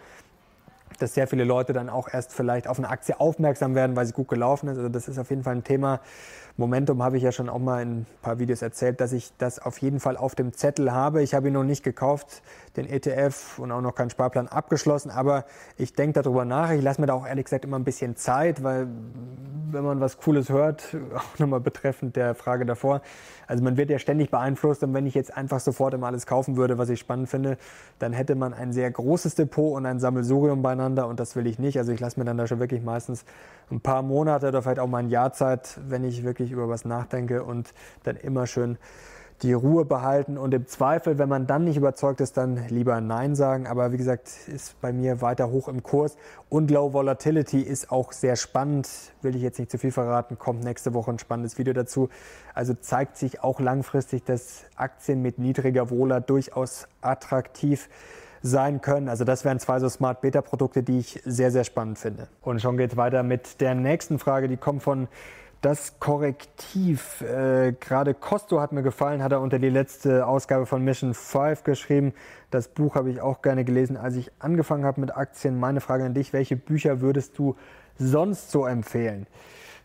dass 1.02 1.14
sehr 1.14 1.28
viele 1.28 1.44
Leute 1.44 1.74
dann 1.74 1.90
auch 1.90 2.08
erst 2.12 2.34
vielleicht 2.34 2.68
auf 2.68 2.78
eine 2.78 2.90
Aktie 2.90 3.20
aufmerksam 3.20 3.76
werden, 3.76 3.96
weil 3.96 4.06
sie 4.06 4.14
gut 4.14 4.28
gelaufen 4.28 4.70
ist. 4.70 4.78
Also 4.78 4.90
das 4.90 5.08
ist 5.08 5.18
auf 5.18 5.30
jeden 5.30 5.44
Fall 5.44 5.56
ein 5.56 5.64
Thema. 5.64 6.00
Momentum 6.56 7.02
habe 7.02 7.18
ich 7.18 7.24
ja 7.24 7.32
schon 7.32 7.50
auch 7.50 7.58
mal 7.58 7.82
in 7.82 8.02
ein 8.02 8.06
paar 8.22 8.38
Videos 8.38 8.62
erzählt, 8.62 9.02
dass 9.02 9.12
ich 9.12 9.32
das 9.40 9.58
auf 9.58 9.80
jeden 9.80 10.00
Fall 10.00 10.18
auf 10.18 10.36
dem 10.36 10.54
Zettel 10.54 10.92
habe. 10.92 11.24
Ich 11.24 11.34
habe 11.34 11.48
ihn 11.48 11.54
noch 11.54 11.64
nicht 11.64 11.84
gekauft, 11.84 12.44
den 12.78 12.86
ETF 12.88 13.58
und 13.58 13.72
auch 13.72 13.82
noch 13.82 13.96
keinen 13.96 14.12
Sparplan 14.12 14.48
abgeschlossen, 14.48 15.10
aber 15.10 15.46
ich 15.78 15.96
denke 15.96 16.22
darüber 16.22 16.46
nach. 16.46 16.70
Ich 16.70 16.84
lasse 16.84 17.02
mir 17.02 17.08
da 17.08 17.14
auch 17.16 17.26
ehrlich 17.26 17.46
gesagt 17.46 17.66
immer 17.66 17.80
ein 17.80 17.84
bisschen 17.84 18.16
Zeit, 18.16 18.62
weil 18.62 18.88
wenn 19.72 19.84
man 19.84 20.00
was 20.00 20.18
Cooles 20.18 20.50
hört, 20.50 20.96
auch 21.16 21.40
nochmal 21.40 21.60
betreffend 21.60 22.16
der 22.16 22.36
Frage 22.36 22.68
davor, 22.68 23.02
also 23.48 23.64
man 23.64 23.76
wird 23.76 23.90
ja 23.90 23.98
ständig 23.98 24.30
beeinflusst 24.30 24.84
und 24.84 24.94
wenn 24.94 25.08
ich 25.08 25.16
jetzt 25.16 25.36
einfach 25.36 25.60
sofort 25.60 25.96
immer 25.96 26.06
alles 26.06 26.28
kaufen 26.28 26.56
würde, 26.56 26.78
was 26.78 26.90
ich 26.90 27.00
spannend 27.00 27.30
finde, 27.30 27.58
dann 27.98 28.14
hätte 28.14 28.36
man 28.36 28.54
ein 28.54 28.74
sehr 28.74 28.92
großes 28.92 29.34
Depot 29.34 29.76
und 29.76 29.88
ein 29.88 30.00
Sammelsurium 30.00 30.62
beieinander 30.62 30.93
und 31.02 31.20
das 31.20 31.36
will 31.36 31.48
ich 31.48 31.60
nicht. 31.60 31.78
Also 31.78 31.92
ich 31.92 32.00
lasse 32.00 32.20
mir 32.20 32.26
dann 32.26 32.38
da 32.38 32.48
schon 32.48 32.60
wirklich 32.60 32.82
meistens 32.82 33.26
ein 33.72 33.82
paar 33.82 34.02
Monate 34.02 34.48
oder 34.48 34.62
vielleicht 34.62 34.80
auch 34.80 34.88
mal 34.88 35.00
ein 35.00 35.10
Jahr 35.10 35.34
Zeit, 35.34 35.80
wenn 35.88 36.04
ich 36.04 36.24
wirklich 36.24 36.52
über 36.52 36.70
was 36.70 36.86
nachdenke 36.86 37.44
und 37.44 37.74
dann 38.04 38.16
immer 38.16 38.48
schön 38.48 38.78
die 39.42 39.54
Ruhe 39.54 39.84
behalten 39.84 40.38
und 40.38 40.54
im 40.54 40.68
Zweifel, 40.68 41.18
wenn 41.18 41.28
man 41.28 41.48
dann 41.48 41.66
nicht 41.66 41.76
überzeugt 41.76 42.22
ist, 42.22 42.38
dann 42.38 42.68
lieber 42.70 43.02
Nein 43.02 43.36
sagen. 43.36 43.68
Aber 43.68 43.92
wie 43.92 43.98
gesagt, 43.98 44.30
ist 44.48 44.80
bei 44.80 44.94
mir 44.94 45.22
weiter 45.22 45.50
hoch 45.50 45.68
im 45.68 45.84
Kurs 45.84 46.16
und 46.50 46.72
Low 46.72 46.94
Volatility 46.94 47.62
ist 47.62 47.92
auch 47.92 48.14
sehr 48.14 48.38
spannend. 48.38 48.90
Will 49.22 49.36
ich 49.36 49.42
jetzt 49.42 49.60
nicht 49.60 49.70
zu 49.70 49.78
viel 49.78 49.92
verraten, 49.92 50.38
kommt 50.40 50.64
nächste 50.64 50.94
Woche 50.94 51.12
ein 51.12 51.20
spannendes 51.20 51.58
Video 51.58 51.74
dazu. 51.74 52.10
Also 52.54 52.74
zeigt 52.74 53.18
sich 53.18 53.44
auch 53.44 53.60
langfristig, 53.60 54.24
dass 54.24 54.64
Aktien 54.76 55.22
mit 55.22 55.40
niedriger 55.40 55.90
Wohler 55.90 56.22
durchaus 56.22 56.88
attraktiv 57.02 57.90
sein 58.44 58.82
können. 58.82 59.10
Also 59.10 59.24
das 59.24 59.46
wären 59.46 59.58
zwei 59.58 59.80
so 59.80 59.90
Smart 59.90 60.22
Beta 60.22 60.42
Produkte, 60.42 60.84
die 60.84 61.00
ich 61.00 61.22
sehr, 61.26 61.50
sehr 61.50 61.64
spannend 61.64 61.98
finde. 61.98 62.28
Und 62.42 62.62
schon 62.62 62.78
geht 62.78 62.92
es 62.92 62.98
weiter 62.98 63.24
mit 63.24 63.62
der 63.62 63.74
nächsten 63.74 64.20
Frage, 64.20 64.48
die 64.48 64.58
kommt 64.58 64.84
von 64.84 65.08
das 65.62 65.98
Korrektiv. 66.00 67.22
Äh, 67.22 67.72
Gerade 67.80 68.14
Costo 68.14 68.60
hat 68.60 68.74
mir 68.74 68.84
gefallen, 68.84 69.24
hat 69.24 69.32
er 69.32 69.40
unter 69.40 69.60
die 69.60 69.70
letzte 69.70 70.28
Ausgabe 70.28 70.66
von 70.66 70.84
Mission 70.84 71.14
5 71.14 71.64
geschrieben. 71.64 72.14
Das 72.52 72.68
Buch 72.68 72.96
habe 72.96 73.10
ich 73.10 73.22
auch 73.22 73.42
gerne 73.42 73.64
gelesen, 73.64 73.96
als 73.96 74.16
ich 74.18 74.30
angefangen 74.40 74.84
habe 74.84 75.00
mit 75.00 75.16
Aktien. 75.16 75.58
Meine 75.58 75.80
Frage 75.80 76.04
an 76.04 76.14
dich, 76.14 76.34
welche 76.34 76.58
Bücher 76.58 77.00
würdest 77.00 77.40
du 77.40 77.56
sonst 77.98 78.52
so 78.52 78.66
empfehlen? 78.66 79.26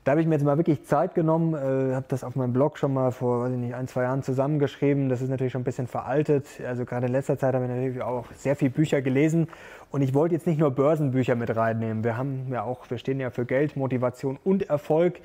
Da 0.09 0.13
habe 0.13 0.23
ich 0.23 0.27
mir 0.27 0.37
jetzt 0.37 0.45
mal 0.45 0.57
wirklich 0.57 0.87
Zeit 0.87 1.15
genommen, 1.15 1.53
äh, 1.53 1.95
habe 1.95 2.07
das 2.09 2.25
auf 2.25 2.35
meinem 2.35 2.55
Blog 2.55 2.79
schon 2.79 2.95
mal 2.95 3.13
vor 3.13 3.43
weiß 3.43 3.53
ich 3.53 3.59
nicht, 3.59 3.75
ein, 3.75 3.89
zwei 3.89 4.05
Jahren 4.05 4.23
zusammengeschrieben. 4.23 5.11
Das 5.11 5.21
ist 5.21 5.29
natürlich 5.29 5.53
schon 5.53 5.61
ein 5.61 5.65
bisschen 5.65 5.87
veraltet. 5.87 6.47
Also 6.67 6.87
gerade 6.87 7.09
in 7.09 7.13
letzter 7.13 7.37
Zeit 7.37 7.55
habe 7.55 7.67
ich 7.67 7.71
natürlich 7.71 8.01
auch 8.01 8.25
sehr 8.35 8.57
viele 8.57 8.71
Bücher 8.71 9.03
gelesen. 9.03 9.49
Und 9.91 10.01
ich 10.01 10.15
wollte 10.15 10.35
jetzt 10.35 10.47
nicht 10.47 10.59
nur 10.59 10.71
Börsenbücher 10.71 11.35
mit 11.35 11.55
reinnehmen. 11.55 12.05
Wir 12.05 12.17
haben 12.17 12.47
ja 12.51 12.63
auch, 12.63 12.89
wir 12.89 12.97
stehen 12.97 13.21
ja 13.21 13.29
für 13.29 13.45
Geld, 13.45 13.77
Motivation 13.77 14.39
und 14.45 14.71
Erfolg. 14.71 15.21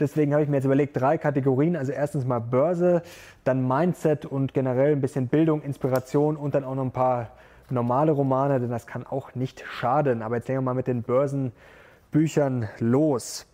Deswegen 0.00 0.32
habe 0.32 0.42
ich 0.42 0.48
mir 0.48 0.56
jetzt 0.56 0.64
überlegt, 0.64 1.00
drei 1.00 1.18
Kategorien. 1.18 1.76
Also 1.76 1.92
erstens 1.92 2.24
mal 2.24 2.40
Börse, 2.40 3.02
dann 3.44 3.64
Mindset 3.64 4.26
und 4.26 4.54
generell 4.54 4.90
ein 4.90 5.00
bisschen 5.00 5.28
Bildung, 5.28 5.62
Inspiration 5.62 6.34
und 6.36 6.56
dann 6.56 6.64
auch 6.64 6.74
noch 6.74 6.82
ein 6.82 6.90
paar 6.90 7.28
normale 7.70 8.10
Romane, 8.10 8.58
denn 8.58 8.70
das 8.70 8.88
kann 8.88 9.06
auch 9.06 9.36
nicht 9.36 9.62
schaden. 9.64 10.22
Aber 10.22 10.34
jetzt 10.34 10.48
legen 10.48 10.58
wir 10.58 10.64
mal 10.64 10.74
mit 10.74 10.88
den 10.88 11.04
Börsenbüchern 11.04 12.68
los. 12.80 13.46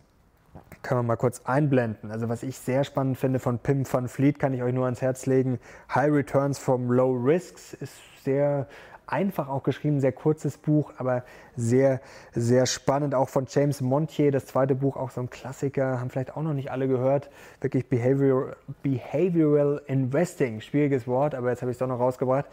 Kann 0.82 0.96
man 0.96 1.06
mal 1.06 1.16
kurz 1.16 1.42
einblenden. 1.44 2.10
Also 2.10 2.28
was 2.28 2.42
ich 2.42 2.58
sehr 2.58 2.84
spannend 2.84 3.16
finde 3.16 3.38
von 3.38 3.58
Pim 3.58 3.84
van 3.90 4.08
Fleet, 4.08 4.38
kann 4.38 4.52
ich 4.52 4.62
euch 4.62 4.74
nur 4.74 4.84
ans 4.84 5.00
Herz 5.00 5.26
legen. 5.26 5.60
High 5.94 6.12
Returns 6.12 6.58
from 6.58 6.90
Low 6.90 7.12
Risks 7.12 7.72
ist 7.74 7.94
sehr 8.24 8.66
einfach 9.06 9.48
auch 9.48 9.62
geschrieben, 9.62 10.00
sehr 10.00 10.12
kurzes 10.12 10.56
Buch, 10.56 10.92
aber 10.96 11.24
sehr, 11.54 12.00
sehr 12.32 12.66
spannend. 12.66 13.14
Auch 13.14 13.28
von 13.28 13.46
James 13.48 13.80
Montier, 13.80 14.32
das 14.32 14.46
zweite 14.46 14.74
Buch, 14.74 14.96
auch 14.96 15.10
so 15.10 15.20
ein 15.20 15.30
Klassiker, 15.30 16.00
haben 16.00 16.10
vielleicht 16.10 16.36
auch 16.36 16.42
noch 16.42 16.54
nicht 16.54 16.70
alle 16.70 16.88
gehört. 16.88 17.30
Wirklich 17.60 17.88
Behavioral, 17.88 18.56
Behavioral 18.82 19.82
Investing, 19.86 20.60
schwieriges 20.60 21.06
Wort, 21.06 21.34
aber 21.34 21.50
jetzt 21.50 21.62
habe 21.62 21.70
ich 21.70 21.74
es 21.74 21.78
doch 21.78 21.88
noch 21.88 22.00
rausgebracht. 22.00 22.46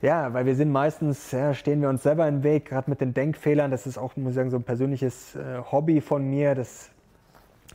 Ja, 0.00 0.34
weil 0.34 0.46
wir 0.46 0.56
sind 0.56 0.72
meistens, 0.72 1.30
ja, 1.30 1.54
stehen 1.54 1.80
wir 1.80 1.88
uns 1.88 2.02
selber 2.02 2.26
im 2.26 2.42
Weg, 2.42 2.64
gerade 2.64 2.90
mit 2.90 3.00
den 3.00 3.14
Denkfehlern. 3.14 3.70
Das 3.70 3.86
ist 3.86 3.98
auch, 3.98 4.16
muss 4.16 4.30
ich 4.30 4.34
sagen, 4.34 4.50
so 4.50 4.56
ein 4.56 4.64
persönliches 4.64 5.36
äh, 5.36 5.58
Hobby 5.70 6.00
von 6.00 6.28
mir. 6.28 6.56
Das 6.56 6.90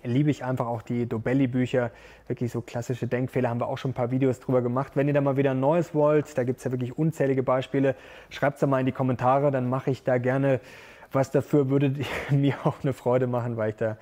liebe 0.03 0.29
ich 0.31 0.43
einfach 0.43 0.67
auch 0.67 0.81
die 0.81 1.07
Dobelli-Bücher. 1.07 1.91
Wirklich 2.27 2.51
so 2.51 2.62
klassische 2.62 3.07
Denkfehler 3.07 3.49
haben 3.49 3.60
wir 3.60 3.67
auch 3.67 3.77
schon 3.77 3.91
ein 3.91 3.93
paar 3.93 4.12
Videos 4.12 4.39
drüber 4.39 4.62
gemacht. 4.62 4.93
Wenn 4.95 5.07
ihr 5.07 5.13
da 5.13 5.21
mal 5.21 5.38
wieder 5.38 5.51
ein 5.51 5.60
neues 5.60 5.93
wollt, 5.93 6.38
da 6.38 6.43
gibt 6.43 6.60
es 6.60 6.63
ja 6.63 6.71
wirklich 6.71 6.97
unzählige 6.97 7.43
Beispiele, 7.43 7.95
schreibt 8.29 8.55
es 8.55 8.62
da 8.62 8.67
mal 8.67 8.79
in 8.79 8.86
die 8.86 8.91
Kommentare, 8.91 9.51
dann 9.51 9.69
mache 9.69 9.91
ich 9.91 10.03
da 10.03 10.17
gerne 10.17 10.60
was 11.12 11.31
dafür. 11.31 11.69
Würde 11.69 11.93
mir 12.29 12.55
auch 12.63 12.75
eine 12.83 12.93
Freude 12.93 13.27
machen, 13.27 13.57
weil 13.57 13.71
ich 13.71 13.75
da 13.75 13.97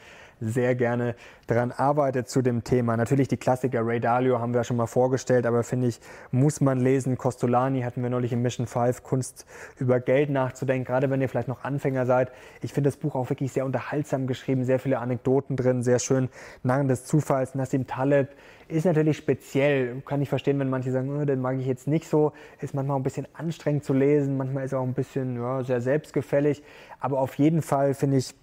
sehr 0.47 0.75
gerne 0.75 1.15
daran 1.47 1.71
arbeitet 1.71 2.29
zu 2.29 2.41
dem 2.41 2.63
Thema. 2.63 2.97
Natürlich 2.97 3.27
die 3.27 3.38
Klassiker 3.38 3.86
Ray 3.86 3.99
Dalio 3.99 4.39
haben 4.39 4.53
wir 4.53 4.63
schon 4.63 4.77
mal 4.77 4.88
vorgestellt, 4.88 5.45
aber 5.45 5.63
finde 5.63 5.88
ich, 5.88 5.99
muss 6.31 6.62
man 6.62 6.79
lesen. 6.79 7.17
Costolani 7.17 7.81
hatten 7.81 8.01
wir 8.01 8.10
neulich 8.10 8.34
in 8.34 8.41
Mission 8.41 8.67
5, 8.67 9.03
Kunst 9.03 9.45
über 9.77 9.99
Geld 9.99 10.29
nachzudenken, 10.29 10.86
gerade 10.86 11.10
wenn 11.10 11.21
ihr 11.21 11.29
vielleicht 11.29 11.47
noch 11.47 11.63
Anfänger 11.63 12.05
seid. 12.05 12.31
Ich 12.62 12.73
finde 12.73 12.89
das 12.89 12.97
Buch 12.97 13.15
auch 13.15 13.29
wirklich 13.29 13.51
sehr 13.51 13.65
unterhaltsam 13.65 14.27
geschrieben, 14.27 14.63
sehr 14.63 14.79
viele 14.79 14.99
Anekdoten 14.99 15.55
drin, 15.55 15.84
sehr 15.84 15.99
schön. 15.99 16.29
Narren 16.63 16.88
des 16.88 17.05
Zufalls, 17.05 17.55
Nassim 17.55 17.88
Taleb 17.88 18.29
ist 18.67 18.86
natürlich 18.86 19.17
speziell. 19.17 20.01
Kann 20.05 20.21
ich 20.21 20.29
verstehen, 20.29 20.60
wenn 20.60 20.69
manche 20.69 20.91
sagen, 20.91 21.15
oh, 21.15 21.25
den 21.25 21.39
mag 21.41 21.60
ich 21.60 21.67
jetzt 21.67 21.88
nicht 21.88 22.08
so. 22.08 22.34
Ist 22.60 22.73
manchmal 22.73 22.97
ein 22.97 23.03
bisschen 23.03 23.27
anstrengend 23.34 23.84
zu 23.84 23.93
lesen, 23.93 24.38
manchmal 24.38 24.65
ist 24.65 24.73
er 24.73 24.79
auch 24.79 24.88
ein 24.88 24.93
bisschen 24.93 25.36
ja, 25.36 25.63
sehr 25.63 25.81
selbstgefällig. 25.81 26.63
Aber 26.99 27.19
auf 27.19 27.36
jeden 27.36 27.62
Fall 27.62 27.93
finde 27.93 28.17
ich, 28.17 28.34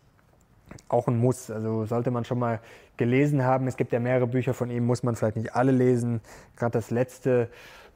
auch 0.88 1.08
ein 1.08 1.18
Muss. 1.18 1.50
Also 1.50 1.86
sollte 1.86 2.10
man 2.10 2.24
schon 2.24 2.38
mal 2.38 2.60
gelesen 2.96 3.44
haben. 3.44 3.66
Es 3.66 3.76
gibt 3.76 3.92
ja 3.92 4.00
mehrere 4.00 4.26
Bücher 4.26 4.54
von 4.54 4.70
ihm, 4.70 4.84
muss 4.84 5.02
man 5.02 5.16
vielleicht 5.16 5.36
nicht 5.36 5.54
alle 5.54 5.72
lesen. 5.72 6.20
Gerade 6.56 6.72
das 6.72 6.90
letzte 6.90 7.48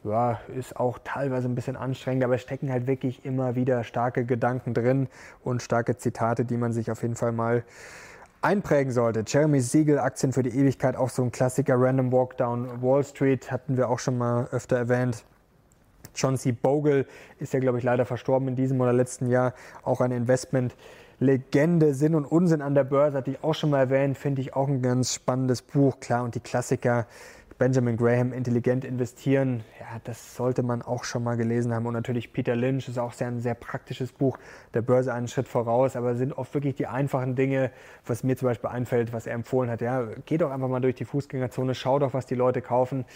ja, 0.04 0.40
ist 0.56 0.76
auch 0.76 0.98
teilweise 1.04 1.48
ein 1.48 1.54
bisschen 1.54 1.76
anstrengend, 1.76 2.24
aber 2.24 2.34
es 2.36 2.42
stecken 2.42 2.70
halt 2.70 2.86
wirklich 2.86 3.24
immer 3.24 3.54
wieder 3.54 3.84
starke 3.84 4.24
Gedanken 4.24 4.74
drin 4.74 5.08
und 5.42 5.62
starke 5.62 5.96
Zitate, 5.96 6.44
die 6.44 6.56
man 6.56 6.72
sich 6.72 6.90
auf 6.90 7.02
jeden 7.02 7.16
Fall 7.16 7.32
mal 7.32 7.64
einprägen 8.42 8.92
sollte. 8.92 9.24
Jeremy 9.26 9.60
Siegel, 9.60 9.98
Aktien 9.98 10.32
für 10.32 10.42
die 10.42 10.50
Ewigkeit, 10.50 10.96
auch 10.96 11.08
so 11.08 11.22
ein 11.22 11.32
Klassiker. 11.32 11.74
Random 11.76 12.12
Walk 12.12 12.36
Down 12.36 12.82
Wall 12.82 13.02
Street 13.02 13.50
hatten 13.50 13.76
wir 13.76 13.88
auch 13.88 13.98
schon 13.98 14.18
mal 14.18 14.46
öfter 14.52 14.76
erwähnt. 14.76 15.24
John 16.14 16.36
C. 16.36 16.52
Bogle 16.52 17.06
ist 17.38 17.52
ja, 17.52 17.60
glaube 17.60 17.78
ich, 17.78 17.84
leider 17.84 18.06
verstorben 18.06 18.48
in 18.48 18.56
diesem 18.56 18.80
oder 18.80 18.92
letzten 18.92 19.28
Jahr. 19.28 19.52
Auch 19.82 20.00
ein 20.00 20.12
Investment-Legende. 21.20 21.94
Sinn 21.94 22.14
und 22.14 22.24
Unsinn 22.24 22.62
an 22.62 22.74
der 22.74 22.84
Börse 22.84 23.18
hatte 23.18 23.30
ich 23.30 23.42
auch 23.42 23.54
schon 23.54 23.70
mal 23.70 23.80
erwähnt. 23.80 24.18
Finde 24.18 24.40
ich 24.40 24.54
auch 24.54 24.68
ein 24.68 24.82
ganz 24.82 25.14
spannendes 25.14 25.62
Buch. 25.62 26.00
Klar, 26.00 26.24
und 26.24 26.34
die 26.34 26.40
Klassiker 26.40 27.06
Benjamin 27.58 27.96
Graham, 27.96 28.34
Intelligent 28.34 28.84
investieren, 28.84 29.64
ja, 29.80 29.98
das 30.04 30.36
sollte 30.36 30.62
man 30.62 30.82
auch 30.82 31.04
schon 31.04 31.24
mal 31.24 31.38
gelesen 31.38 31.72
haben. 31.72 31.86
Und 31.86 31.94
natürlich 31.94 32.34
Peter 32.34 32.54
Lynch 32.54 32.86
ist 32.86 32.98
auch 32.98 33.14
sehr, 33.14 33.28
ein 33.28 33.40
sehr 33.40 33.54
praktisches 33.54 34.12
Buch, 34.12 34.38
der 34.74 34.82
Börse 34.82 35.14
einen 35.14 35.26
Schritt 35.26 35.48
voraus, 35.48 35.96
aber 35.96 36.16
sind 36.16 36.36
oft 36.36 36.52
wirklich 36.52 36.74
die 36.74 36.86
einfachen 36.86 37.34
Dinge, 37.34 37.70
was 38.04 38.22
mir 38.22 38.36
zum 38.36 38.48
Beispiel 38.48 38.68
einfällt, 38.68 39.14
was 39.14 39.26
er 39.26 39.32
empfohlen 39.32 39.70
hat. 39.70 39.80
Ja, 39.80 40.06
geh 40.26 40.36
doch 40.36 40.50
einfach 40.50 40.68
mal 40.68 40.80
durch 40.80 40.96
die 40.96 41.06
Fußgängerzone, 41.06 41.74
schau 41.74 41.98
doch, 41.98 42.12
was 42.12 42.26
die 42.26 42.34
Leute 42.34 42.60
kaufen. 42.60 43.06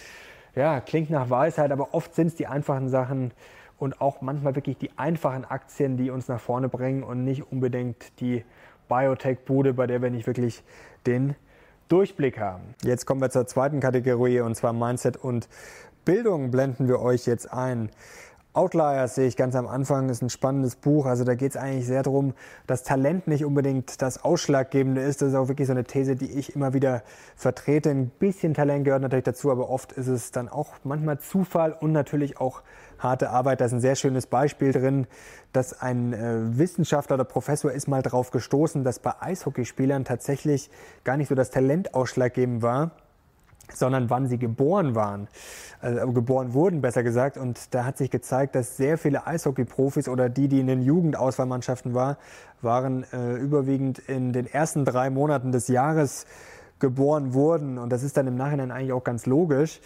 Ja, 0.56 0.80
klingt 0.80 1.10
nach 1.10 1.28
Weisheit, 1.28 1.70
aber 1.70 1.92
oft 1.92 2.14
sind 2.14 2.28
es 2.28 2.34
die 2.34 2.46
einfachen 2.46 2.88
Sachen 2.88 3.32
und 3.80 4.00
auch 4.00 4.20
manchmal 4.20 4.54
wirklich 4.54 4.76
die 4.76 4.96
einfachen 4.96 5.44
Aktien, 5.44 5.96
die 5.96 6.10
uns 6.10 6.28
nach 6.28 6.38
vorne 6.38 6.68
bringen 6.68 7.02
und 7.02 7.24
nicht 7.24 7.50
unbedingt 7.50 8.20
die 8.20 8.44
Biotech-Bude, 8.88 9.72
bei 9.72 9.86
der 9.86 10.02
wir 10.02 10.10
nicht 10.10 10.26
wirklich 10.26 10.62
den 11.06 11.34
Durchblick 11.88 12.38
haben. 12.38 12.74
Jetzt 12.82 13.06
kommen 13.06 13.20
wir 13.20 13.30
zur 13.30 13.46
zweiten 13.46 13.80
Kategorie 13.80 14.40
und 14.40 14.54
zwar 14.54 14.72
Mindset 14.72 15.16
und 15.16 15.48
Bildung 16.04 16.50
blenden 16.50 16.88
wir 16.88 17.00
euch 17.00 17.26
jetzt 17.26 17.52
ein. 17.52 17.90
Outliers 18.52 19.14
sehe 19.14 19.28
ich 19.28 19.36
ganz 19.36 19.54
am 19.54 19.68
Anfang, 19.68 20.08
ist 20.08 20.22
ein 20.22 20.30
spannendes 20.30 20.74
Buch. 20.74 21.06
Also 21.06 21.22
da 21.22 21.36
geht 21.36 21.52
es 21.52 21.56
eigentlich 21.56 21.86
sehr 21.86 22.02
darum, 22.02 22.34
dass 22.66 22.82
Talent 22.82 23.28
nicht 23.28 23.44
unbedingt 23.44 24.02
das 24.02 24.24
Ausschlaggebende 24.24 25.00
ist. 25.00 25.22
Das 25.22 25.28
ist 25.28 25.34
auch 25.36 25.46
wirklich 25.46 25.68
so 25.68 25.72
eine 25.72 25.84
These, 25.84 26.16
die 26.16 26.32
ich 26.32 26.56
immer 26.56 26.74
wieder 26.74 27.04
vertrete. 27.36 27.90
Ein 27.90 28.08
bisschen 28.08 28.54
Talent 28.54 28.84
gehört 28.84 29.02
natürlich 29.02 29.24
dazu, 29.24 29.52
aber 29.52 29.70
oft 29.70 29.92
ist 29.92 30.08
es 30.08 30.32
dann 30.32 30.48
auch 30.48 30.74
manchmal 30.82 31.20
Zufall 31.20 31.72
und 31.78 31.92
natürlich 31.92 32.40
auch 32.40 32.62
harte 32.98 33.30
Arbeit. 33.30 33.60
Da 33.60 33.66
ist 33.66 33.72
ein 33.72 33.80
sehr 33.80 33.94
schönes 33.94 34.26
Beispiel 34.26 34.72
drin, 34.72 35.06
dass 35.52 35.80
ein 35.80 36.12
äh, 36.12 36.58
Wissenschaftler 36.58 37.14
oder 37.14 37.24
Professor 37.24 37.70
ist 37.70 37.86
mal 37.86 38.02
darauf 38.02 38.32
gestoßen, 38.32 38.82
dass 38.82 38.98
bei 38.98 39.12
Eishockeyspielern 39.20 40.04
tatsächlich 40.04 40.70
gar 41.04 41.16
nicht 41.16 41.28
so 41.28 41.36
das 41.36 41.50
Talent 41.50 41.94
ausschlaggebend 41.94 42.62
war, 42.62 42.90
sondern 43.76 44.10
wann 44.10 44.26
sie 44.26 44.38
geboren 44.38 44.94
waren, 44.94 45.28
also 45.80 46.12
geboren 46.12 46.54
wurden, 46.54 46.80
besser 46.80 47.02
gesagt. 47.02 47.36
Und 47.36 47.74
da 47.74 47.84
hat 47.84 47.98
sich 47.98 48.10
gezeigt, 48.10 48.54
dass 48.54 48.76
sehr 48.76 48.98
viele 48.98 49.26
Eishockey-Profis 49.26 50.08
oder 50.08 50.28
die, 50.28 50.48
die 50.48 50.60
in 50.60 50.66
den 50.66 50.82
Jugendauswahlmannschaften 50.82 51.94
war, 51.94 52.18
waren 52.62 53.04
äh, 53.12 53.34
überwiegend 53.34 53.98
in 53.98 54.32
den 54.32 54.46
ersten 54.46 54.84
drei 54.84 55.10
Monaten 55.10 55.52
des 55.52 55.68
Jahres 55.68 56.26
geboren 56.78 57.34
wurden. 57.34 57.78
Und 57.78 57.90
das 57.90 58.02
ist 58.02 58.16
dann 58.16 58.26
im 58.26 58.36
Nachhinein 58.36 58.70
eigentlich 58.70 58.92
auch 58.92 59.04
ganz 59.04 59.26
logisch. 59.26 59.80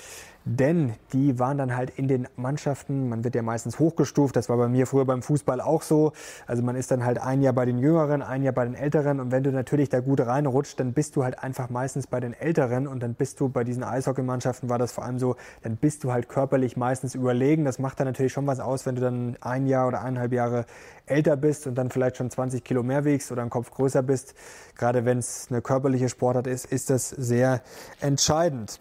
Denn 0.46 0.92
die 1.14 1.38
waren 1.38 1.56
dann 1.56 1.74
halt 1.74 1.90
in 1.96 2.06
den 2.06 2.28
Mannschaften, 2.36 3.08
man 3.08 3.24
wird 3.24 3.34
ja 3.34 3.40
meistens 3.40 3.78
hochgestuft, 3.78 4.36
das 4.36 4.50
war 4.50 4.58
bei 4.58 4.68
mir 4.68 4.86
früher 4.86 5.06
beim 5.06 5.22
Fußball 5.22 5.62
auch 5.62 5.80
so. 5.80 6.12
Also 6.46 6.62
man 6.62 6.76
ist 6.76 6.90
dann 6.90 7.02
halt 7.02 7.18
ein 7.18 7.40
Jahr 7.40 7.54
bei 7.54 7.64
den 7.64 7.78
Jüngeren, 7.78 8.20
ein 8.20 8.42
Jahr 8.42 8.52
bei 8.52 8.66
den 8.66 8.74
Älteren 8.74 9.20
und 9.20 9.32
wenn 9.32 9.42
du 9.42 9.52
natürlich 9.52 9.88
da 9.88 10.00
gut 10.00 10.20
reinrutscht, 10.20 10.78
dann 10.78 10.92
bist 10.92 11.16
du 11.16 11.24
halt 11.24 11.38
einfach 11.42 11.70
meistens 11.70 12.06
bei 12.06 12.20
den 12.20 12.34
Älteren 12.34 12.86
und 12.86 13.02
dann 13.02 13.14
bist 13.14 13.40
du 13.40 13.48
bei 13.48 13.64
diesen 13.64 13.82
Eishockeymannschaften 13.82 14.68
war 14.68 14.78
das 14.78 14.92
vor 14.92 15.04
allem 15.04 15.18
so, 15.18 15.36
dann 15.62 15.76
bist 15.76 16.04
du 16.04 16.12
halt 16.12 16.28
körperlich 16.28 16.76
meistens 16.76 17.14
überlegen. 17.14 17.64
Das 17.64 17.78
macht 17.78 17.98
dann 18.00 18.06
natürlich 18.06 18.32
schon 18.32 18.46
was 18.46 18.60
aus, 18.60 18.84
wenn 18.84 18.96
du 18.96 19.00
dann 19.00 19.38
ein 19.40 19.66
Jahr 19.66 19.88
oder 19.88 20.02
eineinhalb 20.02 20.32
Jahre 20.32 20.66
älter 21.06 21.38
bist 21.38 21.66
und 21.66 21.76
dann 21.76 21.90
vielleicht 21.90 22.18
schon 22.18 22.30
20 22.30 22.62
Kilo 22.62 22.82
mehr 22.82 23.06
wiegst 23.06 23.32
oder 23.32 23.40
einen 23.40 23.50
Kopf 23.50 23.70
größer 23.70 24.02
bist. 24.02 24.34
Gerade 24.76 25.06
wenn 25.06 25.18
es 25.18 25.46
eine 25.48 25.62
körperliche 25.62 26.10
Sportart 26.10 26.46
ist, 26.46 26.66
ist 26.66 26.90
das 26.90 27.08
sehr 27.08 27.62
entscheidend. 28.00 28.78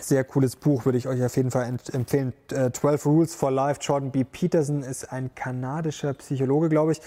Sehr 0.00 0.24
cooles 0.24 0.56
Buch, 0.56 0.84
würde 0.84 0.98
ich 0.98 1.08
euch 1.08 1.22
auf 1.22 1.36
jeden 1.36 1.50
Fall 1.50 1.78
empfehlen. 1.92 2.32
12 2.48 2.84
äh, 2.84 3.08
Rules 3.08 3.34
for 3.34 3.50
Life. 3.50 3.80
Jordan 3.82 4.10
B. 4.10 4.24
Peterson 4.24 4.82
ist 4.82 5.12
ein 5.12 5.34
kanadischer 5.34 6.14
Psychologe, 6.14 6.68
glaube 6.68 6.92
ich. 6.92 7.00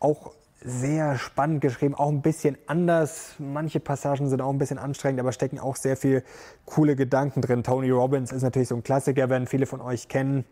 Auch 0.00 0.32
sehr 0.62 1.16
spannend 1.16 1.60
geschrieben, 1.60 1.94
auch 1.94 2.08
ein 2.08 2.22
bisschen 2.22 2.58
anders. 2.66 3.34
Manche 3.38 3.78
Passagen 3.78 4.28
sind 4.28 4.40
auch 4.40 4.50
ein 4.50 4.58
bisschen 4.58 4.78
anstrengend, 4.78 5.20
aber 5.20 5.32
stecken 5.32 5.60
auch 5.60 5.76
sehr 5.76 5.96
viel 5.96 6.24
coole 6.64 6.96
Gedanken 6.96 7.40
drin. 7.40 7.62
Tony 7.62 7.90
Robbins 7.90 8.32
ist 8.32 8.42
natürlich 8.42 8.68
so 8.68 8.74
ein 8.74 8.82
Klassiker, 8.82 9.30
werden 9.30 9.46
viele 9.46 9.66
von 9.66 9.80
euch 9.80 10.08
kennen. 10.08 10.44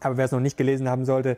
Aber 0.00 0.16
wer 0.16 0.24
es 0.24 0.32
noch 0.32 0.40
nicht 0.40 0.56
gelesen 0.56 0.88
haben 0.88 1.04
sollte, 1.04 1.36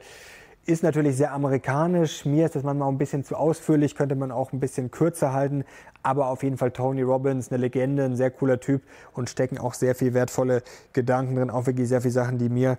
ist 0.67 0.83
natürlich 0.83 1.17
sehr 1.17 1.33
amerikanisch. 1.33 2.25
Mir 2.25 2.47
ist 2.47 2.57
das 2.57 2.65
manchmal 2.65 2.89
ein 2.89 2.99
bisschen 2.99 3.25
zu 3.25 3.37
ausführlich, 3.37 3.95
könnte 3.95 4.17
man 4.17 4.33
auch 4.33 4.53
ein 4.53 4.61
bisschen 4.61 4.91
kürzer 4.91 5.33
halten. 5.33 5.65
Aber 6.03 6.29
auf 6.29 6.43
jeden 6.43 6.59
Fall 6.59 6.73
Tony 6.73 7.03
Robbins, 7.03 7.51
eine 7.51 7.59
Legende, 7.59 8.05
ein 8.05 8.17
sehr 8.17 8.31
cooler 8.31 8.59
Typ 8.59 8.83
und 9.13 9.31
stecken 9.31 9.59
auch 9.59 9.75
sehr 9.75 9.95
viel 9.95 10.13
wertvolle 10.13 10.63
Gedanken 10.93 11.37
drin. 11.37 11.51
Auch 11.51 11.67
wirklich 11.67 11.89
sehr 11.89 12.01
viele 12.01 12.13
Sachen, 12.13 12.39
die 12.39 12.49
mir 12.49 12.79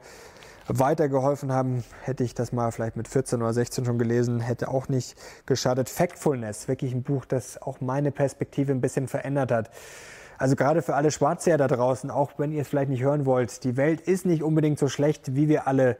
weitergeholfen 0.68 1.54
haben. 1.54 1.84
Hätte 2.02 2.26
ich 2.26 2.36
das 2.36 2.52
mal 2.52 2.72
vielleicht 2.72 2.98
mit 2.98 3.08
14 3.08 3.42
oder 3.42 3.54
16 3.54 3.86
schon 3.86 3.98
gelesen, 3.98 4.42
hätte 4.42 4.68
auch 4.68 4.90
nicht 4.90 5.16
geschadet. 5.46 5.90
Factfulness, 5.90 6.68
wirklich 6.68 6.94
ein 6.94 7.04
Buch, 7.04 7.24
das 7.24 7.62
auch 7.62 7.80
meine 7.80 8.12
Perspektive 8.12 8.74
ein 8.74 8.82
bisschen 8.82 9.08
verändert 9.08 9.52
hat. 9.52 9.72
Also 10.38 10.56
gerade 10.56 10.82
für 10.82 10.96
alle 10.96 11.10
Schwarzseher 11.10 11.58
da 11.58 11.68
draußen, 11.68 12.12
auch 12.12 12.32
wenn 12.38 12.52
ihr 12.52 12.62
es 12.62 12.68
vielleicht 12.68 12.90
nicht 12.90 13.02
hören 13.02 13.26
wollt, 13.26 13.64
die 13.64 13.78
Welt 13.78 14.02
ist 14.02 14.26
nicht 14.26 14.44
unbedingt 14.44 14.78
so 14.78 14.88
schlecht, 14.88 15.36
wie 15.36 15.48
wir 15.48 15.68
alle 15.68 15.98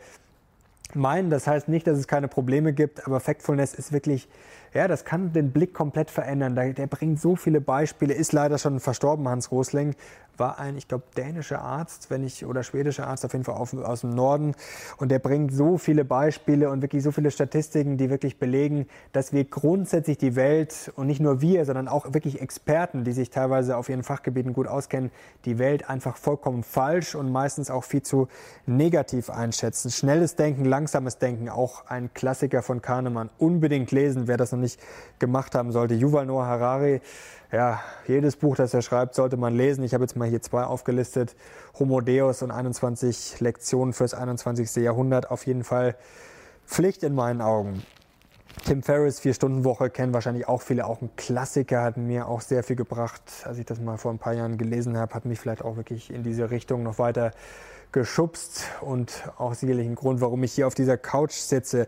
meinen. 0.96 1.30
Das 1.30 1.48
heißt 1.48 1.68
nicht, 1.68 1.88
dass 1.88 1.98
es 1.98 2.08
keine 2.08 2.28
Probleme 2.28 2.74
gibt, 2.74 3.06
aber 3.06 3.20
Factfulness 3.20 3.74
ist 3.74 3.92
wirklich, 3.92 4.28
ja, 4.74 4.88
das 4.88 5.06
kann 5.06 5.34
den 5.34 5.52
Blick 5.52 5.74
komplett 5.74 6.12
verändern. 6.12 6.56
Der, 6.56 6.74
der 6.74 6.88
bringt 6.88 7.20
so 7.20 7.36
viele 7.36 7.62
Beispiele, 7.62 8.14
ist 8.14 8.34
leider 8.34 8.58
schon 8.58 8.80
verstorben, 8.80 9.28
Hans 9.28 9.52
Rosling, 9.52 9.96
war 10.38 10.60
ein, 10.60 10.78
ich 10.78 10.88
glaube, 10.88 11.06
dänischer 11.16 11.62
Arzt, 11.62 12.10
wenn 12.10 12.24
ich, 12.24 12.46
oder 12.46 12.64
schwedischer 12.64 13.08
Arzt, 13.08 13.26
auf 13.26 13.34
jeden 13.34 13.46
Fall 13.46 13.56
auf, 13.56 13.74
aus 13.74 14.02
dem 14.02 14.12
Norden. 14.12 14.54
Und 14.98 15.10
der 15.10 15.20
bringt 15.20 15.54
so 15.54 15.78
viele 15.78 16.06
Beispiele 16.06 16.70
und 16.70 16.82
wirklich 16.82 17.04
so 17.04 17.12
viele 17.12 17.32
Statistiken, 17.32 17.98
die 17.98 18.10
wirklich 18.10 18.40
belegen, 18.40 18.88
dass 19.12 19.34
wir 19.34 19.46
grundsätzlich 19.46 20.18
die 20.18 20.36
Welt 20.36 20.92
und 20.96 21.08
nicht 21.08 21.20
nur 21.20 21.42
wir, 21.42 21.66
sondern 21.66 21.88
auch 21.88 22.14
wirklich 22.14 22.42
Experten, 22.42 23.04
die 23.04 23.12
sich 23.12 23.30
teilweise 23.30 23.78
auf 23.78 23.90
ihren 23.90 24.04
Fachgebieten 24.04 24.54
gut 24.54 24.68
auskennen, 24.68 25.12
die 25.46 25.60
Welt 25.60 25.90
einfach 25.90 26.18
vollkommen 26.18 26.64
falsch 26.64 27.16
und 27.16 27.32
meistens 27.32 27.70
auch 27.70 27.84
viel 27.84 28.02
zu 28.02 28.28
negativ 28.66 29.30
einschätzen. 29.30 29.92
Schnelles 29.92 30.36
Denken, 30.36 30.66
langsames 30.66 31.18
Denken, 31.18 31.50
auch 31.50 31.88
ein 31.88 32.14
Klassiker 32.14 32.62
von 32.62 32.82
Kahnemann. 32.82 33.30
Unbedingt 33.38 33.92
lesen, 33.92 34.28
wer 34.28 34.38
das 34.38 34.52
noch 34.52 34.60
nicht 34.60 34.80
gemacht 35.20 35.56
haben 35.56 35.72
sollte. 35.72 35.96
Yuval 35.96 36.26
Noah 36.26 36.46
Harari 36.46 37.02
ja, 37.52 37.82
jedes 38.08 38.36
Buch, 38.36 38.56
das 38.56 38.74
er 38.74 38.82
schreibt, 38.82 39.16
sollte 39.16 39.38
man 39.38 39.56
lesen. 39.56 39.84
Ich 39.84 39.94
habe 39.94 40.04
jetzt 40.04 40.16
mal 40.16 40.28
hier 40.28 40.42
zwei 40.42 40.64
aufgelistet. 40.64 41.36
Homo 41.80 42.02
Deus 42.02 42.42
und 42.42 42.52
21 42.52 43.40
Lektionen 43.40 43.94
fürs 43.94 44.14
21. 44.14 44.76
Jahrhundert. 44.84 45.32
Auf 45.32 45.48
jeden 45.48 45.64
Fall 45.64 45.96
Pflicht 46.66 47.04
in 47.04 47.16
meinen 47.16 47.42
Augen. 47.42 47.84
Tim 48.66 48.84
Ferriss, 48.84 49.22
Vier-Stunden-Woche, 49.22 49.90
kennen 49.90 50.14
wahrscheinlich 50.14 50.48
auch 50.48 50.62
viele. 50.62 50.86
Auch 50.86 51.02
ein 51.02 51.10
Klassiker, 51.16 51.84
hat 51.84 51.96
mir 51.96 52.28
auch 52.28 52.42
sehr 52.42 52.64
viel 52.64 52.76
gebracht. 52.76 53.22
Als 53.46 53.58
ich 53.60 53.66
das 53.66 53.80
mal 53.80 53.98
vor 53.98 54.12
ein 54.12 54.20
paar 54.20 54.34
Jahren 54.34 54.58
gelesen 54.58 54.98
habe, 54.98 55.14
hat 55.14 55.26
mich 55.26 55.40
vielleicht 55.40 55.64
auch 55.64 55.78
wirklich 55.78 56.12
in 56.12 56.24
diese 56.24 56.52
Richtung 56.52 56.84
noch 56.84 57.00
weiter 57.00 57.32
geschubst. 57.94 58.66
Und 58.82 59.24
auch 59.38 59.54
sicherlich 59.54 59.88
ein 59.88 59.96
Grund, 59.96 60.20
warum 60.20 60.44
ich 60.44 60.52
hier 60.52 60.68
auf 60.68 60.76
dieser 60.76 60.98
Couch 60.98 61.34
sitze. 61.34 61.88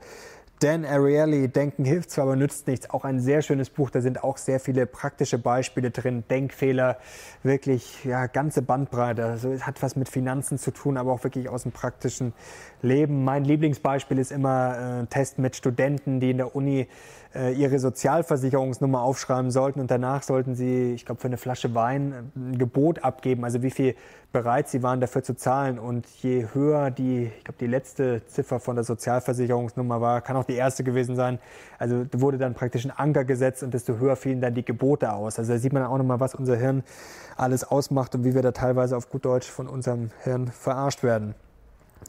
Dan 0.59 0.83
Ariely, 0.83 1.47
Denken 1.47 1.85
hilft 1.85 2.11
zwar, 2.11 2.25
aber 2.25 2.35
nützt 2.35 2.67
nichts. 2.67 2.89
Auch 2.89 3.05
ein 3.05 3.21
sehr 3.21 3.41
schönes 3.41 3.69
Buch. 3.69 3.89
Da 3.89 4.01
sind 4.01 4.25
auch 4.25 4.35
sehr 4.35 4.59
viele 4.59 4.85
praktische 4.85 5.37
Beispiele 5.37 5.89
drin. 5.89 6.25
Denkfehler, 6.29 6.97
wirklich, 7.43 8.03
ja, 8.03 8.27
ganze 8.27 8.61
Bandbreite. 8.61 9.23
Also 9.23 9.51
es 9.51 9.65
hat 9.65 9.81
was 9.81 9.95
mit 9.95 10.09
Finanzen 10.09 10.57
zu 10.57 10.71
tun, 10.71 10.97
aber 10.97 11.13
auch 11.13 11.23
wirklich 11.23 11.47
aus 11.47 11.63
dem 11.63 11.71
praktischen 11.71 12.33
Leben. 12.81 13.23
Mein 13.23 13.45
Lieblingsbeispiel 13.45 14.17
ist 14.19 14.33
immer 14.33 15.03
äh, 15.03 15.05
Test 15.05 15.39
mit 15.39 15.55
Studenten, 15.55 16.19
die 16.19 16.31
in 16.31 16.37
der 16.37 16.53
Uni 16.53 16.87
äh, 17.33 17.53
ihre 17.53 17.79
Sozialversicherungsnummer 17.79 19.01
aufschreiben 19.01 19.51
sollten 19.51 19.79
und 19.79 19.91
danach 19.91 20.23
sollten 20.23 20.55
sie, 20.55 20.93
ich 20.93 21.05
glaube, 21.05 21.21
für 21.21 21.27
eine 21.27 21.37
Flasche 21.37 21.75
Wein 21.75 22.31
ein 22.35 22.57
Gebot 22.57 23.03
abgeben, 23.03 23.43
also 23.45 23.61
wie 23.61 23.71
viel 23.71 23.95
bereit 24.31 24.69
sie 24.69 24.83
waren 24.83 25.01
dafür 25.01 25.23
zu 25.23 25.35
zahlen. 25.35 25.79
Und 25.79 26.07
je 26.21 26.47
höher 26.53 26.91
die, 26.91 27.31
ich 27.37 27.43
glaube, 27.43 27.57
die 27.59 27.67
letzte 27.67 28.25
Ziffer 28.27 28.59
von 28.59 28.75
der 28.75 28.83
Sozialversicherungsnummer 28.83 30.01
war, 30.01 30.21
kann 30.21 30.35
auch 30.35 30.43
die 30.43 30.55
erste 30.55 30.83
gewesen 30.83 31.15
sein. 31.15 31.39
Also 31.77 32.05
wurde 32.13 32.37
dann 32.37 32.53
praktisch 32.53 32.85
ein 32.85 32.91
Anker 32.91 33.25
gesetzt 33.25 33.63
und 33.63 33.73
desto 33.73 33.97
höher 33.97 34.15
fielen 34.15 34.41
dann 34.41 34.53
die 34.53 34.65
Gebote 34.65 35.13
aus. 35.13 35.39
Also 35.39 35.53
da 35.53 35.59
sieht 35.59 35.73
man 35.73 35.83
auch 35.83 35.97
nochmal, 35.97 36.19
was 36.19 36.35
unser 36.35 36.55
Hirn 36.55 36.83
alles 37.37 37.63
ausmacht 37.63 38.15
und 38.15 38.23
wie 38.23 38.35
wir 38.35 38.41
da 38.41 38.51
teilweise 38.51 38.97
auf 38.97 39.09
gut 39.09 39.25
Deutsch 39.25 39.49
von 39.49 39.67
unserem 39.67 40.11
Hirn 40.23 40.47
verarscht 40.47 41.03
werden. 41.03 41.33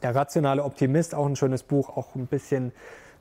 Der 0.03 0.15
rationale 0.15 0.63
Optimist, 0.63 1.15
auch 1.15 1.25
ein 1.25 1.35
schönes 1.35 1.63
Buch, 1.63 1.89
auch 1.89 2.15
ein 2.15 2.27
bisschen 2.27 2.71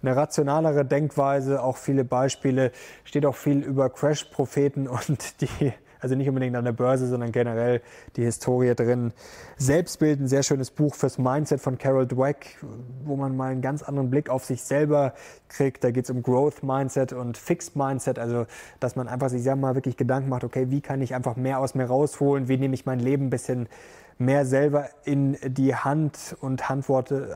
eine 0.02 0.16
rationalere 0.16 0.84
Denkweise, 0.84 1.62
auch 1.62 1.76
viele 1.76 2.04
Beispiele, 2.04 2.72
steht 3.04 3.26
auch 3.26 3.36
viel 3.36 3.58
über 3.58 3.90
Crash-Propheten 3.90 4.88
und 4.88 5.40
die 5.40 5.72
Also 6.00 6.14
nicht 6.14 6.28
unbedingt 6.28 6.56
an 6.56 6.64
der 6.64 6.72
Börse, 6.72 7.06
sondern 7.06 7.32
generell 7.32 7.80
die 8.16 8.24
Historie 8.24 8.74
drin. 8.74 9.12
Selbstbild, 9.56 10.20
ein 10.20 10.28
sehr 10.28 10.42
schönes 10.42 10.70
Buch 10.70 10.94
fürs 10.94 11.18
Mindset 11.18 11.60
von 11.60 11.78
Carol 11.78 12.06
Dweck, 12.06 12.58
wo 13.04 13.16
man 13.16 13.36
mal 13.36 13.52
einen 13.52 13.62
ganz 13.62 13.82
anderen 13.82 14.10
Blick 14.10 14.30
auf 14.30 14.44
sich 14.44 14.62
selber 14.62 15.14
kriegt. 15.48 15.84
Da 15.84 15.90
geht 15.90 16.04
es 16.04 16.10
um 16.10 16.22
Growth 16.22 16.62
Mindset 16.62 17.12
und 17.12 17.36
Fixed 17.36 17.76
Mindset, 17.76 18.18
also 18.18 18.46
dass 18.80 18.96
man 18.96 19.08
einfach 19.08 19.28
sich 19.28 19.42
selber 19.42 19.60
mal 19.60 19.74
wirklich 19.74 19.96
Gedanken 19.96 20.28
macht, 20.28 20.44
okay, 20.44 20.70
wie 20.70 20.80
kann 20.80 21.02
ich 21.02 21.14
einfach 21.14 21.36
mehr 21.36 21.58
aus 21.58 21.74
mir 21.74 21.84
rausholen, 21.84 22.48
wie 22.48 22.56
nehme 22.56 22.74
ich 22.74 22.86
mein 22.86 23.00
Leben 23.00 23.26
ein 23.26 23.30
bisschen 23.30 23.68
mehr 24.18 24.44
selber 24.44 24.90
in 25.04 25.36
die 25.42 25.74
Hand 25.74 26.36
und 26.40 26.68
Handworte, 26.68 27.34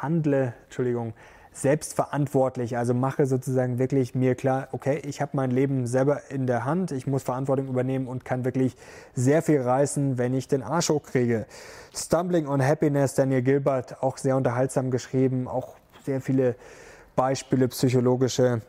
handle, 0.00 0.54
Entschuldigung, 0.64 1.14
selbstverantwortlich. 1.52 2.76
Also 2.76 2.94
mache 2.94 3.26
sozusagen 3.26 3.78
wirklich 3.78 4.14
mir 4.14 4.34
klar, 4.34 4.68
okay, 4.72 5.00
ich 5.04 5.20
habe 5.20 5.32
mein 5.34 5.50
Leben 5.50 5.86
selber 5.86 6.30
in 6.30 6.46
der 6.46 6.64
Hand, 6.64 6.92
ich 6.92 7.06
muss 7.06 7.22
Verantwortung 7.22 7.68
übernehmen 7.68 8.06
und 8.06 8.24
kann 8.24 8.44
wirklich 8.44 8.76
sehr 9.14 9.42
viel 9.42 9.60
reißen, 9.60 10.18
wenn 10.18 10.34
ich 10.34 10.48
den 10.48 10.62
Arsch 10.62 10.90
hochkriege. 10.90 11.46
Stumbling 11.94 12.46
on 12.46 12.64
Happiness, 12.64 13.14
Daniel 13.14 13.42
Gilbert, 13.42 14.02
auch 14.02 14.16
sehr 14.16 14.36
unterhaltsam 14.36 14.90
geschrieben, 14.90 15.48
auch 15.48 15.74
sehr 16.04 16.20
viele 16.20 16.54
Beispiele 17.16 17.68
psychologische. 17.68 18.62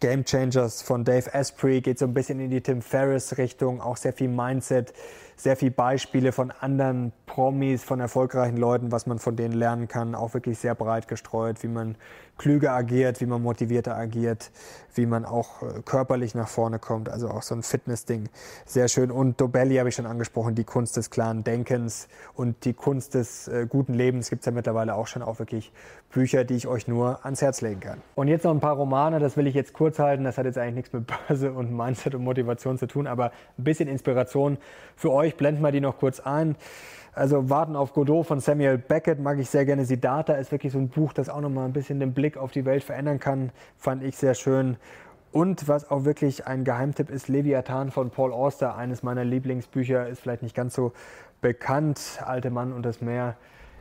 Game 0.00 0.24
Changers 0.24 0.82
von 0.82 1.04
Dave 1.04 1.32
Asprey 1.32 1.80
geht 1.80 1.98
so 1.98 2.06
ein 2.06 2.14
bisschen 2.14 2.40
in 2.40 2.50
die 2.50 2.60
Tim 2.60 2.82
Ferriss 2.82 3.38
Richtung, 3.38 3.80
auch 3.80 3.96
sehr 3.96 4.12
viel 4.12 4.28
Mindset, 4.28 4.92
sehr 5.36 5.56
viel 5.56 5.70
Beispiele 5.70 6.32
von 6.32 6.50
anderen 6.50 7.12
Promis, 7.26 7.84
von 7.84 8.00
erfolgreichen 8.00 8.56
Leuten, 8.56 8.90
was 8.90 9.06
man 9.06 9.18
von 9.18 9.36
denen 9.36 9.54
lernen 9.54 9.86
kann, 9.86 10.14
auch 10.14 10.32
wirklich 10.34 10.58
sehr 10.58 10.74
breit 10.74 11.08
gestreut, 11.08 11.62
wie 11.62 11.68
man 11.68 11.96
klüger 12.38 12.72
agiert, 12.72 13.20
wie 13.20 13.26
man 13.26 13.42
motivierter 13.42 13.96
agiert, 13.96 14.50
wie 14.94 15.06
man 15.06 15.24
auch 15.24 15.62
äh, 15.62 15.82
körperlich 15.84 16.34
nach 16.34 16.48
vorne 16.48 16.78
kommt, 16.78 17.08
also 17.08 17.28
auch 17.28 17.42
so 17.42 17.54
ein 17.54 17.62
Fitness-Ding. 17.62 18.28
Sehr 18.64 18.88
schön. 18.88 19.10
Und 19.10 19.40
Dobelli 19.40 19.76
habe 19.76 19.88
ich 19.88 19.94
schon 19.94 20.06
angesprochen, 20.06 20.54
die 20.54 20.64
Kunst 20.64 20.96
des 20.96 21.10
klaren 21.10 21.44
Denkens 21.44 22.08
und 22.34 22.64
die 22.64 22.72
Kunst 22.72 23.14
des 23.14 23.48
äh, 23.48 23.66
guten 23.68 23.94
Lebens 23.94 24.30
gibt 24.30 24.40
es 24.40 24.46
ja 24.46 24.52
mittlerweile 24.52 24.94
auch 24.94 25.06
schon 25.06 25.22
auch 25.22 25.38
wirklich 25.38 25.72
Bücher, 26.10 26.44
die 26.44 26.54
ich 26.54 26.66
euch 26.66 26.88
nur 26.88 27.24
ans 27.24 27.42
Herz 27.42 27.60
legen 27.60 27.80
kann. 27.80 28.00
Und 28.14 28.28
jetzt 28.28 28.44
noch 28.44 28.52
ein 28.52 28.60
paar 28.60 28.76
Romane, 28.76 29.18
das 29.18 29.36
will 29.36 29.46
ich 29.46 29.54
jetzt 29.54 29.72
kurz 29.72 29.98
halten, 29.98 30.24
das 30.24 30.38
hat 30.38 30.46
jetzt 30.46 30.58
eigentlich 30.58 30.74
nichts 30.74 30.92
mit 30.92 31.06
Börse 31.06 31.52
und 31.52 31.74
Mindset 31.74 32.14
und 32.14 32.24
Motivation 32.24 32.78
zu 32.78 32.86
tun, 32.86 33.06
aber 33.06 33.32
ein 33.58 33.64
bisschen 33.64 33.88
Inspiration 33.88 34.58
für 34.94 35.12
euch, 35.12 35.36
blenden 35.36 35.62
wir 35.62 35.72
die 35.72 35.80
noch 35.80 35.98
kurz 35.98 36.20
ein. 36.20 36.56
Also 37.16 37.48
Warten 37.48 37.76
auf 37.76 37.94
Godot 37.94 38.26
von 38.26 38.40
Samuel 38.40 38.76
Beckett 38.76 39.18
mag 39.20 39.38
ich 39.38 39.48
sehr 39.48 39.64
gerne. 39.64 39.86
Siddhartha 39.86 40.34
ist 40.34 40.52
wirklich 40.52 40.74
so 40.74 40.78
ein 40.78 40.90
Buch, 40.90 41.14
das 41.14 41.30
auch 41.30 41.40
nochmal 41.40 41.64
ein 41.64 41.72
bisschen 41.72 41.98
den 41.98 42.12
Blick 42.12 42.36
auf 42.36 42.52
die 42.52 42.66
Welt 42.66 42.84
verändern 42.84 43.18
kann. 43.18 43.52
Fand 43.78 44.02
ich 44.02 44.18
sehr 44.18 44.34
schön. 44.34 44.76
Und 45.32 45.66
was 45.66 45.90
auch 45.90 46.04
wirklich 46.04 46.46
ein 46.46 46.64
Geheimtipp 46.64 47.08
ist, 47.08 47.28
Leviathan 47.28 47.90
von 47.90 48.10
Paul 48.10 48.34
Auster, 48.34 48.76
eines 48.76 49.02
meiner 49.02 49.24
Lieblingsbücher, 49.24 50.06
ist 50.06 50.20
vielleicht 50.20 50.42
nicht 50.42 50.54
ganz 50.54 50.74
so 50.74 50.92
bekannt. 51.40 52.20
Alte 52.22 52.50
Mann 52.50 52.74
und 52.74 52.84
das 52.84 53.00
Meer 53.00 53.36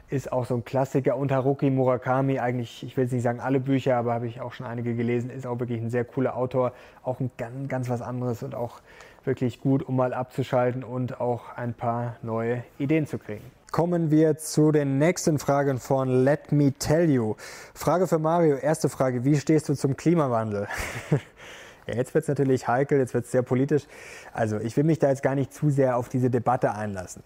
ist 0.10 0.32
auch 0.32 0.46
so 0.46 0.56
ein 0.56 0.64
Klassiker. 0.64 1.18
Und 1.18 1.34
Haruki 1.34 1.70
Murakami, 1.70 2.40
eigentlich, 2.40 2.84
ich 2.84 2.96
will 2.96 3.04
jetzt 3.04 3.12
nicht 3.12 3.24
sagen 3.24 3.42
alle 3.42 3.60
Bücher, 3.60 3.98
aber 3.98 4.14
habe 4.14 4.28
ich 4.28 4.40
auch 4.40 4.54
schon 4.54 4.66
einige 4.66 4.96
gelesen, 4.96 5.30
ist 5.30 5.46
auch 5.46 5.60
wirklich 5.60 5.82
ein 5.82 5.90
sehr 5.90 6.06
cooler 6.06 6.38
Autor. 6.38 6.72
Auch 7.04 7.20
ein 7.20 7.32
ganz, 7.38 7.68
ganz 7.68 7.90
was 7.90 8.02
anderes 8.02 8.44
und 8.44 8.56
auch 8.56 8.80
wirklich 9.26 9.60
gut, 9.60 9.84
um 9.84 9.96
mal 9.96 10.14
abzuschalten 10.14 10.84
und 10.84 11.20
auch 11.20 11.56
ein 11.56 11.74
paar 11.74 12.18
neue 12.22 12.64
Ideen 12.78 13.08
zu 13.08 13.18
kriegen. 13.18 13.44
Kommen 13.72 14.10
wir 14.10 14.38
zu 14.38 14.72
den 14.72 15.00
nächsten 15.00 15.38
Fragen 15.38 15.80
von 15.80 16.24
Let 16.24 16.52
Me 16.52 16.72
Tell 16.72 17.10
You. 17.10 17.36
Frage 17.74 18.08
für 18.08 18.20
Mario, 18.20 18.56
erste 18.56 18.88
Frage, 18.88 19.26
wie 19.26 19.36
stehst 19.36 19.68
du 19.68 19.74
zum 19.74 19.98
Klimawandel? 19.98 20.68
ja, 21.88 21.96
jetzt 21.96 22.14
wird 22.14 22.22
es 22.22 22.28
natürlich 22.30 22.68
heikel, 22.68 23.00
jetzt 23.00 23.14
wird 23.14 23.26
es 23.26 23.32
sehr 23.32 23.42
politisch. 23.42 23.84
Also 24.32 24.60
ich 24.60 24.78
will 24.78 24.86
mich 24.86 25.00
da 25.00 25.10
jetzt 25.10 25.24
gar 25.24 25.36
nicht 25.36 25.54
zu 25.54 25.70
sehr 25.70 25.98
auf 25.98 26.08
diese 26.08 26.30
Debatte 26.30 26.74
einlassen. 26.74 27.22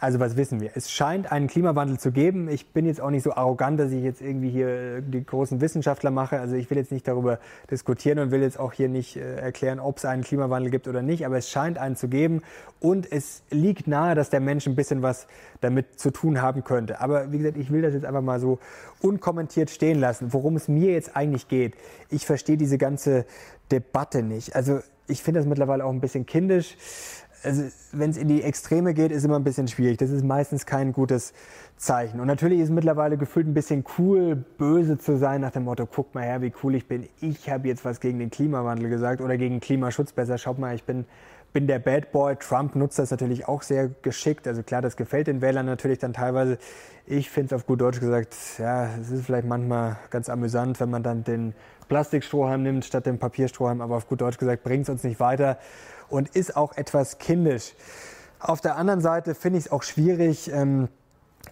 Also 0.00 0.20
was 0.20 0.36
wissen 0.36 0.60
wir? 0.60 0.72
Es 0.74 0.90
scheint 0.90 1.30
einen 1.30 1.46
Klimawandel 1.46 1.98
zu 1.98 2.10
geben. 2.10 2.48
Ich 2.48 2.66
bin 2.72 2.84
jetzt 2.84 3.00
auch 3.00 3.10
nicht 3.10 3.22
so 3.22 3.34
arrogant, 3.34 3.78
dass 3.78 3.92
ich 3.92 4.02
jetzt 4.02 4.20
irgendwie 4.20 4.50
hier 4.50 5.00
die 5.00 5.24
großen 5.24 5.60
Wissenschaftler 5.60 6.10
mache. 6.10 6.40
Also 6.40 6.56
ich 6.56 6.68
will 6.68 6.76
jetzt 6.76 6.92
nicht 6.92 7.06
darüber 7.06 7.38
diskutieren 7.70 8.18
und 8.18 8.30
will 8.30 8.42
jetzt 8.42 8.58
auch 8.58 8.72
hier 8.72 8.88
nicht 8.88 9.16
äh, 9.16 9.36
erklären, 9.36 9.80
ob 9.80 9.98
es 9.98 10.04
einen 10.04 10.22
Klimawandel 10.22 10.70
gibt 10.70 10.88
oder 10.88 11.00
nicht. 11.00 11.24
Aber 11.24 11.38
es 11.38 11.48
scheint 11.48 11.78
einen 11.78 11.96
zu 11.96 12.08
geben 12.08 12.42
und 12.80 13.10
es 13.10 13.42
liegt 13.50 13.86
nahe, 13.86 14.14
dass 14.14 14.30
der 14.30 14.40
Mensch 14.40 14.66
ein 14.66 14.74
bisschen 14.74 15.02
was 15.02 15.26
damit 15.60 15.98
zu 15.98 16.10
tun 16.10 16.42
haben 16.42 16.64
könnte. 16.64 17.00
Aber 17.00 17.32
wie 17.32 17.38
gesagt, 17.38 17.56
ich 17.56 17.70
will 17.70 17.82
das 17.82 17.94
jetzt 17.94 18.04
einfach 18.04 18.22
mal 18.22 18.40
so 18.40 18.58
unkommentiert 19.00 19.70
stehen 19.70 20.00
lassen. 20.00 20.32
Worum 20.32 20.56
es 20.56 20.68
mir 20.68 20.92
jetzt 20.92 21.16
eigentlich 21.16 21.48
geht, 21.48 21.74
ich 22.10 22.26
verstehe 22.26 22.56
diese 22.56 22.78
ganze 22.78 23.26
Debatte 23.70 24.22
nicht. 24.22 24.56
Also 24.56 24.80
ich 25.06 25.22
finde 25.22 25.40
das 25.40 25.46
mittlerweile 25.46 25.84
auch 25.84 25.90
ein 25.90 26.00
bisschen 26.00 26.26
kindisch 26.26 26.76
also 27.44 27.64
wenn 27.92 28.10
es 28.10 28.16
in 28.16 28.28
die 28.28 28.42
Extreme 28.42 28.94
geht, 28.94 29.12
ist 29.12 29.24
immer 29.24 29.36
ein 29.36 29.44
bisschen 29.44 29.68
schwierig. 29.68 29.98
Das 29.98 30.10
ist 30.10 30.24
meistens 30.24 30.66
kein 30.66 30.92
gutes 30.92 31.32
Zeichen. 31.76 32.20
Und 32.20 32.26
natürlich 32.26 32.60
ist 32.60 32.70
mittlerweile 32.70 33.16
gefühlt 33.16 33.46
ein 33.46 33.54
bisschen 33.54 33.84
cool, 33.98 34.36
böse 34.58 34.98
zu 34.98 35.18
sein 35.18 35.40
nach 35.40 35.50
dem 35.50 35.64
Motto, 35.64 35.86
guck 35.86 36.14
mal 36.14 36.24
her, 36.24 36.40
wie 36.42 36.52
cool 36.62 36.74
ich 36.74 36.86
bin. 36.86 37.08
Ich 37.20 37.50
habe 37.50 37.68
jetzt 37.68 37.84
was 37.84 38.00
gegen 38.00 38.18
den 38.18 38.30
Klimawandel 38.30 38.88
gesagt 38.88 39.20
oder 39.20 39.36
gegen 39.36 39.60
Klimaschutz 39.60 40.12
besser. 40.12 40.38
Schaut 40.38 40.58
mal, 40.58 40.74
ich 40.74 40.84
bin, 40.84 41.04
bin 41.52 41.66
der 41.66 41.78
Bad 41.78 42.12
Boy. 42.12 42.36
Trump 42.36 42.74
nutzt 42.76 42.98
das 42.98 43.10
natürlich 43.10 43.46
auch 43.46 43.62
sehr 43.62 43.90
geschickt. 44.02 44.46
Also 44.46 44.62
klar, 44.62 44.82
das 44.82 44.96
gefällt 44.96 45.26
den 45.26 45.40
Wählern 45.40 45.66
natürlich 45.66 45.98
dann 45.98 46.12
teilweise. 46.12 46.58
Ich 47.06 47.28
finde 47.28 47.54
es 47.54 47.60
auf 47.60 47.66
gut 47.66 47.80
Deutsch 47.80 48.00
gesagt, 48.00 48.34
ja, 48.58 48.88
es 49.00 49.10
ist 49.10 49.26
vielleicht 49.26 49.46
manchmal 49.46 49.98
ganz 50.10 50.28
amüsant, 50.28 50.80
wenn 50.80 50.90
man 50.90 51.02
dann 51.02 51.24
den 51.24 51.54
Plastikstrohhalm 51.88 52.62
nimmt 52.62 52.84
statt 52.86 53.04
dem 53.04 53.18
Papierstrohhalm. 53.18 53.82
Aber 53.82 53.96
auf 53.96 54.08
gut 54.08 54.20
Deutsch 54.20 54.38
gesagt, 54.38 54.62
bringt 54.62 54.84
es 54.84 54.88
uns 54.88 55.04
nicht 55.04 55.20
weiter 55.20 55.58
und 56.08 56.28
ist 56.30 56.56
auch 56.56 56.76
etwas 56.76 57.18
kindisch. 57.18 57.74
Auf 58.40 58.60
der 58.60 58.76
anderen 58.76 59.00
Seite 59.00 59.34
finde 59.34 59.58
ich 59.58 59.66
es 59.66 59.72
auch 59.72 59.82
schwierig, 59.82 60.50
ähm, 60.52 60.88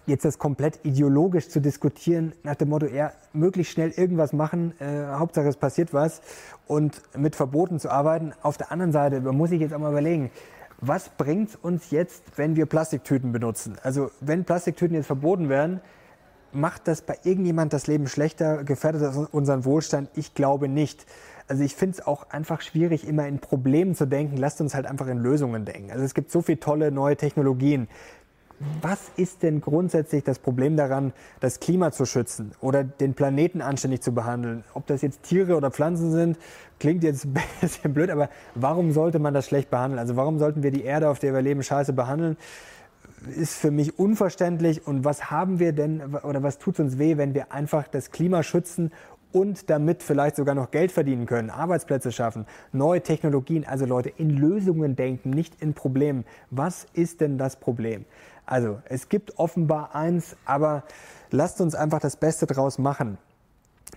jetzt 0.05 0.25
das 0.25 0.37
komplett 0.37 0.79
ideologisch 0.83 1.49
zu 1.49 1.59
diskutieren, 1.59 2.33
nach 2.43 2.55
dem 2.55 2.69
Motto, 2.69 2.85
eher 2.85 3.13
möglichst 3.31 3.73
schnell 3.73 3.91
irgendwas 3.91 4.33
machen, 4.33 4.73
äh, 4.79 5.05
Hauptsache 5.13 5.47
es 5.47 5.57
passiert 5.57 5.93
was 5.93 6.21
und 6.67 7.01
mit 7.17 7.35
Verboten 7.35 7.79
zu 7.79 7.89
arbeiten. 7.89 8.33
Auf 8.41 8.57
der 8.57 8.71
anderen 8.71 8.91
Seite 8.91 9.21
muss 9.21 9.51
ich 9.51 9.61
jetzt 9.61 9.73
auch 9.73 9.79
mal 9.79 9.91
überlegen, 9.91 10.31
was 10.79 11.09
bringt 11.09 11.49
es 11.49 11.55
uns 11.55 11.91
jetzt, 11.91 12.23
wenn 12.35 12.55
wir 12.55 12.65
Plastiktüten 12.65 13.31
benutzen? 13.31 13.77
Also 13.83 14.11
wenn 14.19 14.43
Plastiktüten 14.43 14.95
jetzt 14.95 15.07
verboten 15.07 15.47
werden, 15.47 15.79
macht 16.51 16.87
das 16.87 17.01
bei 17.01 17.17
irgendjemand 17.23 17.73
das 17.73 17.87
Leben 17.87 18.07
schlechter, 18.07 18.63
gefährdet 18.63 19.01
das 19.01 19.17
unseren 19.31 19.65
Wohlstand? 19.65 20.09
Ich 20.15 20.33
glaube 20.33 20.67
nicht. 20.67 21.05
Also 21.47 21.63
ich 21.63 21.75
finde 21.75 21.97
es 21.99 22.07
auch 22.07 22.29
einfach 22.29 22.61
schwierig, 22.61 23.07
immer 23.07 23.27
in 23.27 23.39
Problemen 23.39 23.95
zu 23.95 24.05
denken. 24.05 24.37
Lasst 24.37 24.61
uns 24.61 24.73
halt 24.73 24.85
einfach 24.85 25.07
in 25.07 25.17
Lösungen 25.19 25.65
denken. 25.65 25.91
Also 25.91 26.03
es 26.03 26.13
gibt 26.13 26.31
so 26.31 26.41
viele 26.41 26.59
tolle 26.59 26.91
neue 26.91 27.17
Technologien. 27.17 27.87
Was 28.81 29.11
ist 29.17 29.43
denn 29.43 29.61
grundsätzlich 29.61 30.23
das 30.23 30.39
Problem 30.39 30.77
daran, 30.77 31.11
das 31.39 31.59
Klima 31.59 31.91
zu 31.91 32.05
schützen 32.05 32.53
oder 32.61 32.83
den 32.83 33.13
Planeten 33.13 33.61
anständig 33.61 34.01
zu 34.01 34.13
behandeln? 34.13 34.63
Ob 34.73 34.87
das 34.87 35.01
jetzt 35.01 35.23
Tiere 35.23 35.57
oder 35.57 35.71
Pflanzen 35.71 36.11
sind, 36.11 36.37
klingt 36.79 37.03
jetzt 37.03 37.25
ein 37.25 37.41
bisschen 37.59 37.93
blöd, 37.93 38.09
aber 38.09 38.29
warum 38.55 38.91
sollte 38.91 39.19
man 39.19 39.33
das 39.33 39.47
schlecht 39.47 39.69
behandeln? 39.69 39.99
Also 39.99 40.15
warum 40.15 40.39
sollten 40.39 40.63
wir 40.63 40.71
die 40.71 40.83
Erde, 40.83 41.09
auf 41.09 41.19
der 41.19 41.33
wir 41.33 41.41
leben, 41.41 41.63
scheiße 41.63 41.93
behandeln? 41.93 42.37
Ist 43.35 43.55
für 43.55 43.71
mich 43.71 43.99
unverständlich. 43.99 44.85
Und 44.85 45.03
was 45.03 45.31
haben 45.31 45.59
wir 45.59 45.73
denn 45.73 46.15
oder 46.23 46.43
was 46.43 46.57
tut 46.57 46.79
uns 46.79 46.97
weh, 46.97 47.17
wenn 47.17 47.33
wir 47.33 47.51
einfach 47.51 47.87
das 47.87 48.11
Klima 48.11 48.43
schützen 48.43 48.91
und 49.33 49.69
damit 49.69 50.01
vielleicht 50.01 50.37
sogar 50.37 50.55
noch 50.55 50.71
Geld 50.71 50.91
verdienen 50.91 51.25
können, 51.25 51.49
Arbeitsplätze 51.49 52.11
schaffen, 52.11 52.45
neue 52.71 53.01
Technologien, 53.01 53.65
also 53.65 53.85
Leute 53.85 54.09
in 54.09 54.29
Lösungen 54.29 54.95
denken, 54.95 55.31
nicht 55.31 55.61
in 55.61 55.73
Problemen. 55.73 56.23
Was 56.49 56.85
ist 56.93 57.19
denn 57.19 57.37
das 57.37 57.57
Problem? 57.57 58.05
Also 58.45 58.79
es 58.85 59.09
gibt 59.09 59.37
offenbar 59.37 59.95
eins, 59.95 60.35
aber 60.45 60.83
lasst 61.31 61.59
uns 61.59 61.75
einfach 61.75 61.99
das 61.99 62.15
Beste 62.15 62.45
draus 62.45 62.77
machen. 62.77 63.17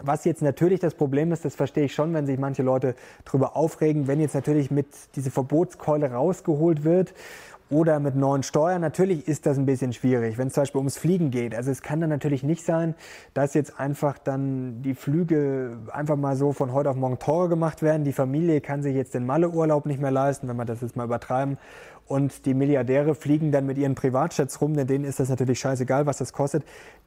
Was 0.02 0.24
jetzt 0.24 0.42
natürlich 0.42 0.80
das 0.80 0.94
Problem 0.94 1.32
ist, 1.32 1.44
das 1.44 1.54
verstehe 1.54 1.84
ich 1.84 1.94
schon, 1.94 2.12
wenn 2.12 2.26
sich 2.26 2.38
manche 2.38 2.62
Leute 2.62 2.94
darüber 3.24 3.56
aufregen, 3.56 4.06
wenn 4.06 4.20
jetzt 4.20 4.34
natürlich 4.34 4.70
mit 4.70 4.88
diese 5.14 5.30
Verbotskeule 5.30 6.12
rausgeholt 6.12 6.84
wird 6.84 7.14
oder 7.68 7.98
mit 7.98 8.14
neuen 8.14 8.42
Steuern. 8.42 8.80
Natürlich 8.80 9.26
ist 9.26 9.46
das 9.46 9.58
ein 9.58 9.66
bisschen 9.66 9.92
schwierig, 9.92 10.38
wenn 10.38 10.48
es 10.48 10.54
zum 10.54 10.62
Beispiel 10.62 10.78
ums 10.78 10.98
Fliegen 10.98 11.30
geht. 11.30 11.54
Also 11.54 11.70
es 11.70 11.82
kann 11.82 12.00
dann 12.00 12.10
natürlich 12.10 12.42
nicht 12.42 12.64
sein, 12.64 12.94
dass 13.34 13.54
jetzt 13.54 13.80
einfach 13.80 14.18
dann 14.18 14.82
die 14.82 14.94
Flüge 14.94 15.78
einfach 15.92 16.16
mal 16.16 16.36
so 16.36 16.52
von 16.52 16.72
heute 16.72 16.90
auf 16.90 16.96
morgen 16.96 17.18
teurer 17.18 17.48
gemacht 17.48 17.82
werden. 17.82 18.04
Die 18.04 18.12
Familie 18.12 18.60
kann 18.60 18.82
sich 18.82 18.94
jetzt 18.94 19.14
den 19.14 19.26
Malleurlaub 19.26 19.86
nicht 19.86 20.00
mehr 20.00 20.10
leisten, 20.12 20.48
wenn 20.48 20.56
wir 20.56 20.64
das 20.64 20.80
jetzt 20.80 20.96
mal 20.96 21.04
übertreiben 21.04 21.58
und 22.06 22.46
die 22.46 22.54
Milliardäre 22.54 23.14
fliegen 23.14 23.50
dann 23.50 23.66
mit 23.66 23.78
ihren 23.78 23.96
Privatjets 23.96 24.60
rum, 24.60 24.74
denn 24.74 24.86
denen 24.86 25.04
ist 25.04 25.18
das 25.18 25.28
natürlich 25.28 25.58
scheißegal, 25.58 26.06
was 26.06 26.18
das 26.18 26.32
kostet. 26.32 26.62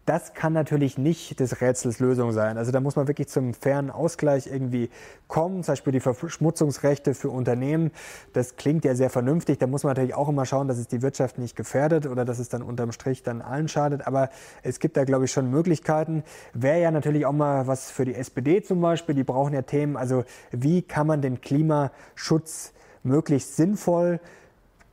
Das 0.06 0.34
kann 0.34 0.54
natürlich 0.54 0.98
nicht 0.98 1.40
des 1.40 1.62
Rätsels 1.62 2.00
Lösung 2.00 2.32
sein. 2.32 2.58
Also 2.58 2.72
da 2.72 2.82
muss 2.82 2.96
man 2.96 3.08
wirklich 3.08 3.28
zum 3.28 3.54
fairen 3.54 3.92
Ausgleich 3.92 4.48
irgendwie 4.48 4.90
kommen, 5.28 5.64
zum 5.64 5.74
Beispiel 5.74 5.94
die 5.94 6.00
Verschmutzungsrechte 6.00 7.14
für 7.14 7.30
Unternehmen. 7.30 7.92
Das 8.34 8.56
klingt 8.56 8.84
ja 8.86 8.96
sehr 8.96 9.10
vernünftig. 9.10 9.60
Da 9.60 9.68
muss 9.68 9.84
man 9.84 9.92
natürlich 9.92 10.16
auch 10.16 10.28
immer 10.28 10.46
schauen, 10.46 10.68
dass 10.68 10.80
es 10.80 10.88
die 10.88 11.02
Wirtschaft 11.02 11.38
nicht 11.38 11.56
gefährdet 11.56 12.08
oder 12.08 12.26
dass 12.26 12.40
es 12.40 12.50
dann 12.50 12.62
unterm 12.62 12.92
Strich 12.92 13.24
dann 13.24 13.42
allen 13.42 13.68
schadet. 13.68 14.08
Aber 14.08 14.30
es 14.64 14.80
gibt 14.80 14.98
da, 14.98 15.06
glaube 15.06 15.26
ich, 15.26 15.32
schon 15.32 15.50
Möglichkeiten. 15.50 16.24
Wäre 16.54 16.82
ja 16.82 16.92
natürlich 16.92 17.26
auch 17.26 17.32
mal 17.32 17.68
was 17.68 17.92
für 17.92 18.04
die 18.04 18.16
SPD 18.16 18.64
zum 18.64 18.82
Beispiel. 18.82 19.16
Die 19.16 19.24
brauchen 19.24 19.54
ja 19.54 19.62
Themen. 19.62 19.96
Also 19.96 20.24
wie 20.52 20.82
kann 20.82 21.08
man 21.08 21.22
den 21.22 21.40
Klimaschutz 21.40 22.74
möglichst 23.04 23.56
sinnvoll, 23.56 24.20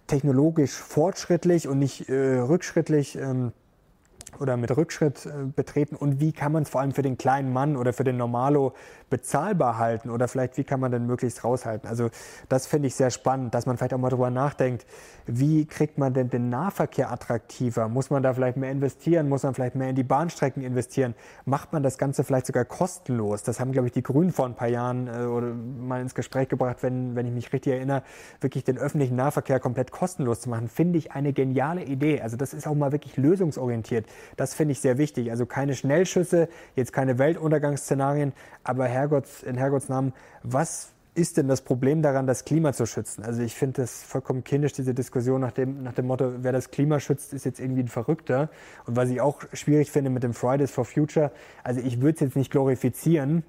technologisch 0.06 0.72
fortschrittlich 0.72 1.68
und 1.68 1.78
nicht 1.78 2.08
äh, 2.08 2.38
rückschrittlich 2.38 3.16
ähm, 3.16 3.52
oder 4.40 4.56
mit 4.56 4.76
Rückschritt 4.76 5.26
äh, 5.26 5.44
betreten 5.44 5.96
und 5.96 6.20
wie 6.20 6.32
kann 6.32 6.52
man 6.52 6.64
es 6.64 6.68
vor 6.68 6.80
allem 6.80 6.92
für 6.92 7.02
den 7.02 7.16
kleinen 7.16 7.52
Mann 7.52 7.76
oder 7.76 7.92
für 7.92 8.04
den 8.04 8.16
Normalo 8.16 8.72
bezahlbar 9.08 9.78
halten 9.78 10.10
oder 10.10 10.28
vielleicht 10.28 10.56
wie 10.56 10.64
kann 10.64 10.80
man 10.80 10.90
denn 10.90 11.06
möglichst 11.06 11.44
raushalten. 11.44 11.88
Also 11.88 12.10
das 12.48 12.66
finde 12.66 12.88
ich 12.88 12.94
sehr 12.94 13.10
spannend, 13.10 13.54
dass 13.54 13.66
man 13.66 13.76
vielleicht 13.76 13.94
auch 13.94 13.98
mal 13.98 14.10
darüber 14.10 14.30
nachdenkt, 14.30 14.84
wie 15.26 15.66
kriegt 15.66 15.98
man 15.98 16.14
denn 16.14 16.30
den 16.30 16.50
Nahverkehr 16.50 17.10
attraktiver? 17.10 17.88
Muss 17.88 18.10
man 18.10 18.22
da 18.22 18.34
vielleicht 18.34 18.56
mehr 18.56 18.70
investieren? 18.70 19.28
Muss 19.28 19.42
man 19.42 19.54
vielleicht 19.54 19.74
mehr 19.74 19.90
in 19.90 19.96
die 19.96 20.04
Bahnstrecken 20.04 20.62
investieren? 20.62 21.14
Macht 21.44 21.72
man 21.72 21.82
das 21.82 21.98
Ganze 21.98 22.22
vielleicht 22.24 22.46
sogar 22.46 22.64
kostenlos? 22.64 23.42
Das 23.42 23.58
haben, 23.58 23.72
glaube 23.72 23.88
ich, 23.88 23.92
die 23.92 24.02
Grünen 24.02 24.32
vor 24.32 24.46
ein 24.46 24.54
paar 24.54 24.68
Jahren 24.68 25.08
äh, 25.08 25.24
oder 25.24 25.48
mal 25.48 26.00
ins 26.00 26.14
Gespräch 26.14 26.48
gebracht, 26.48 26.78
wenn, 26.82 27.16
wenn 27.16 27.26
ich 27.26 27.32
mich 27.32 27.52
richtig 27.52 27.72
erinnere, 27.74 28.02
wirklich 28.40 28.64
den 28.64 28.78
öffentlichen 28.78 29.16
Nahverkehr 29.16 29.58
komplett 29.58 29.90
kostenlos 29.90 30.40
zu 30.40 30.50
machen, 30.50 30.68
finde 30.68 30.98
ich 30.98 31.12
eine 31.12 31.32
geniale 31.32 31.84
Idee. 31.84 32.20
Also 32.20 32.36
das 32.36 32.54
ist 32.54 32.66
auch 32.66 32.74
mal 32.74 32.92
wirklich 32.92 33.16
lösungsorientiert. 33.16 34.06
Das 34.36 34.54
finde 34.54 34.72
ich 34.72 34.80
sehr 34.80 34.98
wichtig. 34.98 35.30
Also 35.30 35.46
keine 35.46 35.74
Schnellschüsse, 35.74 36.48
jetzt 36.74 36.92
keine 36.92 37.18
Weltuntergangsszenarien, 37.18 38.32
aber 38.64 38.86
Herrgotts, 38.86 39.42
in 39.42 39.56
Herrgotts 39.56 39.88
Namen, 39.88 40.12
was 40.42 40.92
ist 41.16 41.38
denn 41.38 41.48
das 41.48 41.62
Problem 41.62 42.02
daran, 42.02 42.26
das 42.26 42.44
Klima 42.44 42.72
zu 42.72 42.86
schützen? 42.86 43.24
Also 43.24 43.42
ich 43.42 43.54
finde 43.54 43.82
das 43.82 44.02
vollkommen 44.02 44.44
kindisch, 44.44 44.74
diese 44.74 44.92
Diskussion 44.92 45.40
nach 45.40 45.52
dem, 45.52 45.82
nach 45.82 45.94
dem 45.94 46.06
Motto, 46.06 46.32
wer 46.42 46.52
das 46.52 46.70
Klima 46.70 47.00
schützt, 47.00 47.32
ist 47.32 47.44
jetzt 47.44 47.58
irgendwie 47.58 47.82
ein 47.82 47.88
Verrückter. 47.88 48.50
Und 48.84 48.96
was 48.96 49.08
ich 49.08 49.20
auch 49.20 49.40
schwierig 49.52 49.90
finde 49.90 50.10
mit 50.10 50.22
dem 50.22 50.34
Fridays 50.34 50.70
for 50.70 50.84
Future, 50.84 51.32
also 51.64 51.80
ich 51.80 52.00
würde 52.00 52.14
es 52.16 52.20
jetzt 52.20 52.36
nicht 52.36 52.50
glorifizieren, 52.50 53.44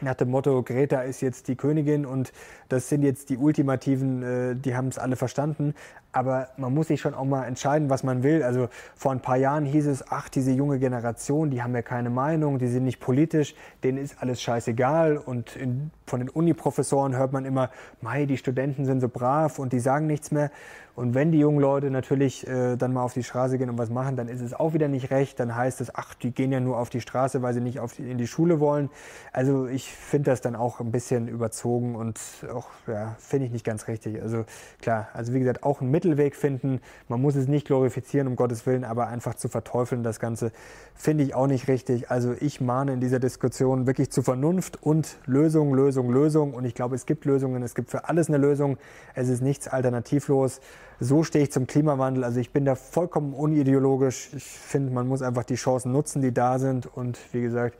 nach 0.00 0.14
dem 0.14 0.30
Motto, 0.30 0.62
Greta 0.62 1.02
ist 1.02 1.20
jetzt 1.20 1.46
die 1.46 1.54
Königin 1.54 2.04
und 2.04 2.32
das 2.68 2.88
sind 2.88 3.02
jetzt 3.02 3.30
die 3.30 3.36
Ultimativen, 3.36 4.22
äh, 4.22 4.56
die 4.56 4.74
haben 4.74 4.88
es 4.88 4.98
alle 4.98 5.14
verstanden. 5.16 5.74
Aber 6.14 6.48
man 6.56 6.72
muss 6.72 6.86
sich 6.86 7.00
schon 7.00 7.12
auch 7.12 7.24
mal 7.24 7.44
entscheiden, 7.44 7.90
was 7.90 8.04
man 8.04 8.22
will. 8.22 8.44
Also 8.44 8.68
vor 8.94 9.10
ein 9.10 9.18
paar 9.18 9.36
Jahren 9.36 9.64
hieß 9.64 9.88
es, 9.88 10.04
ach, 10.10 10.28
diese 10.28 10.52
junge 10.52 10.78
Generation, 10.78 11.50
die 11.50 11.60
haben 11.60 11.74
ja 11.74 11.82
keine 11.82 12.08
Meinung, 12.08 12.60
die 12.60 12.68
sind 12.68 12.84
nicht 12.84 13.00
politisch, 13.00 13.56
denen 13.82 13.98
ist 13.98 14.22
alles 14.22 14.40
scheißegal. 14.40 15.16
Und 15.16 15.56
in, 15.56 15.90
von 16.06 16.20
den 16.20 16.28
Uniprofessoren 16.28 17.16
hört 17.16 17.32
man 17.32 17.44
immer, 17.44 17.68
mei, 18.00 18.26
die 18.26 18.36
Studenten 18.36 18.84
sind 18.84 19.00
so 19.00 19.08
brav 19.08 19.58
und 19.58 19.72
die 19.72 19.80
sagen 19.80 20.06
nichts 20.06 20.30
mehr. 20.30 20.52
Und 20.96 21.14
wenn 21.14 21.32
die 21.32 21.40
jungen 21.40 21.58
Leute 21.58 21.90
natürlich 21.90 22.46
äh, 22.46 22.76
dann 22.76 22.92
mal 22.92 23.02
auf 23.02 23.14
die 23.14 23.24
Straße 23.24 23.58
gehen 23.58 23.68
und 23.68 23.78
was 23.78 23.90
machen, 23.90 24.14
dann 24.14 24.28
ist 24.28 24.40
es 24.40 24.54
auch 24.54 24.74
wieder 24.74 24.86
nicht 24.86 25.10
recht. 25.10 25.40
Dann 25.40 25.56
heißt 25.56 25.80
es, 25.80 25.92
ach, 25.92 26.14
die 26.14 26.30
gehen 26.30 26.52
ja 26.52 26.60
nur 26.60 26.78
auf 26.78 26.88
die 26.88 27.00
Straße, 27.00 27.42
weil 27.42 27.52
sie 27.52 27.60
nicht 27.60 27.80
die, 27.98 28.08
in 28.08 28.16
die 28.16 28.28
Schule 28.28 28.60
wollen. 28.60 28.90
Also 29.32 29.66
ich 29.66 29.90
finde 29.90 30.30
das 30.30 30.40
dann 30.40 30.54
auch 30.54 30.78
ein 30.78 30.92
bisschen 30.92 31.26
überzogen 31.26 31.96
und 31.96 32.20
auch, 32.52 32.68
ja, 32.86 33.16
finde 33.18 33.46
ich 33.46 33.52
nicht 33.52 33.64
ganz 33.64 33.88
richtig. 33.88 34.22
Also 34.22 34.44
klar, 34.80 35.08
also 35.14 35.32
wie 35.32 35.40
gesagt, 35.40 35.64
auch 35.64 35.80
ein 35.80 35.90
Mittelweg 36.04 36.36
finden. 36.36 36.80
Man 37.08 37.20
muss 37.20 37.34
es 37.34 37.48
nicht 37.48 37.66
glorifizieren, 37.66 38.28
um 38.28 38.36
Gottes 38.36 38.66
Willen, 38.66 38.84
aber 38.84 39.08
einfach 39.08 39.34
zu 39.34 39.48
verteufeln, 39.48 40.02
das 40.02 40.20
Ganze 40.20 40.52
finde 40.94 41.24
ich 41.24 41.34
auch 41.34 41.46
nicht 41.46 41.68
richtig. 41.68 42.10
Also 42.10 42.34
ich 42.40 42.60
mahne 42.60 42.92
in 42.92 43.00
dieser 43.00 43.18
Diskussion 43.18 43.86
wirklich 43.86 44.10
zu 44.10 44.22
Vernunft 44.22 44.82
und 44.82 45.18
Lösung, 45.26 45.74
Lösung, 45.74 46.10
Lösung. 46.10 46.54
Und 46.54 46.64
ich 46.64 46.74
glaube, 46.74 46.94
es 46.94 47.06
gibt 47.06 47.24
Lösungen. 47.24 47.62
Es 47.62 47.74
gibt 47.74 47.90
für 47.90 48.08
alles 48.08 48.28
eine 48.28 48.38
Lösung. 48.38 48.76
Es 49.14 49.28
ist 49.28 49.42
nichts 49.42 49.68
alternativlos 49.68 50.60
so 51.00 51.22
stehe 51.22 51.44
ich 51.44 51.52
zum 51.52 51.66
Klimawandel. 51.66 52.24
Also 52.24 52.40
ich 52.40 52.50
bin 52.50 52.64
da 52.64 52.74
vollkommen 52.74 53.34
unideologisch. 53.34 54.30
Ich 54.34 54.44
finde, 54.44 54.92
man 54.92 55.08
muss 55.08 55.22
einfach 55.22 55.44
die 55.44 55.56
Chancen 55.56 55.92
nutzen, 55.92 56.22
die 56.22 56.32
da 56.32 56.58
sind. 56.58 56.86
Und 56.86 57.18
wie 57.32 57.42
gesagt, 57.42 57.76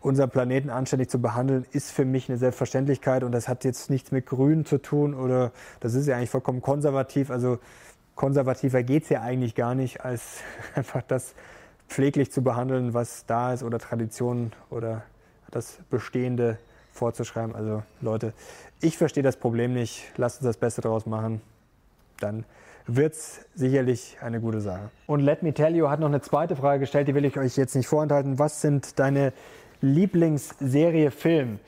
unseren 0.00 0.30
Planeten 0.30 0.70
anständig 0.70 1.10
zu 1.10 1.20
behandeln, 1.20 1.66
ist 1.72 1.90
für 1.90 2.04
mich 2.04 2.28
eine 2.28 2.38
Selbstverständlichkeit. 2.38 3.22
Und 3.22 3.32
das 3.32 3.48
hat 3.48 3.64
jetzt 3.64 3.90
nichts 3.90 4.12
mit 4.12 4.26
Grün 4.26 4.64
zu 4.64 4.78
tun 4.78 5.14
oder 5.14 5.52
das 5.80 5.94
ist 5.94 6.06
ja 6.06 6.16
eigentlich 6.16 6.30
vollkommen 6.30 6.62
konservativ. 6.62 7.30
Also 7.30 7.58
konservativer 8.14 8.82
geht 8.82 9.04
es 9.04 9.08
ja 9.10 9.22
eigentlich 9.22 9.54
gar 9.54 9.74
nicht, 9.74 10.04
als 10.04 10.38
einfach 10.74 11.02
das 11.02 11.34
pfleglich 11.88 12.32
zu 12.32 12.42
behandeln, 12.42 12.94
was 12.94 13.26
da 13.26 13.52
ist 13.52 13.62
oder 13.62 13.78
Traditionen 13.78 14.52
oder 14.70 15.02
das 15.50 15.78
Bestehende 15.90 16.58
vorzuschreiben. 16.92 17.54
Also 17.54 17.82
Leute, 18.00 18.32
ich 18.80 18.96
verstehe 18.96 19.22
das 19.22 19.36
Problem 19.36 19.74
nicht. 19.74 20.04
Lasst 20.16 20.38
uns 20.38 20.46
das 20.46 20.56
Beste 20.56 20.80
daraus 20.80 21.06
machen 21.06 21.40
dann 22.22 22.44
wird 22.86 23.14
es 23.14 23.40
sicherlich 23.54 24.16
eine 24.20 24.40
gute 24.40 24.60
Sache. 24.60 24.90
Und 25.06 25.20
Let 25.20 25.42
Me 25.42 25.52
Tell 25.52 25.74
You 25.76 25.88
hat 25.88 26.00
noch 26.00 26.08
eine 26.08 26.20
zweite 26.20 26.56
Frage 26.56 26.80
gestellt, 26.80 27.08
die 27.08 27.14
will 27.14 27.24
ich 27.24 27.38
euch 27.38 27.56
jetzt 27.56 27.74
nicht 27.74 27.86
vorenthalten. 27.86 28.38
Was 28.38 28.60
sind 28.60 28.98
deine 28.98 29.32
Lieblingsserie 29.80 31.10
Film? 31.10 31.58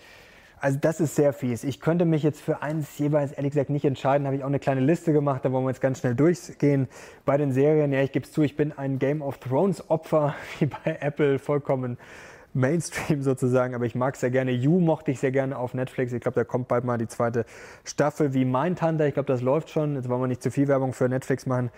Also 0.63 0.79
das 0.81 1.01
ist 1.01 1.17
sehr 1.17 1.33
fies. 1.33 1.65
Ich 1.65 1.81
könnte 1.81 2.05
mich 2.05 2.23
jetzt 2.23 2.41
für 2.41 2.63
eins 2.63 2.97
jeweils 2.97 3.33
ehrlich 3.33 3.51
gesagt 3.51 3.69
nicht 3.69 3.85
entscheiden. 3.85 4.29
Habe 4.29 4.37
ich 4.37 4.45
auch 4.45 4.49
eine 4.49 4.61
kleine 4.61 4.81
Liste 4.81 5.13
gemacht, 5.13 5.45
da 5.45 5.51
wollen 5.51 5.65
wir 5.65 5.71
jetzt 5.71 5.81
ganz 5.81 5.99
schnell 5.99 6.15
durchgehen. 6.15 6.87
Bei 7.25 7.37
den 7.37 7.53
Serien, 7.53 7.93
ja, 7.93 8.01
ich 8.01 8.13
gebe 8.13 8.25
es 8.25 8.31
zu, 8.31 8.43
ich 8.43 8.57
bin 8.57 8.71
ein 8.71 9.01
Game 9.01 9.23
of 9.23 9.39
Thrones 9.39 9.91
Opfer, 9.91 10.37
wie 10.61 10.67
bei 10.67 10.99
Apple 11.01 11.41
vollkommen 11.41 11.99
Mainstream 12.55 13.23
sozusagen, 13.23 13.75
aber 13.75 13.87
ich 13.87 13.97
mag 13.97 14.15
sehr 14.15 14.31
gerne. 14.31 14.53
You 14.53 14.79
mochte 14.79 15.11
ich 15.11 15.19
sehr 15.19 15.33
gerne 15.33 15.59
auf 15.59 15.75
Netflix. 15.75 16.13
Ich 16.13 16.21
glaube, 16.21 16.37
da 16.37 16.45
kommt 16.45 16.69
bald 16.69 16.85
mal 16.85 16.99
die 16.99 17.09
zweite 17.09 17.45
Staffel 17.85 18.35
wie 18.35 18.45
Mindhunter. 18.45 19.09
Ich 19.09 19.15
glaube, 19.15 19.27
das 19.27 19.41
läuft 19.41 19.71
schon. 19.71 19.97
Jetzt 19.97 20.09
wollen 20.09 20.21
wir 20.21 20.29
nicht 20.29 20.43
zu 20.43 20.53
viel 20.53 20.69
Werbung 20.69 20.93
für 20.93 21.09
Netflix 21.09 21.45
machen. 21.47 21.71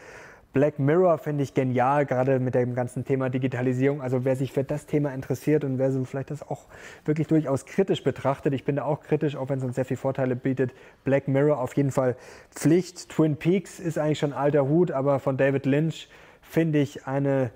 Black 0.54 0.78
Mirror 0.78 1.18
finde 1.18 1.42
ich 1.42 1.52
genial, 1.52 2.06
gerade 2.06 2.38
mit 2.38 2.54
dem 2.54 2.76
ganzen 2.76 3.04
Thema 3.04 3.28
Digitalisierung. 3.28 4.00
Also 4.00 4.24
wer 4.24 4.36
sich 4.36 4.52
für 4.52 4.62
das 4.62 4.86
Thema 4.86 5.12
interessiert 5.12 5.64
und 5.64 5.78
wer 5.78 5.90
so 5.90 6.04
vielleicht 6.04 6.30
das 6.30 6.48
auch 6.48 6.66
wirklich 7.04 7.26
durchaus 7.26 7.66
kritisch 7.66 8.04
betrachtet, 8.04 8.54
ich 8.54 8.64
bin 8.64 8.76
da 8.76 8.84
auch 8.84 9.00
kritisch, 9.00 9.34
auch 9.34 9.48
wenn 9.48 9.58
es 9.58 9.64
uns 9.64 9.74
sehr 9.74 9.84
viele 9.84 9.98
Vorteile 9.98 10.36
bietet. 10.36 10.72
Black 11.02 11.26
Mirror 11.26 11.58
auf 11.58 11.76
jeden 11.76 11.90
Fall 11.90 12.16
Pflicht. 12.54 13.10
Twin 13.10 13.36
Peaks 13.36 13.80
ist 13.80 13.98
eigentlich 13.98 14.20
schon 14.20 14.32
alter 14.32 14.68
Hut, 14.68 14.92
aber 14.92 15.18
von 15.18 15.36
David 15.36 15.66
Lynch 15.66 16.08
finde 16.40 16.78
ich 16.78 17.06
eine 17.06 17.50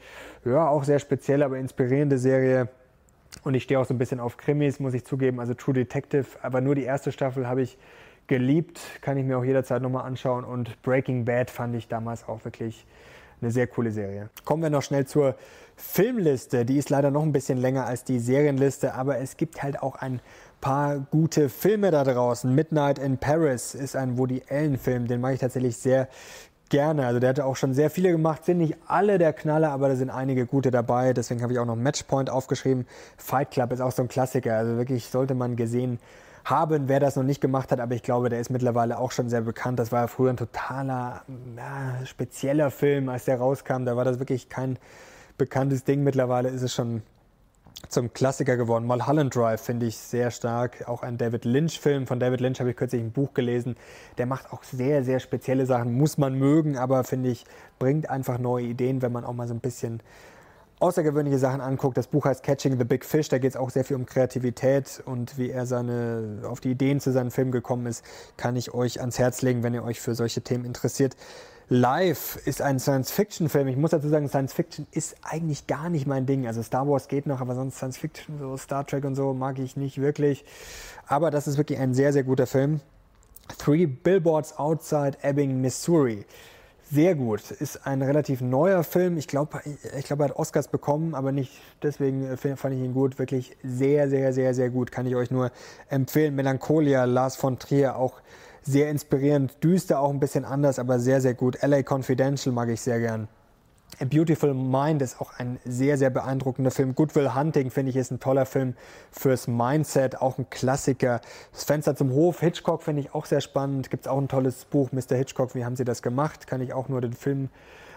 ja 0.44 0.68
auch 0.68 0.82
sehr 0.82 0.98
spezielle, 0.98 1.44
aber 1.44 1.56
inspirierende 1.58 2.18
Serie. 2.18 2.68
Und 3.44 3.54
ich 3.54 3.62
stehe 3.62 3.78
auch 3.78 3.84
so 3.84 3.94
ein 3.94 3.98
bisschen 3.98 4.18
auf 4.18 4.38
Krimis, 4.38 4.80
muss 4.80 4.94
ich 4.94 5.04
zugeben. 5.04 5.38
Also 5.38 5.54
True 5.54 5.74
Detective, 5.74 6.26
aber 6.42 6.60
nur 6.60 6.74
die 6.74 6.82
erste 6.82 7.12
Staffel 7.12 7.46
habe 7.46 7.62
ich 7.62 7.78
geliebt, 8.28 8.80
kann 9.00 9.16
ich 9.16 9.24
mir 9.24 9.38
auch 9.38 9.44
jederzeit 9.44 9.82
nochmal 9.82 10.04
anschauen. 10.04 10.44
Und 10.44 10.80
Breaking 10.82 11.24
Bad 11.24 11.50
fand 11.50 11.74
ich 11.74 11.88
damals 11.88 12.28
auch 12.28 12.44
wirklich 12.44 12.86
eine 13.40 13.50
sehr 13.50 13.66
coole 13.66 13.90
Serie. 13.90 14.30
Kommen 14.44 14.62
wir 14.62 14.70
noch 14.70 14.82
schnell 14.82 15.06
zur 15.06 15.34
Filmliste. 15.76 16.64
Die 16.64 16.76
ist 16.76 16.90
leider 16.90 17.10
noch 17.10 17.22
ein 17.22 17.32
bisschen 17.32 17.58
länger 17.58 17.86
als 17.86 18.04
die 18.04 18.18
Serienliste, 18.18 18.94
aber 18.94 19.18
es 19.18 19.36
gibt 19.36 19.62
halt 19.62 19.82
auch 19.82 19.96
ein 19.96 20.20
paar 20.60 20.98
gute 20.98 21.48
Filme 21.48 21.90
da 21.90 22.02
draußen. 22.02 22.52
Midnight 22.52 22.98
in 22.98 23.18
Paris 23.18 23.74
ist 23.74 23.94
ein 23.94 24.18
Woody 24.18 24.42
Allen-Film, 24.48 25.06
den 25.06 25.20
mag 25.20 25.34
ich 25.34 25.40
tatsächlich 25.40 25.76
sehr 25.76 26.08
Gerne. 26.70 27.06
Also 27.06 27.18
der 27.18 27.30
hatte 27.30 27.46
auch 27.46 27.56
schon 27.56 27.72
sehr 27.72 27.88
viele 27.88 28.10
gemacht. 28.10 28.44
Sind 28.44 28.58
nicht 28.58 28.76
alle 28.86 29.16
der 29.16 29.32
Knaller, 29.32 29.70
aber 29.70 29.88
da 29.88 29.96
sind 29.96 30.10
einige 30.10 30.44
gute 30.44 30.70
dabei. 30.70 31.14
Deswegen 31.14 31.40
habe 31.40 31.54
ich 31.54 31.58
auch 31.58 31.64
noch 31.64 31.76
Matchpoint 31.76 32.28
aufgeschrieben. 32.28 32.86
Fight 33.16 33.52
Club 33.52 33.72
ist 33.72 33.80
auch 33.80 33.90
so 33.90 34.02
ein 34.02 34.08
Klassiker. 34.08 34.54
Also 34.54 34.76
wirklich 34.76 35.06
sollte 35.06 35.34
man 35.34 35.56
gesehen 35.56 35.92
haben, 35.92 36.27
wer 36.50 37.00
das 37.00 37.16
noch 37.16 37.22
nicht 37.22 37.40
gemacht 37.40 37.72
hat. 37.72 37.80
Aber 37.80 37.94
ich 37.94 38.02
glaube, 38.02 38.28
der 38.28 38.40
ist 38.40 38.50
mittlerweile 38.50 38.98
auch 38.98 39.12
schon 39.12 39.28
sehr 39.28 39.42
bekannt. 39.42 39.78
Das 39.78 39.92
war 39.92 40.08
früher 40.08 40.30
ein 40.30 40.36
totaler, 40.36 41.22
ja, 41.56 42.04
spezieller 42.06 42.70
Film, 42.70 43.08
als 43.08 43.24
der 43.24 43.38
rauskam. 43.38 43.84
Da 43.84 43.96
war 43.96 44.04
das 44.04 44.18
wirklich 44.18 44.48
kein 44.48 44.78
bekanntes 45.36 45.84
Ding. 45.84 46.02
Mittlerweile 46.02 46.48
ist 46.48 46.62
es 46.62 46.74
schon 46.74 47.02
zum 47.88 48.12
Klassiker 48.12 48.56
geworden. 48.56 48.86
Mulholland 48.86 49.34
Drive 49.34 49.60
finde 49.60 49.86
ich 49.86 49.96
sehr 49.96 50.30
stark. 50.30 50.88
Auch 50.88 51.02
ein 51.02 51.16
David 51.16 51.44
Lynch-Film. 51.44 52.06
Von 52.06 52.18
David 52.18 52.40
Lynch 52.40 52.60
habe 52.60 52.70
ich 52.70 52.76
kürzlich 52.76 53.02
ein 53.02 53.12
Buch 53.12 53.34
gelesen. 53.34 53.76
Der 54.18 54.26
macht 54.26 54.52
auch 54.52 54.62
sehr, 54.62 55.04
sehr 55.04 55.20
spezielle 55.20 55.66
Sachen. 55.66 55.94
Muss 55.94 56.18
man 56.18 56.34
mögen, 56.34 56.76
aber 56.76 57.04
finde 57.04 57.30
ich, 57.30 57.44
bringt 57.78 58.10
einfach 58.10 58.38
neue 58.38 58.64
Ideen, 58.66 59.00
wenn 59.02 59.12
man 59.12 59.24
auch 59.24 59.32
mal 59.32 59.46
so 59.46 59.54
ein 59.54 59.60
bisschen 59.60 60.00
außergewöhnliche 60.80 61.38
Sachen 61.38 61.60
anguckt. 61.60 61.96
Das 61.96 62.06
Buch 62.06 62.24
heißt 62.24 62.42
Catching 62.42 62.78
the 62.78 62.84
Big 62.84 63.04
Fish. 63.04 63.28
Da 63.28 63.38
geht 63.38 63.50
es 63.50 63.56
auch 63.56 63.70
sehr 63.70 63.84
viel 63.84 63.96
um 63.96 64.06
Kreativität 64.06 65.02
und 65.04 65.38
wie 65.38 65.50
er 65.50 65.66
seine, 65.66 66.42
auf 66.44 66.60
die 66.60 66.70
Ideen 66.70 67.00
zu 67.00 67.12
seinen 67.12 67.30
Filmen 67.30 67.52
gekommen 67.52 67.86
ist, 67.86 68.04
kann 68.36 68.56
ich 68.56 68.74
euch 68.74 69.00
ans 69.00 69.18
Herz 69.18 69.42
legen, 69.42 69.62
wenn 69.62 69.74
ihr 69.74 69.84
euch 69.84 70.00
für 70.00 70.14
solche 70.14 70.42
Themen 70.42 70.64
interessiert. 70.64 71.16
Live 71.70 72.36
ist 72.46 72.62
ein 72.62 72.78
Science-Fiction-Film. 72.78 73.68
Ich 73.68 73.76
muss 73.76 73.90
dazu 73.90 74.08
sagen, 74.08 74.26
Science-Fiction 74.26 74.86
ist 74.90 75.16
eigentlich 75.22 75.66
gar 75.66 75.90
nicht 75.90 76.06
mein 76.06 76.24
Ding. 76.24 76.46
Also 76.46 76.62
Star 76.62 76.88
Wars 76.88 77.08
geht 77.08 77.26
noch, 77.26 77.42
aber 77.42 77.54
sonst 77.54 77.76
Science-Fiction, 77.76 78.38
so 78.38 78.56
Star 78.56 78.86
Trek 78.86 79.04
und 79.04 79.16
so 79.16 79.34
mag 79.34 79.58
ich 79.58 79.76
nicht 79.76 80.00
wirklich. 80.00 80.46
Aber 81.06 81.30
das 81.30 81.46
ist 81.46 81.58
wirklich 81.58 81.78
ein 81.78 81.92
sehr, 81.92 82.14
sehr 82.14 82.22
guter 82.24 82.46
Film. 82.46 82.80
Three 83.58 83.84
Billboards 83.84 84.58
Outside 84.58 85.18
Ebbing, 85.20 85.60
Missouri. 85.60 86.24
Sehr 86.90 87.14
gut. 87.14 87.50
Ist 87.50 87.86
ein 87.86 88.00
relativ 88.00 88.40
neuer 88.40 88.82
Film. 88.82 89.18
Ich 89.18 89.28
glaube, 89.28 89.60
ich 89.98 90.06
glaub, 90.06 90.20
er 90.20 90.30
hat 90.30 90.36
Oscars 90.36 90.68
bekommen, 90.68 91.14
aber 91.14 91.32
nicht 91.32 91.52
deswegen 91.82 92.24
äh, 92.24 92.36
fand 92.56 92.74
ich 92.74 92.80
ihn 92.80 92.94
gut. 92.94 93.18
Wirklich 93.18 93.56
sehr, 93.62 94.08
sehr, 94.08 94.32
sehr, 94.32 94.54
sehr 94.54 94.70
gut. 94.70 94.90
Kann 94.90 95.06
ich 95.06 95.14
euch 95.14 95.30
nur 95.30 95.50
empfehlen. 95.90 96.34
Melancholia, 96.34 97.04
Lars 97.04 97.36
von 97.36 97.58
Trier, 97.58 97.96
auch 97.96 98.22
sehr 98.62 98.90
inspirierend, 98.90 99.62
düster 99.62 100.00
auch 100.00 100.10
ein 100.10 100.20
bisschen 100.20 100.46
anders, 100.46 100.78
aber 100.78 100.98
sehr, 100.98 101.20
sehr 101.20 101.34
gut. 101.34 101.58
LA 101.62 101.82
Confidential 101.82 102.54
mag 102.54 102.70
ich 102.70 102.80
sehr 102.80 103.00
gern. 103.00 103.28
A 104.00 104.04
Beautiful 104.04 104.54
Mind 104.54 105.02
ist 105.02 105.20
auch 105.20 105.32
ein 105.38 105.58
sehr, 105.64 105.98
sehr 105.98 106.10
beeindruckender 106.10 106.70
Film. 106.70 106.94
Goodwill 106.94 107.34
Hunting, 107.34 107.70
finde 107.70 107.90
ich, 107.90 107.96
ist 107.96 108.12
ein 108.12 108.20
toller 108.20 108.46
Film 108.46 108.74
fürs 109.10 109.48
Mindset, 109.48 110.20
auch 110.20 110.38
ein 110.38 110.48
Klassiker. 110.50 111.20
Das 111.52 111.64
Fenster 111.64 111.96
zum 111.96 112.12
Hof, 112.12 112.38
Hitchcock 112.40 112.84
finde 112.84 113.02
ich 113.02 113.12
auch 113.12 113.26
sehr 113.26 113.40
spannend. 113.40 113.90
Gibt 113.90 114.06
es 114.06 114.08
auch 114.08 114.18
ein 114.18 114.28
tolles 114.28 114.66
Buch, 114.66 114.92
Mr. 114.92 115.16
Hitchcock, 115.16 115.56
wie 115.56 115.64
haben 115.64 115.74
Sie 115.74 115.84
das 115.84 116.02
gemacht? 116.02 116.46
Kann 116.46 116.60
ich 116.60 116.72
auch 116.72 116.88
nur 116.88 117.00
den 117.00 117.12
Film 117.12 117.48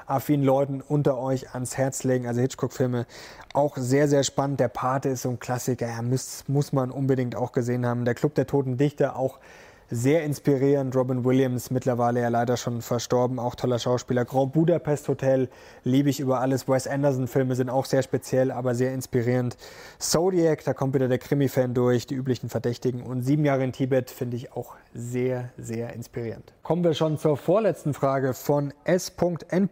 affinen 0.07 0.45
Leuten 0.45 0.81
unter 0.81 1.17
euch 1.17 1.53
ans 1.53 1.77
Herz 1.77 2.03
legen. 2.03 2.27
Also 2.27 2.41
Hitchcock-Filme 2.41 3.05
auch 3.53 3.77
sehr, 3.77 4.07
sehr 4.07 4.23
spannend. 4.23 4.59
Der 4.59 4.67
Pate 4.69 5.09
ist 5.09 5.21
so 5.21 5.29
ein 5.29 5.39
Klassiker, 5.39 5.87
ja, 5.87 6.01
muss, 6.01 6.45
muss 6.47 6.73
man 6.73 6.91
unbedingt 6.91 7.35
auch 7.35 7.51
gesehen 7.51 7.85
haben. 7.85 8.05
Der 8.05 8.15
Club 8.15 8.35
der 8.35 8.47
Toten 8.47 8.77
Dichter 8.77 9.15
auch 9.15 9.39
sehr 9.91 10.23
inspirierend. 10.23 10.95
Robin 10.95 11.25
Williams, 11.25 11.69
mittlerweile 11.69 12.21
ja 12.21 12.29
leider 12.29 12.55
schon 12.55 12.81
verstorben, 12.81 13.39
auch 13.39 13.55
toller 13.55 13.77
Schauspieler. 13.77 14.23
Grand 14.23 14.53
Budapest 14.53 15.09
Hotel 15.09 15.49
liebe 15.83 16.09
ich 16.09 16.21
über 16.21 16.39
alles. 16.39 16.67
Wes 16.67 16.87
Anderson-Filme 16.87 17.55
sind 17.55 17.69
auch 17.69 17.85
sehr 17.85 18.01
speziell, 18.01 18.51
aber 18.51 18.73
sehr 18.73 18.93
inspirierend. 18.93 19.57
Zodiac, 19.99 20.63
da 20.63 20.73
kommt 20.73 20.93
wieder 20.93 21.09
der 21.09 21.17
Krimi-Fan 21.17 21.73
durch, 21.73 22.07
die 22.07 22.15
üblichen 22.15 22.49
Verdächtigen. 22.49 23.03
Und 23.03 23.23
Sieben 23.23 23.43
Jahre 23.43 23.65
in 23.65 23.73
Tibet 23.73 24.09
finde 24.09 24.37
ich 24.37 24.53
auch 24.53 24.75
sehr, 24.93 25.49
sehr 25.57 25.93
inspirierend. 25.93 26.53
Kommen 26.63 26.83
wir 26.83 26.93
schon 26.93 27.17
zur 27.17 27.35
vorletzten 27.35 27.93
Frage 27.93 28.33
von 28.33 28.73
S.N. 28.85 29.69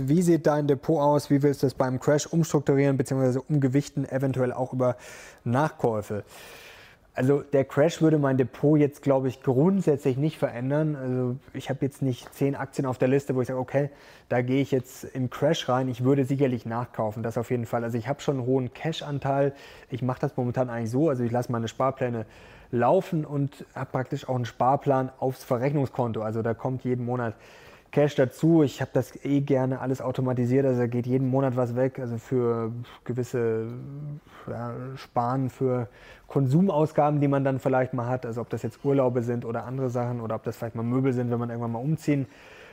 Wie 0.00 0.22
sieht 0.22 0.46
dein 0.46 0.68
Depot 0.68 1.00
aus? 1.00 1.30
Wie 1.30 1.42
willst 1.42 1.62
du 1.62 1.66
es 1.66 1.74
beim 1.74 1.98
Crash 1.98 2.26
umstrukturieren 2.26 2.98
bzw. 2.98 3.40
umgewichten, 3.48 4.06
eventuell 4.06 4.52
auch 4.52 4.74
über 4.74 4.96
Nachkäufe? 5.44 6.24
Also 7.14 7.42
der 7.42 7.66
Crash 7.66 8.00
würde 8.00 8.18
mein 8.18 8.38
Depot 8.38 8.78
jetzt, 8.78 9.02
glaube 9.02 9.28
ich, 9.28 9.42
grundsätzlich 9.42 10.16
nicht 10.16 10.38
verändern. 10.38 10.96
Also 10.96 11.36
ich 11.52 11.68
habe 11.68 11.80
jetzt 11.82 12.00
nicht 12.00 12.32
zehn 12.34 12.54
Aktien 12.54 12.86
auf 12.86 12.96
der 12.96 13.08
Liste, 13.08 13.34
wo 13.34 13.42
ich 13.42 13.48
sage, 13.48 13.60
okay, 13.60 13.90
da 14.30 14.40
gehe 14.40 14.62
ich 14.62 14.70
jetzt 14.70 15.04
im 15.04 15.28
Crash 15.28 15.68
rein. 15.68 15.88
Ich 15.88 16.04
würde 16.04 16.24
sicherlich 16.24 16.64
nachkaufen, 16.64 17.22
das 17.22 17.36
auf 17.36 17.50
jeden 17.50 17.66
Fall. 17.66 17.84
Also 17.84 17.98
ich 17.98 18.08
habe 18.08 18.22
schon 18.22 18.38
einen 18.38 18.46
hohen 18.46 18.72
Cash-Anteil. 18.72 19.52
Ich 19.90 20.00
mache 20.00 20.20
das 20.20 20.38
momentan 20.38 20.70
eigentlich 20.70 20.90
so. 20.90 21.10
Also 21.10 21.22
ich 21.22 21.30
lasse 21.30 21.52
meine 21.52 21.68
Sparpläne 21.68 22.24
laufen 22.70 23.26
und 23.26 23.66
habe 23.74 23.90
praktisch 23.92 24.26
auch 24.26 24.34
einen 24.34 24.46
Sparplan 24.46 25.12
aufs 25.18 25.44
Verrechnungskonto. 25.44 26.22
Also 26.22 26.40
da 26.40 26.54
kommt 26.54 26.82
jeden 26.82 27.04
Monat 27.04 27.34
Cash 27.92 28.14
dazu. 28.14 28.62
Ich 28.62 28.80
habe 28.80 28.90
das 28.94 29.22
eh 29.24 29.40
gerne 29.40 29.80
alles 29.80 30.00
automatisiert, 30.00 30.64
also 30.64 30.80
da 30.80 30.86
geht 30.86 31.06
jeden 31.06 31.28
Monat 31.28 31.56
was 31.56 31.76
weg, 31.76 31.98
also 31.98 32.16
für 32.16 32.72
gewisse 33.04 33.66
ja, 34.48 34.74
Sparen, 34.96 35.50
für 35.50 35.88
Konsumausgaben, 36.26 37.20
die 37.20 37.28
man 37.28 37.44
dann 37.44 37.60
vielleicht 37.60 37.92
mal 37.92 38.06
hat, 38.06 38.24
also 38.24 38.40
ob 38.40 38.48
das 38.48 38.62
jetzt 38.62 38.82
Urlaube 38.84 39.22
sind 39.22 39.44
oder 39.44 39.64
andere 39.64 39.90
Sachen 39.90 40.22
oder 40.22 40.34
ob 40.34 40.42
das 40.42 40.56
vielleicht 40.56 40.74
mal 40.74 40.82
Möbel 40.82 41.12
sind, 41.12 41.30
wenn 41.30 41.38
man 41.38 41.50
irgendwann 41.50 41.72
mal 41.72 41.80
umziehen 41.80 42.26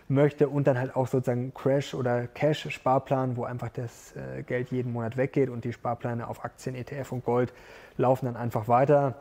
möchte 0.07 0.47
und 0.47 0.67
dann 0.67 0.79
halt 0.79 0.95
auch 0.95 1.07
sozusagen 1.07 1.53
Crash 1.53 1.93
oder 1.93 2.25
Cash-Sparplan, 2.27 3.35
wo 3.35 3.43
einfach 3.43 3.69
das 3.69 4.15
äh, 4.15 4.41
Geld 4.43 4.71
jeden 4.71 4.93
Monat 4.93 5.17
weggeht 5.17 5.49
und 5.49 5.65
die 5.65 5.73
Sparpläne 5.73 6.27
auf 6.27 6.45
Aktien, 6.45 6.75
ETF 6.75 7.11
und 7.11 7.25
Gold 7.25 7.53
laufen 7.97 8.25
dann 8.25 8.37
einfach 8.37 8.69
weiter. 8.69 9.15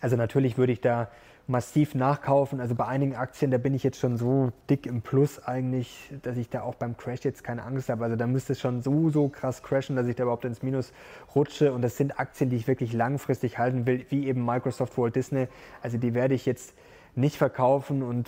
Also 0.00 0.16
natürlich 0.16 0.58
würde 0.58 0.72
ich 0.72 0.80
da 0.80 1.08
massiv 1.52 1.94
nachkaufen. 1.94 2.60
Also 2.60 2.74
bei 2.74 2.86
einigen 2.86 3.14
Aktien, 3.14 3.52
da 3.52 3.58
bin 3.58 3.74
ich 3.74 3.84
jetzt 3.84 4.00
schon 4.00 4.16
so 4.16 4.50
dick 4.68 4.86
im 4.86 5.02
Plus 5.02 5.38
eigentlich, 5.44 6.10
dass 6.22 6.36
ich 6.36 6.48
da 6.48 6.62
auch 6.62 6.74
beim 6.74 6.96
Crash 6.96 7.20
jetzt 7.22 7.44
keine 7.44 7.62
Angst 7.62 7.88
habe. 7.88 8.02
Also 8.02 8.16
da 8.16 8.26
müsste 8.26 8.54
es 8.54 8.60
schon 8.60 8.82
so, 8.82 9.10
so 9.10 9.28
krass 9.28 9.62
crashen, 9.62 9.94
dass 9.94 10.08
ich 10.08 10.16
da 10.16 10.24
überhaupt 10.24 10.44
ins 10.44 10.62
Minus 10.62 10.92
rutsche. 11.36 11.72
Und 11.72 11.82
das 11.82 11.96
sind 11.96 12.18
Aktien, 12.18 12.50
die 12.50 12.56
ich 12.56 12.66
wirklich 12.66 12.92
langfristig 12.92 13.58
halten 13.58 13.86
will, 13.86 14.04
wie 14.08 14.26
eben 14.26 14.44
Microsoft, 14.44 14.98
Walt 14.98 15.14
Disney. 15.14 15.46
Also 15.82 15.98
die 15.98 16.14
werde 16.14 16.34
ich 16.34 16.46
jetzt 16.46 16.74
nicht 17.14 17.36
verkaufen 17.36 18.02
und 18.02 18.26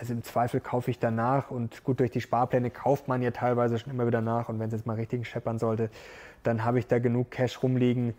also 0.00 0.12
im 0.12 0.24
Zweifel 0.24 0.58
kaufe 0.58 0.90
ich 0.90 0.98
danach 0.98 1.52
und 1.52 1.84
gut 1.84 2.00
durch 2.00 2.10
die 2.10 2.20
Sparpläne 2.20 2.68
kauft 2.70 3.06
man 3.06 3.22
ja 3.22 3.30
teilweise 3.30 3.78
schon 3.78 3.92
immer 3.92 4.08
wieder 4.08 4.20
nach 4.20 4.48
und 4.48 4.58
wenn 4.58 4.66
es 4.66 4.72
jetzt 4.72 4.86
mal 4.86 4.96
richtig 4.96 5.24
scheppern 5.28 5.60
sollte, 5.60 5.88
dann 6.42 6.64
habe 6.64 6.80
ich 6.80 6.88
da 6.88 6.98
genug 6.98 7.30
Cash 7.30 7.62
rumliegen 7.62 8.14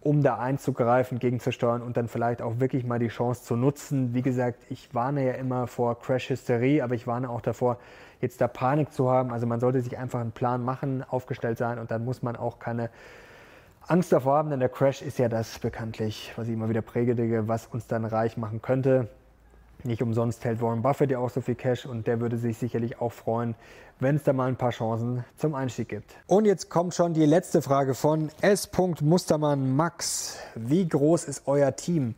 um 0.00 0.22
da 0.22 0.38
einzugreifen, 0.38 1.18
gegenzusteuern 1.18 1.82
und 1.82 1.96
dann 1.96 2.08
vielleicht 2.08 2.40
auch 2.40 2.58
wirklich 2.58 2.84
mal 2.84 2.98
die 2.98 3.08
Chance 3.08 3.44
zu 3.44 3.56
nutzen. 3.56 4.14
Wie 4.14 4.22
gesagt, 4.22 4.64
ich 4.70 4.94
warne 4.94 5.26
ja 5.26 5.32
immer 5.32 5.66
vor 5.66 6.00
Crash-Hysterie, 6.00 6.82
aber 6.82 6.94
ich 6.94 7.06
warne 7.06 7.28
auch 7.28 7.42
davor, 7.42 7.78
jetzt 8.20 8.40
da 8.40 8.48
Panik 8.48 8.92
zu 8.92 9.10
haben. 9.10 9.30
Also 9.30 9.46
man 9.46 9.60
sollte 9.60 9.80
sich 9.82 9.98
einfach 9.98 10.20
einen 10.20 10.32
Plan 10.32 10.64
machen, 10.64 11.04
aufgestellt 11.08 11.58
sein 11.58 11.78
und 11.78 11.90
dann 11.90 12.04
muss 12.04 12.22
man 12.22 12.36
auch 12.36 12.58
keine 12.58 12.88
Angst 13.86 14.12
davor 14.12 14.36
haben, 14.36 14.50
denn 14.50 14.60
der 14.60 14.68
Crash 14.68 15.02
ist 15.02 15.18
ja 15.18 15.28
das 15.28 15.58
bekanntlich, 15.58 16.32
was 16.36 16.48
ich 16.48 16.54
immer 16.54 16.68
wieder 16.68 16.82
predige, 16.82 17.48
was 17.48 17.66
uns 17.66 17.86
dann 17.86 18.04
reich 18.04 18.36
machen 18.36 18.62
könnte. 18.62 19.08
Nicht 19.82 20.02
umsonst 20.02 20.44
hält 20.44 20.60
Warren 20.60 20.82
Buffett 20.82 21.10
ja 21.10 21.18
auch 21.18 21.30
so 21.30 21.40
viel 21.40 21.54
Cash 21.54 21.86
und 21.86 22.06
der 22.06 22.20
würde 22.20 22.36
sich 22.36 22.58
sicherlich 22.58 23.00
auch 23.00 23.12
freuen, 23.12 23.54
wenn 23.98 24.16
es 24.16 24.24
da 24.24 24.32
mal 24.32 24.48
ein 24.48 24.56
paar 24.56 24.70
Chancen 24.70 25.24
zum 25.36 25.54
Einstieg 25.54 25.88
gibt. 25.88 26.16
Und 26.26 26.44
jetzt 26.44 26.68
kommt 26.68 26.94
schon 26.94 27.14
die 27.14 27.24
letzte 27.24 27.62
Frage 27.62 27.94
von 27.94 28.30
S. 28.42 28.68
Mustermann 29.00 29.74
Max. 29.74 30.38
Wie 30.54 30.86
groß 30.86 31.24
ist 31.24 31.42
euer 31.46 31.74
Team? 31.76 32.14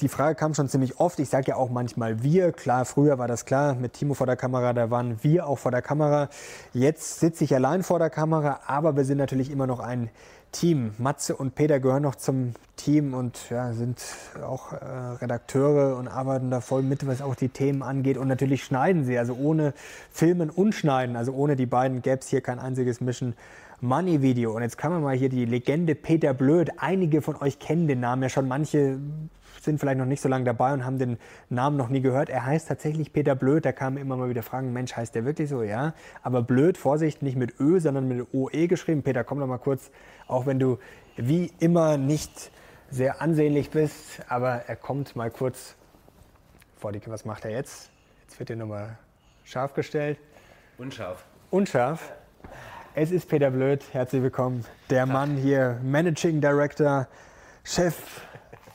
Die 0.00 0.08
Frage 0.08 0.36
kam 0.36 0.54
schon 0.54 0.68
ziemlich 0.68 1.00
oft. 1.00 1.18
Ich 1.18 1.28
sage 1.28 1.48
ja 1.48 1.56
auch 1.56 1.70
manchmal 1.70 2.22
wir. 2.22 2.52
Klar, 2.52 2.84
früher 2.84 3.18
war 3.18 3.26
das 3.26 3.44
klar 3.44 3.74
mit 3.74 3.94
Timo 3.94 4.14
vor 4.14 4.28
der 4.28 4.36
Kamera, 4.36 4.72
da 4.72 4.90
waren 4.92 5.22
wir 5.24 5.46
auch 5.46 5.58
vor 5.58 5.72
der 5.72 5.82
Kamera. 5.82 6.28
Jetzt 6.72 7.18
sitze 7.18 7.42
ich 7.42 7.52
allein 7.52 7.82
vor 7.82 7.98
der 7.98 8.10
Kamera, 8.10 8.60
aber 8.66 8.96
wir 8.96 9.04
sind 9.04 9.18
natürlich 9.18 9.50
immer 9.50 9.66
noch 9.66 9.80
ein 9.80 10.08
Team. 10.52 10.94
Matze 10.98 11.36
und 11.36 11.54
Peter 11.54 11.80
gehören 11.80 12.02
noch 12.02 12.14
zum 12.14 12.54
Team 12.76 13.14
und 13.14 13.50
ja, 13.50 13.72
sind 13.72 14.02
auch 14.42 14.72
äh, 14.72 14.76
Redakteure 15.20 15.96
und 15.96 16.08
arbeiten 16.08 16.50
da 16.50 16.60
voll 16.60 16.82
mit, 16.82 17.06
was 17.06 17.20
auch 17.20 17.34
die 17.34 17.48
Themen 17.48 17.82
angeht. 17.82 18.16
Und 18.16 18.28
natürlich 18.28 18.64
schneiden 18.64 19.04
sie. 19.04 19.18
Also 19.18 19.34
ohne 19.34 19.74
Filmen 20.10 20.50
und 20.50 20.74
Schneiden, 20.74 21.16
also 21.16 21.32
ohne 21.32 21.56
die 21.56 21.66
beiden 21.66 22.02
gäbe 22.02 22.20
es 22.20 22.28
hier 22.28 22.40
kein 22.40 22.58
einziges 22.58 23.00
Mission 23.00 23.34
Money 23.80 24.22
Video. 24.22 24.54
Und 24.54 24.62
jetzt 24.62 24.78
kann 24.78 24.90
man 24.92 25.02
mal 25.02 25.16
hier 25.16 25.28
die 25.28 25.44
Legende 25.44 25.94
Peter 25.94 26.34
Blöd. 26.34 26.70
Einige 26.78 27.22
von 27.22 27.36
euch 27.36 27.58
kennen 27.58 27.86
den 27.86 28.00
Namen 28.00 28.22
ja 28.22 28.28
schon. 28.28 28.48
Manche 28.48 28.98
sind 29.60 29.80
vielleicht 29.80 29.98
noch 29.98 30.06
nicht 30.06 30.20
so 30.20 30.28
lange 30.28 30.44
dabei 30.44 30.72
und 30.72 30.84
haben 30.84 30.98
den 30.98 31.18
Namen 31.48 31.76
noch 31.76 31.88
nie 31.88 32.00
gehört. 32.00 32.28
Er 32.28 32.46
heißt 32.46 32.68
tatsächlich 32.68 33.12
Peter 33.12 33.34
Blöd. 33.34 33.64
Da 33.64 33.72
kamen 33.72 33.96
immer 33.96 34.16
mal 34.16 34.28
wieder 34.28 34.42
Fragen, 34.42 34.72
Mensch, 34.72 34.96
heißt 34.96 35.14
der 35.14 35.24
wirklich 35.24 35.48
so? 35.48 35.62
Ja. 35.62 35.94
Aber 36.22 36.42
Blöd, 36.42 36.78
Vorsicht, 36.78 37.22
nicht 37.22 37.36
mit 37.36 37.58
Ö, 37.60 37.80
sondern 37.80 38.08
mit 38.08 38.26
OE 38.32 38.66
geschrieben. 38.66 39.02
Peter, 39.02 39.24
komm 39.24 39.40
doch 39.40 39.46
mal 39.46 39.58
kurz, 39.58 39.90
auch 40.26 40.46
wenn 40.46 40.58
du 40.58 40.78
wie 41.16 41.52
immer 41.58 41.96
nicht 41.96 42.50
sehr 42.90 43.20
ansehnlich 43.20 43.70
bist, 43.70 44.20
aber 44.28 44.62
er 44.66 44.76
kommt 44.76 45.16
mal 45.16 45.30
kurz 45.30 45.74
vor 46.76 46.92
die, 46.92 47.00
was 47.06 47.24
macht 47.24 47.44
er 47.44 47.50
jetzt? 47.50 47.90
Jetzt 48.22 48.38
wird 48.38 48.50
er 48.50 48.56
nochmal 48.56 48.98
scharf 49.44 49.74
gestellt. 49.74 50.18
Unscharf. 50.78 51.24
Unscharf. 51.50 52.12
Es 52.94 53.10
ist 53.10 53.28
Peter 53.28 53.50
Blöd, 53.50 53.82
herzlich 53.92 54.22
willkommen. 54.22 54.64
Der 54.90 55.06
Mann 55.06 55.36
hier, 55.36 55.80
Managing 55.82 56.40
Director, 56.40 57.08
Chef 57.64 57.96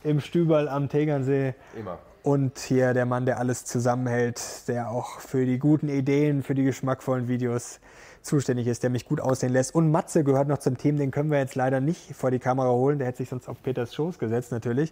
im 0.04 0.20
Stüberl 0.20 0.68
am 0.68 0.90
Tegernsee. 0.90 1.56
Immer. 1.78 2.00
Und 2.24 2.58
hier 2.60 2.94
der 2.94 3.06
Mann, 3.06 3.26
der 3.26 3.38
alles 3.40 3.66
zusammenhält, 3.66 4.68
der 4.68 4.90
auch 4.90 5.20
für 5.20 5.46
die 5.46 5.60
guten 5.60 5.90
Ideen, 5.90 6.42
für 6.42 6.56
die 6.56 6.64
geschmackvollen 6.64 7.28
Videos 7.28 7.82
zuständig 8.24 8.68
ist, 8.68 8.84
der 8.84 8.90
mich 8.90 9.06
gut 9.06 9.20
aussehen 9.20 9.52
lässt. 9.52 9.76
Und 9.76 9.92
Matze 9.92 10.24
gehört 10.24 10.48
noch 10.48 10.58
zum 10.58 10.78
Team, 10.78 10.98
den 10.98 11.12
können 11.12 11.30
wir 11.30 11.40
jetzt 11.40 11.56
leider 11.56 11.82
nicht 11.82 12.16
vor 12.16 12.32
die 12.32 12.40
Kamera 12.40 12.70
holen, 12.70 12.98
der 12.98 13.08
hätte 13.08 13.18
sich 13.18 13.30
sonst 13.30 13.48
auf 13.48 13.62
Peters 13.62 13.94
Schoß 13.94 14.18
gesetzt 14.18 14.52
natürlich. 14.52 14.92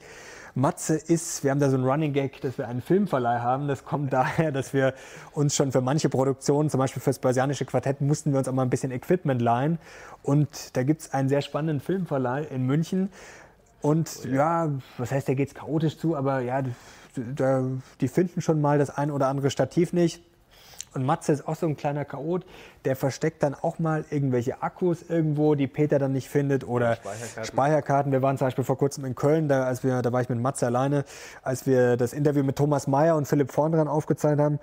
Matze 0.53 0.95
ist, 0.95 1.43
wir 1.43 1.51
haben 1.51 1.59
da 1.59 1.69
so 1.69 1.77
einen 1.77 1.85
Running 1.85 2.11
Gag, 2.11 2.41
dass 2.41 2.57
wir 2.57 2.67
einen 2.67 2.81
Filmverleih 2.81 3.39
haben. 3.39 3.69
Das 3.69 3.85
kommt 3.85 4.11
daher, 4.13 4.51
dass 4.51 4.73
wir 4.73 4.93
uns 5.31 5.55
schon 5.55 5.71
für 5.71 5.81
manche 5.81 6.09
Produktionen, 6.09 6.69
zum 6.69 6.79
Beispiel 6.79 7.01
fürs 7.01 7.19
Börsianische 7.19 7.65
Quartett, 7.65 8.01
mussten 8.01 8.33
wir 8.33 8.39
uns 8.39 8.47
auch 8.47 8.53
mal 8.53 8.63
ein 8.63 8.69
bisschen 8.69 8.91
Equipment 8.91 9.41
leihen. 9.41 9.79
Und 10.23 10.75
da 10.75 10.83
gibt 10.83 11.01
es 11.01 11.13
einen 11.13 11.29
sehr 11.29 11.41
spannenden 11.41 11.79
Filmverleih 11.79 12.43
in 12.43 12.65
München. 12.65 13.09
Und 13.81 14.25
ja, 14.25 14.69
was 14.97 15.11
heißt, 15.11 15.27
da 15.27 15.33
geht 15.33 15.49
es 15.49 15.55
chaotisch 15.55 15.97
zu, 15.97 16.15
aber 16.15 16.41
ja, 16.41 16.61
da, 17.15 17.63
die 17.99 18.07
finden 18.07 18.41
schon 18.41 18.61
mal 18.61 18.77
das 18.77 18.89
ein 18.89 19.11
oder 19.11 19.27
andere 19.27 19.49
Stativ 19.49 19.93
nicht. 19.93 20.23
Und 20.93 21.05
Matze 21.05 21.31
ist 21.31 21.47
auch 21.47 21.55
so 21.55 21.67
ein 21.67 21.77
kleiner 21.77 22.03
Chaot, 22.03 22.45
der 22.83 22.97
versteckt 22.97 23.43
dann 23.43 23.55
auch 23.55 23.79
mal 23.79 24.03
irgendwelche 24.09 24.61
Akkus 24.61 25.03
irgendwo, 25.07 25.55
die 25.55 25.67
Peter 25.67 25.99
dann 25.99 26.11
nicht 26.11 26.27
findet 26.27 26.67
oder 26.67 26.95
Speicherkarten. 26.95 27.45
Speicherkarten. 27.45 28.11
Wir 28.11 28.21
waren 28.21 28.37
zum 28.37 28.47
Beispiel 28.47 28.65
vor 28.65 28.77
kurzem 28.77 29.05
in 29.05 29.15
Köln, 29.15 29.47
da, 29.47 29.63
als 29.63 29.85
wir, 29.85 30.01
da 30.01 30.11
war 30.11 30.21
ich 30.21 30.27
mit 30.27 30.39
Matze 30.39 30.65
alleine, 30.65 31.05
als 31.43 31.65
wir 31.65 31.95
das 31.95 32.11
Interview 32.11 32.43
mit 32.43 32.57
Thomas 32.57 32.87
Mayer 32.87 33.15
und 33.15 33.25
Philipp 33.25 33.53
Vorn 33.53 33.71
dran 33.71 33.87
aufgezeichnet 33.87 34.41
haben. 34.41 34.59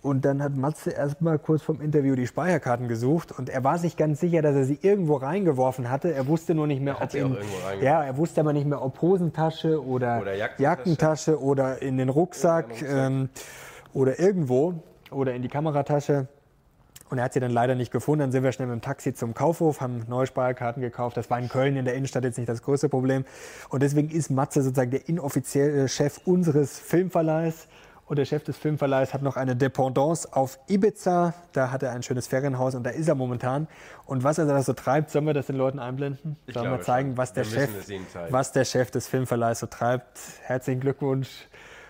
Und 0.00 0.24
dann 0.24 0.42
hat 0.42 0.56
Matze 0.56 0.90
erstmal 0.90 1.40
kurz 1.40 1.62
vom 1.62 1.80
Interview 1.80 2.14
die 2.14 2.28
Speicherkarten 2.28 2.86
gesucht 2.86 3.36
und 3.36 3.48
er 3.48 3.64
war 3.64 3.78
sich 3.78 3.96
ganz 3.96 4.20
sicher, 4.20 4.42
dass 4.42 4.54
er 4.54 4.64
sie 4.64 4.78
irgendwo 4.80 5.16
reingeworfen 5.16 5.90
hatte. 5.90 6.14
Er 6.14 6.28
wusste 6.28 6.54
nur 6.54 6.68
nicht 6.68 6.80
mehr, 6.80 7.02
ob 7.02 7.12
in, 7.14 7.36
ja, 7.80 8.04
er 8.04 8.16
wusste 8.16 8.40
aber 8.40 8.52
nicht 8.52 8.66
mehr, 8.66 8.80
ob 8.80 9.02
Hosentasche 9.02 9.84
oder, 9.84 10.20
oder 10.20 10.34
Jackentasche. 10.34 10.62
Jackentasche. 10.62 11.42
oder 11.42 11.82
in 11.82 11.96
den 11.96 12.10
Rucksack, 12.10 12.68
Rucksack. 12.70 12.88
Ähm, 12.88 13.28
oder 13.92 14.20
irgendwo 14.20 14.74
oder 15.10 15.34
in 15.34 15.42
die 15.42 15.48
Kameratasche. 15.48 16.28
Und 17.10 17.18
er 17.18 17.24
hat 17.24 17.32
sie 17.32 17.40
dann 17.40 17.50
leider 17.50 17.74
nicht 17.74 17.90
gefunden. 17.90 18.20
Dann 18.20 18.32
sind 18.32 18.44
wir 18.44 18.52
schnell 18.52 18.68
mit 18.68 18.76
dem 18.76 18.82
Taxi 18.82 19.14
zum 19.14 19.32
Kaufhof, 19.32 19.80
haben 19.80 20.04
neue 20.08 20.26
Speicherkarten 20.26 20.82
gekauft. 20.82 21.16
Das 21.16 21.30
war 21.30 21.38
in 21.38 21.48
Köln 21.48 21.76
in 21.76 21.86
der 21.86 21.94
Innenstadt 21.94 22.22
jetzt 22.24 22.36
nicht 22.36 22.48
das 22.48 22.62
größte 22.62 22.88
Problem. 22.88 23.24
Und 23.70 23.82
deswegen 23.82 24.10
ist 24.10 24.30
Matze 24.30 24.62
sozusagen 24.62 24.90
der 24.90 25.08
inoffizielle 25.08 25.88
Chef 25.88 26.20
unseres 26.26 26.78
Filmverleihs 26.78 27.66
Und 28.08 28.16
der 28.18 28.24
Chef 28.24 28.42
des 28.42 28.56
Filmverleihs 28.56 29.12
hat 29.12 29.20
noch 29.20 29.36
eine 29.36 29.54
Dependance 29.54 30.32
auf 30.32 30.58
Ibiza. 30.66 31.34
Da 31.52 31.70
hat 31.70 31.82
er 31.82 31.92
ein 31.92 32.02
schönes 32.02 32.26
Ferienhaus 32.26 32.74
und 32.74 32.82
da 32.84 32.90
ist 32.90 33.06
er 33.06 33.14
momentan. 33.14 33.68
Und 34.06 34.24
was 34.24 34.38
er 34.38 34.46
da 34.46 34.62
so 34.62 34.72
treibt, 34.72 35.10
sollen 35.10 35.26
wir 35.26 35.34
das 35.34 35.46
den 35.46 35.56
Leuten 35.56 35.78
einblenden? 35.78 36.36
Ich 36.46 36.54
sollen 36.54 36.70
wir 36.70 36.80
zeigen, 36.80 37.18
was 37.18 37.34
der, 37.34 37.44
Wir 37.44 37.68
Chef, 37.68 38.30
was 38.30 38.52
der 38.52 38.64
Chef 38.64 38.90
des 38.90 39.08
Filmverleihs 39.08 39.58
so 39.58 39.66
treibt? 39.66 40.18
Herzlichen 40.42 40.80
Glückwunsch. 40.80 41.28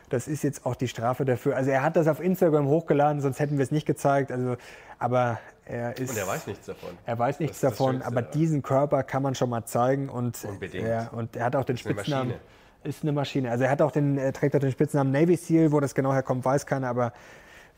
Das 0.09 0.27
ist 0.27 0.43
jetzt 0.43 0.67
auch 0.67 0.75
die 0.75 0.89
Strafe 0.89 1.25
dafür. 1.25 1.55
Also 1.55 1.71
er 1.71 1.83
hat 1.83 1.95
das 1.95 2.09
auf 2.09 2.19
Instagram 2.19 2.67
hochgeladen, 2.67 3.21
sonst 3.21 3.39
hätten 3.39 3.59
wir 3.59 3.63
es 3.63 3.71
nicht 3.71 3.87
gezeigt. 3.87 4.33
Also, 4.33 4.57
aber 4.99 5.39
er 5.67 5.97
ist. 5.99 6.11
Und 6.11 6.17
er 6.17 6.27
weiß 6.27 6.47
nichts 6.49 6.67
davon. 6.67 6.99
Er 7.05 7.19
weiß 7.19 7.39
nichts 7.39 7.61
davon, 7.61 7.93
Schönste 7.93 8.07
aber 8.07 8.23
diesen 8.23 8.63
Körper 8.63 9.05
kann 9.05 9.23
man 9.23 9.37
schon 9.37 9.51
mal 9.51 9.65
zeigen 9.67 10.09
und 10.09 10.45
Unbedingt. 10.45 10.85
Er, 10.85 11.13
und 11.13 11.37
er 11.37 11.45
hat 11.45 11.55
auch 11.55 11.65
den 11.65 11.77
Spitznamen. 11.77 12.29
Maschine. 12.29 12.41
Ist 12.89 13.03
eine 13.03 13.13
Maschine. 13.13 13.51
Also 13.51 13.65
er 13.65 13.71
hat 13.71 13.83
auch 13.83 13.91
den, 13.91 14.17
er 14.17 14.33
trägt 14.33 14.57
auch 14.57 14.61
den 14.61 14.73
Spitznamen 14.73 15.13
Navy 15.13 15.37
Seal, 15.37 15.73
wo 15.73 15.79
das 15.79 15.95
genau 15.95 16.15
herkommt, 16.15 16.43
weiß 16.43 16.65
keiner, 16.65 16.89
aber 16.89 17.13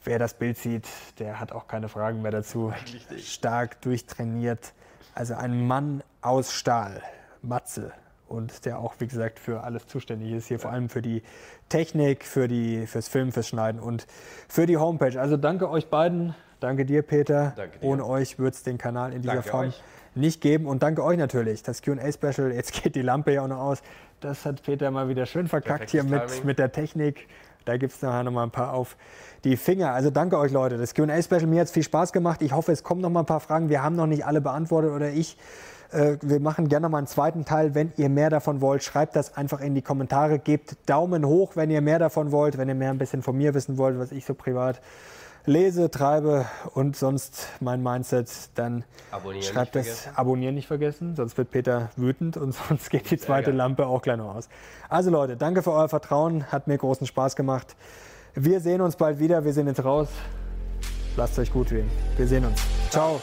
wer 0.04 0.20
das 0.20 0.34
Bild 0.34 0.56
sieht, 0.56 0.86
der 1.18 1.40
hat 1.40 1.50
auch 1.50 1.66
keine 1.66 1.88
Fragen 1.88 2.22
mehr 2.22 2.30
dazu. 2.30 2.72
Stark 3.18 3.80
durchtrainiert. 3.82 4.72
Also 5.12 5.34
ein 5.34 5.66
Mann 5.66 6.04
aus 6.22 6.52
Stahl, 6.52 7.02
Matze. 7.42 7.90
Und 8.28 8.64
der 8.66 8.78
auch, 8.78 8.94
wie 9.00 9.08
gesagt, 9.08 9.40
für 9.40 9.64
alles 9.64 9.88
zuständig 9.88 10.30
ist. 10.30 10.46
Hier 10.46 10.60
vor 10.60 10.70
allem 10.70 10.88
für 10.88 11.02
die 11.02 11.24
Technik, 11.68 12.24
für 12.24 12.46
die, 12.46 12.86
fürs 12.86 13.08
Filmen, 13.08 13.32
fürs 13.32 13.48
Schneiden 13.48 13.80
und 13.80 14.06
für 14.46 14.66
die 14.66 14.76
Homepage. 14.76 15.20
Also 15.20 15.36
danke 15.36 15.68
euch 15.68 15.88
beiden. 15.90 16.36
Danke 16.60 16.84
dir, 16.84 17.02
Peter. 17.02 17.52
Danke 17.56 17.80
dir. 17.80 17.84
Ohne 17.84 18.06
euch 18.06 18.38
würde 18.38 18.54
es 18.54 18.62
den 18.62 18.78
Kanal 18.78 19.12
in 19.12 19.22
dieser 19.22 19.34
Danke 19.34 19.48
Form 19.48 19.68
euch. 19.70 19.82
Nicht 20.14 20.40
geben. 20.40 20.66
Und 20.66 20.82
danke 20.82 21.04
euch 21.04 21.18
natürlich. 21.18 21.62
Das 21.62 21.82
QA-Special, 21.82 22.52
jetzt 22.52 22.82
geht 22.82 22.94
die 22.94 23.02
Lampe 23.02 23.32
ja 23.32 23.42
auch 23.42 23.48
noch 23.48 23.60
aus. 23.60 23.82
Das 24.20 24.44
hat 24.44 24.62
Peter 24.62 24.90
mal 24.90 25.08
wieder 25.08 25.26
schön 25.26 25.48
verkackt 25.48 25.90
hier 25.90 26.04
mit, 26.04 26.44
mit 26.44 26.58
der 26.58 26.72
Technik. 26.72 27.26
Da 27.64 27.76
gibt 27.76 27.92
es 27.92 28.02
nachher 28.02 28.24
noch 28.24 28.32
mal 28.32 28.42
ein 28.42 28.50
paar 28.50 28.72
auf 28.72 28.96
die 29.44 29.56
Finger. 29.56 29.92
Also 29.92 30.10
danke 30.10 30.38
euch, 30.38 30.52
Leute. 30.52 30.76
Das 30.78 30.94
QA-Special, 30.94 31.46
mir 31.46 31.60
hat 31.60 31.68
es 31.68 31.72
viel 31.72 31.82
Spaß 31.82 32.12
gemacht. 32.12 32.42
Ich 32.42 32.52
hoffe, 32.52 32.72
es 32.72 32.82
kommen 32.82 33.00
noch 33.00 33.10
mal 33.10 33.20
ein 33.20 33.26
paar 33.26 33.40
Fragen. 33.40 33.68
Wir 33.68 33.82
haben 33.82 33.96
noch 33.96 34.06
nicht 34.06 34.24
alle 34.24 34.40
beantwortet 34.40 34.92
oder 34.92 35.10
ich. 35.10 35.36
Äh, 35.92 36.16
Wir 36.22 36.40
machen 36.40 36.68
gerne 36.68 36.88
mal 36.88 36.98
einen 36.98 37.06
zweiten 37.06 37.44
Teil. 37.44 37.74
Wenn 37.74 37.92
ihr 37.96 38.08
mehr 38.08 38.30
davon 38.30 38.60
wollt, 38.60 38.82
schreibt 38.82 39.16
das 39.16 39.36
einfach 39.36 39.60
in 39.60 39.74
die 39.74 39.82
Kommentare. 39.82 40.38
Gebt 40.38 40.76
Daumen 40.86 41.26
hoch, 41.26 41.52
wenn 41.54 41.70
ihr 41.70 41.80
mehr 41.80 41.98
davon 41.98 42.32
wollt. 42.32 42.58
Wenn 42.58 42.68
ihr 42.68 42.74
mehr 42.74 42.90
ein 42.90 42.98
bisschen 42.98 43.22
von 43.22 43.36
mir 43.36 43.54
wissen 43.54 43.76
wollt, 43.78 43.98
was 43.98 44.12
ich 44.12 44.24
so 44.24 44.34
privat 44.34 44.80
lese, 45.50 45.90
treibe 45.90 46.46
und 46.74 46.96
sonst 46.96 47.48
mein 47.60 47.82
Mindset, 47.82 48.30
dann 48.54 48.84
Abonnieren 49.10 49.42
schreibt 49.42 49.74
das 49.74 49.86
vergessen. 49.86 50.12
Abonnieren 50.16 50.54
nicht 50.54 50.68
vergessen, 50.68 51.16
sonst 51.16 51.36
wird 51.36 51.50
Peter 51.50 51.90
wütend 51.96 52.36
und 52.36 52.54
sonst 52.68 52.90
geht 52.90 53.10
die 53.10 53.18
zweite. 53.18 53.50
Lampe 53.50 53.86
auch 53.86 54.00
gleich 54.00 54.16
noch 54.16 54.34
aus. 54.34 54.48
Also 54.88 55.10
Leute, 55.10 55.36
danke 55.36 55.62
für 55.62 55.72
euer 55.72 55.88
Vertrauen, 55.88 56.44
hat 56.50 56.68
mir 56.68 56.78
großen 56.78 57.06
Spaß 57.06 57.36
gemacht. 57.36 57.74
Wir 58.34 58.60
sehen 58.60 58.80
uns 58.80 58.96
bald 58.96 59.18
wieder, 59.18 59.44
wir 59.44 59.52
sehen 59.52 59.66
jetzt 59.66 59.84
raus. 59.84 60.08
Lasst 61.16 61.38
euch 61.38 61.52
gut 61.52 61.68
gehen. 61.70 61.90
Wir 62.16 62.28
sehen 62.28 62.44
uns. 62.44 62.62
Ciao. 62.90 63.20